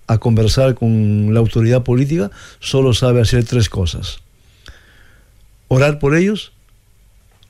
a 0.07 0.17
conversar 0.17 0.75
con 0.75 1.33
la 1.33 1.39
autoridad 1.39 1.81
política 1.83 2.29
solo 2.59 2.93
sabe 2.93 3.21
hacer 3.21 3.45
tres 3.45 3.69
cosas. 3.69 4.17
Orar 5.69 5.97
por 5.97 6.13
ellos, 6.17 6.51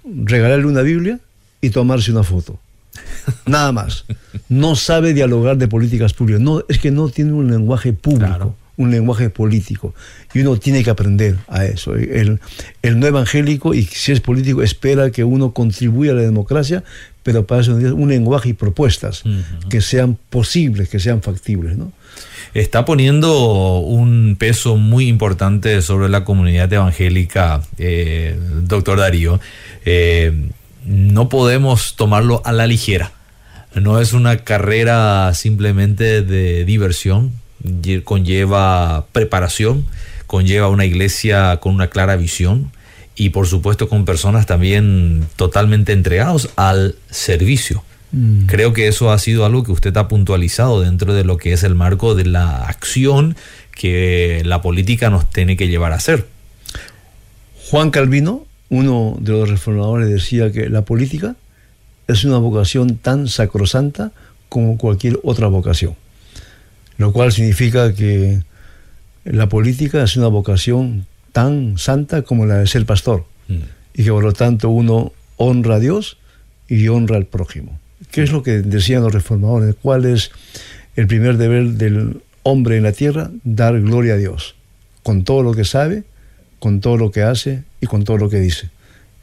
regalarle 0.04 0.68
una 0.68 0.84
Biblia 0.84 1.20
y 1.62 1.72
tomarse 1.72 2.12
una 2.12 2.22
foto. 2.22 2.60
Nada 3.48 3.72
más. 3.72 4.06
No 4.50 4.76
sabe 4.76 5.16
dialogar 5.16 5.58
de 5.58 5.68
políticas 5.68 6.14
públicas. 6.14 6.42
No, 6.42 6.64
es 6.70 6.78
que 6.78 6.92
no 6.92 7.10
tiene 7.10 7.34
un 7.34 7.50
lenguaje 7.50 7.92
público. 7.92 8.28
Claro 8.28 8.65
un 8.78 8.92
lenguaje 8.92 9.30
político 9.30 9.94
y 10.34 10.40
uno 10.42 10.58
tiene 10.58 10.84
que 10.84 10.90
aprender 10.90 11.38
a 11.48 11.66
eso. 11.66 11.96
El, 11.96 12.40
el, 12.82 13.00
no 13.00 13.08
evangélico, 13.08 13.74
y 13.74 13.84
si 13.84 14.12
es 14.12 14.20
político, 14.20 14.62
espera 14.62 15.12
que 15.12 15.24
uno 15.24 15.54
contribuya 15.54 16.12
a 16.12 16.16
la 16.16 16.22
democracia, 16.22 16.84
pero 17.24 17.48
para 17.48 17.62
eso 17.62 17.74
un 17.74 18.10
lenguaje 18.10 18.50
y 18.50 18.54
propuestas 18.54 19.26
uh 19.26 19.30
-huh. 19.30 19.68
que 19.70 19.82
sean 19.82 20.18
posibles, 20.30 20.90
que 20.90 21.00
sean 21.00 21.22
factibles. 21.22 21.78
¿no? 21.78 21.92
Está 22.54 22.86
poniendo 22.86 23.80
un 23.80 24.36
peso 24.38 24.78
muy 24.78 25.08
importante 25.08 25.82
sobre 25.82 26.08
la 26.08 26.24
comunidad 26.24 26.72
evangélica, 26.72 27.62
eh, 27.78 28.38
doctor 28.62 29.00
Darío. 29.00 29.40
Eh, 29.86 30.32
no 30.86 31.30
podemos 31.30 31.96
tomarlo 31.96 32.42
a 32.46 32.52
la 32.52 32.68
ligera. 32.68 33.12
No 33.74 34.00
es 34.00 34.14
una 34.14 34.38
carrera 34.38 35.34
simplemente 35.34 36.22
de 36.22 36.64
diversión, 36.64 37.34
conlleva 38.04 39.06
preparación, 39.12 39.86
conlleva 40.28 40.70
una 40.70 40.86
iglesia 40.86 41.58
con 41.58 41.76
una 41.76 41.90
clara 41.90 42.16
visión 42.16 42.72
y 43.16 43.30
por 43.30 43.48
supuesto 43.48 43.88
con 43.88 44.06
personas 44.06 44.46
también 44.46 45.26
totalmente 45.36 45.94
entregados 45.94 46.50
al 46.56 46.96
servicio. 47.10 47.84
Mm. 48.12 48.46
Creo 48.46 48.74
que 48.74 48.88
eso 48.88 49.12
ha 49.12 49.20
sido 49.20 49.46
algo 49.46 49.64
que 49.64 49.72
usted 49.72 49.96
ha 49.98 50.08
puntualizado 50.08 50.82
dentro 50.82 51.14
de 51.14 51.24
lo 51.24 51.38
que 51.38 51.54
es 51.54 51.64
el 51.64 51.76
marco 51.76 52.16
de 52.16 52.26
la 52.26 52.66
acción 52.66 53.36
que 53.72 54.42
la 54.46 54.62
política 54.62 55.10
nos 55.10 55.30
tiene 55.30 55.58
que 55.58 55.68
llevar 55.68 55.92
a 55.92 55.96
hacer. 55.96 56.28
Juan 57.70 57.92
Calvino, 57.92 58.46
uno 58.70 59.18
de 59.20 59.32
los 59.32 59.50
reformadores, 59.50 60.10
decía 60.10 60.52
que 60.52 60.70
la 60.70 60.84
política 60.84 61.36
es 62.08 62.24
una 62.24 62.38
vocación 62.38 62.98
tan 62.98 63.28
sacrosanta 63.28 64.12
como 64.50 64.78
cualquier 64.78 65.20
otra 65.24 65.48
vocación 65.48 65.96
lo 66.98 67.12
cual 67.12 67.32
significa 67.32 67.94
que 67.94 68.42
la 69.26 69.50
política 69.50 70.04
es 70.04 70.16
una 70.18 70.28
vocación 70.28 71.06
tan 71.32 71.78
santa 71.78 72.22
como 72.22 72.46
la 72.46 72.60
de 72.60 72.68
ser 72.68 72.86
pastor 72.86 73.26
mm. 73.48 73.56
y 73.96 74.04
que 74.04 74.12
por 74.12 74.24
lo 74.24 74.34
tanto 74.34 74.70
uno 74.70 75.12
honra 75.38 75.76
a 75.76 75.80
Dios 75.80 76.18
y 76.68 76.88
honra 76.88 77.18
al 77.18 77.26
prójimo. 77.26 77.80
¿Qué 78.12 78.24
es 78.24 78.32
lo 78.32 78.44
que 78.44 78.62
decían 78.62 79.04
los 79.04 79.14
reformadores? 79.14 79.76
¿Cuál 79.82 80.06
es 80.06 80.32
el 80.96 81.08
primer 81.08 81.38
deber 81.38 81.72
del 81.72 82.22
hombre 82.44 82.78
en 82.78 82.84
la 82.84 82.92
tierra? 82.92 83.32
Dar 83.44 83.80
gloria 83.82 84.14
a 84.14 84.18
Dios, 84.18 84.56
con 85.04 85.24
todo 85.24 85.44
lo 85.44 85.54
que 85.54 85.66
sabe, 85.66 86.04
con 86.60 86.80
todo 86.80 86.98
lo 86.98 87.12
que 87.12 87.24
hace 87.24 87.64
y 87.82 87.88
con 87.88 88.04
todo 88.04 88.18
lo 88.18 88.30
que 88.30 88.40
dice. 88.40 88.70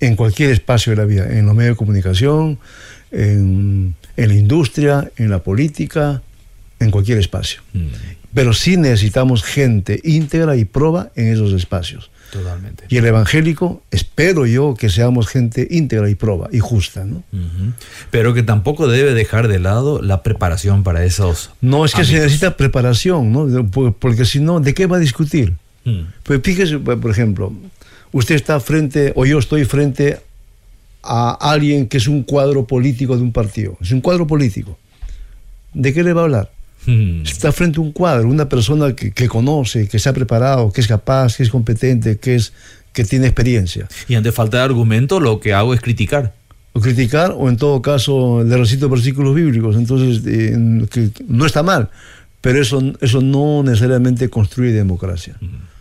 En 0.01 0.17
cualquier 0.17 0.51
espacio 0.51 0.91
de 0.91 0.97
la 0.97 1.05
vida, 1.05 1.27
en 1.31 1.47
los 1.47 1.55
medios 1.55 1.75
de 1.75 1.79
comunicación, 1.79 2.59
en, 3.13 3.95
en 4.17 4.29
la 4.29 4.35
industria, 4.35 5.11
en 5.17 5.31
la 5.31 5.43
política, 5.43 6.23
en 6.85 6.91
cualquier 6.91 7.19
espacio. 7.19 7.63
Mm. 7.73 7.87
Pero 8.35 8.53
sí 8.53 8.77
necesitamos 8.77 9.43
gente 9.43 10.01
íntegra 10.05 10.57
y 10.57 10.65
proba 10.65 11.11
en 11.17 11.29
esos 11.29 11.53
espacios. 11.53 12.11
Totalmente. 12.33 12.85
Y 12.89 12.97
el 12.97 13.05
evangélico, 13.05 13.83
espero 13.91 14.47
yo 14.47 14.75
que 14.75 14.89
seamos 14.89 15.27
gente 15.27 15.69
íntegra 15.71 16.09
y 16.09 16.15
proba 16.15 16.49
y 16.51 16.61
justa, 16.61 17.05
¿no? 17.05 17.17
Uh 17.31 17.37
-huh. 17.37 17.73
Pero 18.11 18.33
que 18.33 18.43
tampoco 18.43 18.89
debe 18.89 19.13
dejar 19.13 19.49
de 19.49 19.59
lado 19.59 20.01
la 20.01 20.23
preparación 20.23 20.83
para 20.83 21.05
esos. 21.05 21.51
No, 21.61 21.85
es 21.85 21.93
que 21.93 22.01
amigos. 22.01 22.17
se 22.17 22.23
necesita 22.23 22.57
preparación, 22.57 23.33
¿no? 23.33 23.71
Porque 23.99 24.25
si 24.25 24.41
no, 24.41 24.61
¿de 24.61 24.73
qué 24.73 24.87
va 24.87 24.97
a 24.97 25.01
discutir? 25.01 25.57
Mm. 25.85 26.05
Pues 26.23 26.41
fíjese, 26.43 26.79
por 26.79 27.11
ejemplo, 27.11 27.53
usted 28.13 28.35
está 28.35 28.59
frente, 28.61 29.13
o 29.15 29.27
yo 29.27 29.39
estoy 29.39 29.67
frente 29.67 30.21
a 31.03 31.33
alguien 31.53 31.87
que 31.87 31.99
es 31.99 32.09
un 32.09 32.23
cuadro 32.23 32.67
político 32.67 33.15
de 33.15 33.23
un 33.23 33.33
partido. 33.33 33.77
Es 33.83 33.91
un 33.91 34.01
cuadro 34.01 34.27
político. 34.27 34.79
¿De 35.75 35.93
qué 35.93 36.03
le 36.03 36.15
va 36.15 36.23
a 36.23 36.25
hablar? 36.25 36.51
Hmm. 36.87 37.23
Está 37.23 37.53
frente 37.53 37.79
a 37.79 37.83
un 37.83 37.93
cuadro, 37.93 38.29
una 38.29 38.49
persona 38.49 38.95
que, 38.95 39.13
que, 39.13 39.29
conoce, 39.29 39.89
que 39.89 39.99
se 39.99 40.09
ha 40.09 40.13
preparado, 40.13 40.73
que 40.73 40.81
es 40.81 40.87
capaz, 40.87 41.37
que 41.37 41.43
es 41.43 41.51
competente, 41.51 42.19
que, 42.19 42.35
es, 42.35 42.53
que 42.93 43.05
tiene 43.05 43.27
experiencia. 43.27 43.89
Y 44.09 44.15
ante 44.15 44.33
falta 44.33 44.59
de 44.59 44.65
argumento, 44.65 45.21
lo 45.21 45.41
que 45.41 45.55
hago 45.55 45.75
es 45.75 45.81
criticar. 45.81 46.35
O 46.73 46.81
criticar, 46.81 47.35
o 47.37 47.49
en 47.49 47.57
todo 47.57 47.83
caso, 47.83 48.43
le 48.43 48.57
recito 48.57 48.89
versículos 48.89 49.35
bíblicos. 49.35 49.77
Entonces, 49.77 50.23
eh, 50.27 50.87
que 50.91 51.11
no 51.29 51.47
está 51.47 51.63
mal, 51.63 51.91
pero 52.41 52.61
eso, 52.61 52.83
eso 53.01 53.21
no 53.21 53.63
necesariamente 53.63 54.29
construye 54.29 54.73
democracia. 54.73 55.37
Hmm. 55.41 55.72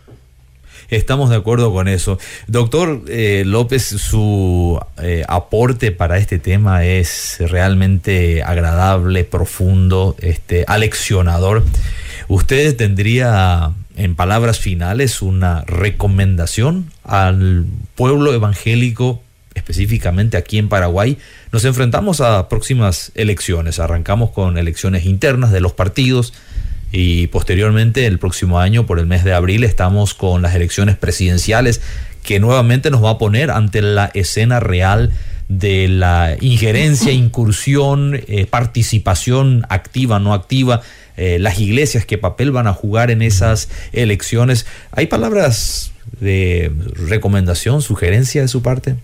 Estamos 0.92 1.30
de 1.30 1.36
acuerdo 1.36 1.72
con 1.72 1.88
eso. 1.88 2.18
Doctor 2.48 3.02
eh, 3.08 3.44
López, 3.46 3.82
su 3.82 4.78
eh, 4.98 5.24
aporte 5.26 5.90
para 5.90 6.18
este 6.18 6.38
tema 6.38 6.84
es 6.84 7.38
realmente 7.40 8.42
agradable, 8.42 9.24
profundo, 9.24 10.14
este, 10.20 10.66
aleccionador. 10.68 11.64
¿Usted 12.28 12.76
tendría 12.76 13.72
en 13.96 14.14
palabras 14.16 14.58
finales, 14.58 15.22
una 15.22 15.62
recomendación 15.62 16.92
al 17.04 17.64
pueblo 17.94 18.34
evangélico, 18.34 19.22
específicamente 19.54 20.36
aquí 20.36 20.58
en 20.58 20.68
Paraguay. 20.68 21.16
Nos 21.52 21.64
enfrentamos 21.64 22.20
a 22.20 22.48
próximas 22.50 23.12
elecciones. 23.14 23.78
Arrancamos 23.78 24.30
con 24.30 24.58
elecciones 24.58 25.06
internas 25.06 25.52
de 25.52 25.60
los 25.60 25.72
partidos 25.72 26.32
y 26.92 27.26
posteriormente 27.28 28.06
el 28.06 28.18
próximo 28.18 28.60
año, 28.60 28.84
por 28.86 28.98
el 28.98 29.06
mes 29.06 29.24
de 29.24 29.32
abril, 29.32 29.64
estamos 29.64 30.12
con 30.12 30.42
las 30.42 30.54
elecciones 30.54 30.96
presidenciales 30.96 31.80
que 32.22 32.38
nuevamente 32.38 32.90
nos 32.90 33.02
va 33.02 33.10
a 33.10 33.18
poner 33.18 33.50
ante 33.50 33.80
la 33.80 34.10
escena 34.12 34.60
real 34.60 35.10
de 35.48 35.88
la 35.88 36.36
injerencia, 36.40 37.10
incursión, 37.12 38.20
eh, 38.28 38.46
participación 38.46 39.64
activa, 39.70 40.18
no 40.18 40.34
activa, 40.34 40.82
eh, 41.16 41.38
las 41.38 41.58
iglesias, 41.58 42.04
qué 42.04 42.18
papel 42.18 42.52
van 42.52 42.66
a 42.66 42.74
jugar 42.74 43.10
en 43.10 43.22
esas 43.22 43.70
elecciones. 43.92 44.66
¿Hay 44.92 45.06
palabras 45.06 45.92
de 46.20 46.70
recomendación, 47.08 47.80
sugerencia 47.80 48.42
de 48.42 48.48
su 48.48 48.62
parte? 48.62 48.96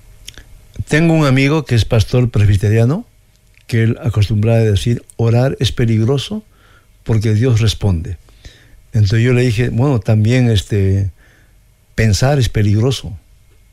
Tengo 0.88 1.14
un 1.14 1.26
amigo 1.26 1.64
que 1.64 1.74
es 1.74 1.86
pastor 1.86 2.30
presbiteriano, 2.30 3.06
que 3.66 3.82
él 3.82 3.98
acostumbra 4.02 4.54
a 4.54 4.58
decir, 4.58 5.04
orar 5.16 5.56
es 5.58 5.72
peligroso 5.72 6.44
porque 7.08 7.32
Dios 7.32 7.62
responde. 7.62 8.18
Entonces 8.92 9.22
yo 9.22 9.32
le 9.32 9.40
dije, 9.40 9.70
bueno, 9.70 9.98
también 9.98 10.50
este, 10.50 11.10
pensar 11.94 12.38
es 12.38 12.50
peligroso 12.50 13.18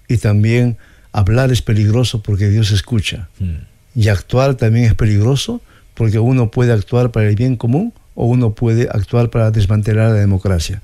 y 0.08 0.16
también 0.16 0.78
hablar 1.12 1.52
es 1.52 1.62
peligroso 1.62 2.24
porque 2.24 2.48
Dios 2.48 2.72
escucha. 2.72 3.28
Mm. 3.40 3.56
Y 4.00 4.08
actuar 4.08 4.56
también 4.56 4.86
es 4.86 4.94
peligroso 4.94 5.62
porque 5.96 6.18
uno 6.18 6.50
puede 6.50 6.72
actuar 6.72 7.12
para 7.12 7.28
el 7.28 7.36
bien 7.36 7.58
común 7.58 7.92
o 8.14 8.26
uno 8.26 8.56
puede 8.56 8.84
actuar 8.84 9.30
para 9.30 9.52
desmantelar 9.52 10.12
la 10.12 10.18
democracia. 10.18 10.82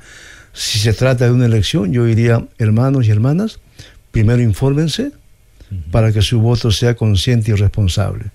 Si 0.51 0.77
se 0.77 0.91
trata 0.91 1.23
de 1.23 1.31
una 1.31 1.45
elección, 1.45 1.93
yo 1.93 2.03
diría, 2.03 2.45
hermanos 2.57 3.07
y 3.07 3.11
hermanas, 3.11 3.61
primero 4.11 4.41
infórmense 4.41 5.13
para 5.89 6.11
que 6.11 6.21
su 6.21 6.41
voto 6.41 6.69
sea 6.69 6.95
consciente 6.95 7.51
y 7.51 7.53
responsable. 7.53 8.25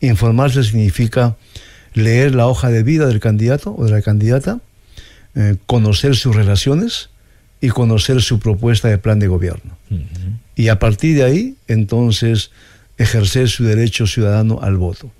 Informarse 0.00 0.64
significa 0.64 1.36
leer 1.94 2.34
la 2.34 2.46
hoja 2.46 2.70
de 2.70 2.82
vida 2.82 3.06
del 3.06 3.20
candidato 3.20 3.74
o 3.76 3.84
de 3.84 3.90
la 3.90 4.02
candidata, 4.02 4.60
eh, 5.34 5.56
conocer 5.66 6.16
sus 6.16 6.34
relaciones 6.34 7.10
y 7.60 7.68
conocer 7.68 8.22
su 8.22 8.38
propuesta 8.38 8.88
de 8.88 8.98
plan 8.98 9.18
de 9.18 9.28
gobierno 9.28 9.76
y 10.58 10.68
a 10.68 10.80
partir 10.80 11.16
de 11.16 11.22
ahí 11.22 11.54
entonces 11.68 12.50
ejercer 12.98 13.48
su 13.48 13.62
derecho 13.64 14.08
ciudadano 14.08 14.58
al 14.60 14.76
voto. 14.76 15.10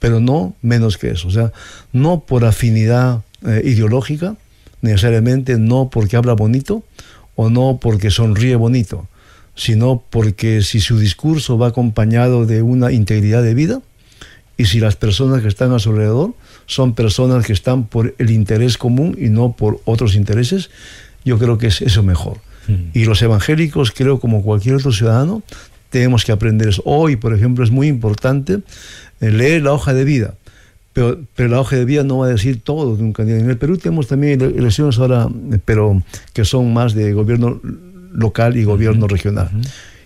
Pero 0.00 0.18
no 0.18 0.56
menos 0.60 0.98
que 0.98 1.12
eso, 1.12 1.28
o 1.28 1.30
sea, 1.30 1.52
no 1.92 2.24
por 2.26 2.44
afinidad 2.44 3.22
eh, 3.46 3.62
ideológica, 3.64 4.36
necesariamente 4.80 5.56
no 5.56 5.88
porque 5.88 6.16
habla 6.16 6.32
bonito 6.32 6.82
o 7.36 7.48
no 7.48 7.78
porque 7.80 8.10
sonríe 8.10 8.56
bonito, 8.56 9.06
sino 9.54 10.02
porque 10.10 10.62
si 10.62 10.80
su 10.80 10.98
discurso 10.98 11.56
va 11.56 11.68
acompañado 11.68 12.44
de 12.44 12.62
una 12.62 12.90
integridad 12.90 13.44
de 13.44 13.54
vida 13.54 13.82
y 14.56 14.66
si 14.66 14.80
las 14.80 14.96
personas 14.96 15.42
que 15.42 15.48
están 15.48 15.72
a 15.72 15.78
su 15.78 15.90
alrededor 15.90 16.34
son 16.66 16.94
personas 16.94 17.46
que 17.46 17.52
están 17.52 17.84
por 17.84 18.14
el 18.18 18.30
interés 18.30 18.78
común 18.78 19.16
y 19.18 19.28
no 19.28 19.52
por 19.52 19.80
otros 19.84 20.14
intereses, 20.14 20.70
yo 21.24 21.38
creo 21.38 21.58
que 21.58 21.68
es 21.68 21.82
eso 21.82 22.02
mejor. 22.02 22.38
Y 22.94 23.06
los 23.06 23.20
evangélicos, 23.22 23.90
creo, 23.90 24.20
como 24.20 24.42
cualquier 24.42 24.76
otro 24.76 24.92
ciudadano, 24.92 25.42
tenemos 25.90 26.24
que 26.24 26.30
aprender 26.30 26.68
eso. 26.68 26.80
Hoy, 26.84 27.16
por 27.16 27.34
ejemplo, 27.34 27.64
es 27.64 27.72
muy 27.72 27.88
importante 27.88 28.60
eh, 29.20 29.30
leer 29.30 29.62
la 29.62 29.72
hoja 29.72 29.92
de 29.94 30.04
vida. 30.04 30.34
Pero, 30.92 31.20
pero, 31.34 31.48
la 31.48 31.60
hoja 31.60 31.76
de 31.76 31.84
vida 31.84 32.04
no 32.04 32.18
va 32.18 32.26
a 32.26 32.28
decir 32.28 32.60
todo 32.62 32.96
de 32.96 33.02
un 33.02 33.12
candidato. 33.12 33.44
En 33.44 33.50
el 33.50 33.58
Perú 33.58 33.78
tenemos 33.78 34.06
también 34.06 34.40
elecciones 34.40 34.98
ahora, 34.98 35.28
eh, 35.52 35.58
pero 35.64 36.02
que 36.32 36.44
son 36.44 36.72
más 36.72 36.94
de 36.94 37.12
gobierno 37.12 37.60
local 38.12 38.56
y 38.56 38.64
gobierno 38.64 39.08
regional. 39.08 39.50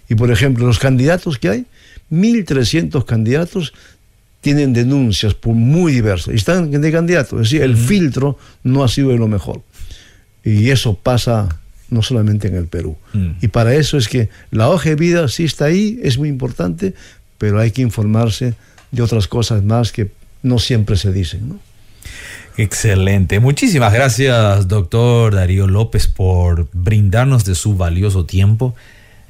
Y 0.09 0.15
por 0.15 0.31
ejemplo, 0.31 0.67
los 0.67 0.79
candidatos 0.79 1.39
que 1.39 1.49
hay, 1.49 1.67
1.300 2.11 3.05
candidatos 3.05 3.75
tienen 4.47 4.73
denuncias 4.73 5.35
muy 5.43 5.93
diversas 5.93 6.33
y 6.33 6.37
están 6.37 6.71
de 6.71 6.93
candidatos. 6.93 7.33
Es 7.33 7.51
decir, 7.51 7.63
el 7.63 7.77
filtro 7.77 8.39
no 8.63 8.85
ha 8.85 8.89
sido 8.89 9.09
de 9.09 9.19
lo 9.19 9.27
mejor. 9.27 9.61
Y 10.45 10.71
eso 10.71 10.95
pasa 10.95 11.49
no 11.91 12.01
solamente 12.01 12.47
en 12.47 12.55
el 12.55 12.69
Perú. 12.69 12.97
Mm. 13.13 13.31
Y 13.43 13.49
para 13.49 13.75
eso 13.75 13.99
es 13.99 14.07
que 14.07 14.29
la 14.53 14.69
hoja 14.69 14.91
de 14.91 14.95
vida 14.95 15.27
sí 15.27 15.43
está 15.43 15.65
ahí, 15.65 15.99
es 16.01 16.17
muy 16.17 16.29
importante, 16.29 16.95
pero 17.39 17.59
hay 17.59 17.73
que 17.73 17.83
informarse 17.83 18.55
de 18.93 19.03
otras 19.03 19.27
cosas 19.27 19.65
más 19.65 19.91
que 19.91 20.13
no 20.45 20.61
siempre 20.61 20.97
se 20.97 21.11
dicen. 21.11 21.59
Excelente. 22.57 23.41
Muchísimas 23.41 23.93
gracias, 23.93 24.69
doctor 24.69 25.35
Darío 25.35 25.67
López, 25.67 26.07
por 26.07 26.69
brindarnos 26.73 27.45
de 27.45 27.57
su 27.57 27.75
valioso 27.75 28.27
tiempo. 28.27 28.77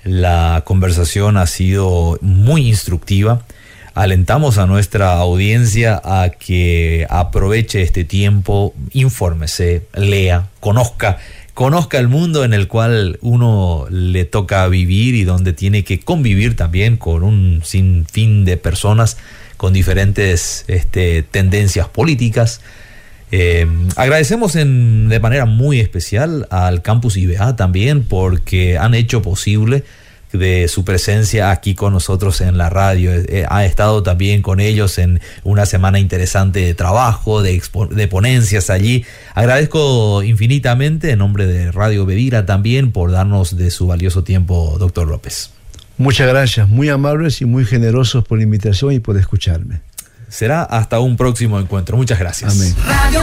La 0.04 0.62
conversación 0.66 1.38
ha 1.38 1.46
sido 1.46 2.18
muy 2.20 2.68
instructiva. 2.68 3.46
Alentamos 3.97 4.59
a 4.59 4.66
nuestra 4.66 5.14
audiencia 5.14 5.99
a 6.05 6.28
que 6.28 7.07
aproveche 7.09 7.80
este 7.80 8.05
tiempo, 8.05 8.74
infórmese, 8.92 9.86
lea, 9.94 10.49
conozca 10.61 11.16
conozca 11.55 11.99
el 11.99 12.09
mundo 12.09 12.44
en 12.44 12.53
el 12.53 12.68
cual 12.68 13.18
uno 13.22 13.86
le 13.88 14.26
toca 14.26 14.68
vivir 14.68 15.14
y 15.14 15.24
donde 15.24 15.55
tiene 15.55 15.82
que 15.82 16.01
convivir 16.01 16.57
también 16.57 16.99
con 16.99 17.22
un 17.22 17.62
sinfín 17.64 18.44
de 18.44 18.59
personas 18.59 19.16
con 19.57 19.72
diferentes 19.72 20.66
este, 20.68 21.22
tendencias 21.22 21.88
políticas. 21.88 22.61
Eh, 23.32 23.66
agradecemos 23.97 24.53
de 24.53 25.20
manera 25.22 25.47
muy 25.47 25.80
especial 25.80 26.47
al 26.51 26.82
Campus 26.82 27.16
IBA 27.16 27.57
también 27.57 28.05
porque 28.05 28.76
han 28.76 28.92
hecho 28.92 29.22
posible 29.22 29.84
de 30.33 30.68
su 30.68 30.85
presencia 30.85 31.51
aquí 31.51 31.74
con 31.74 31.93
nosotros 31.93 32.41
en 32.41 32.59
la 32.59 32.70
radio. 32.70 33.12
Eh, 33.12 33.47
ha 33.49 33.64
estado 33.64 34.03
también 34.03 34.43
con 34.43 34.61
ellos 34.61 34.99
en 34.99 35.20
una 35.45 35.66
semana 35.66 35.99
interesante 35.99 36.61
de 36.61 36.74
trabajo, 36.74 37.43
de, 37.43 37.62
de 37.91 38.09
ponencias 38.09 38.70
allí. 38.70 39.05
Agradezco 39.35 40.22
infinitamente 40.22 41.11
en 41.11 41.18
nombre 41.18 41.47
de 41.47 41.72
Radio 41.72 42.07
Bedira 42.07 42.47
también 42.47 42.93
por 42.93 43.11
darnos 43.11 43.57
de 43.57 43.70
su 43.70 43.87
valioso 43.87 44.24
tiempo, 44.24 44.77
doctor 44.79 45.09
López. 45.09 45.51
Muchas 45.99 46.29
gracias, 46.29 46.68
muy 46.68 46.91
amables 46.91 47.41
y 47.41 47.47
muy 47.47 47.64
generosos 47.64 48.24
por 48.24 48.39
la 48.39 48.45
invitación 48.45 48.93
y 48.93 49.01
por 49.01 49.16
escucharme. 49.16 49.81
Será 50.29 50.62
hasta 50.62 51.01
un 51.01 51.16
próximo 51.16 51.59
encuentro. 51.59 51.97
Muchas 51.97 52.18
gracias. 52.18 52.55
Amén. 52.55 52.74
Radio 52.85 53.22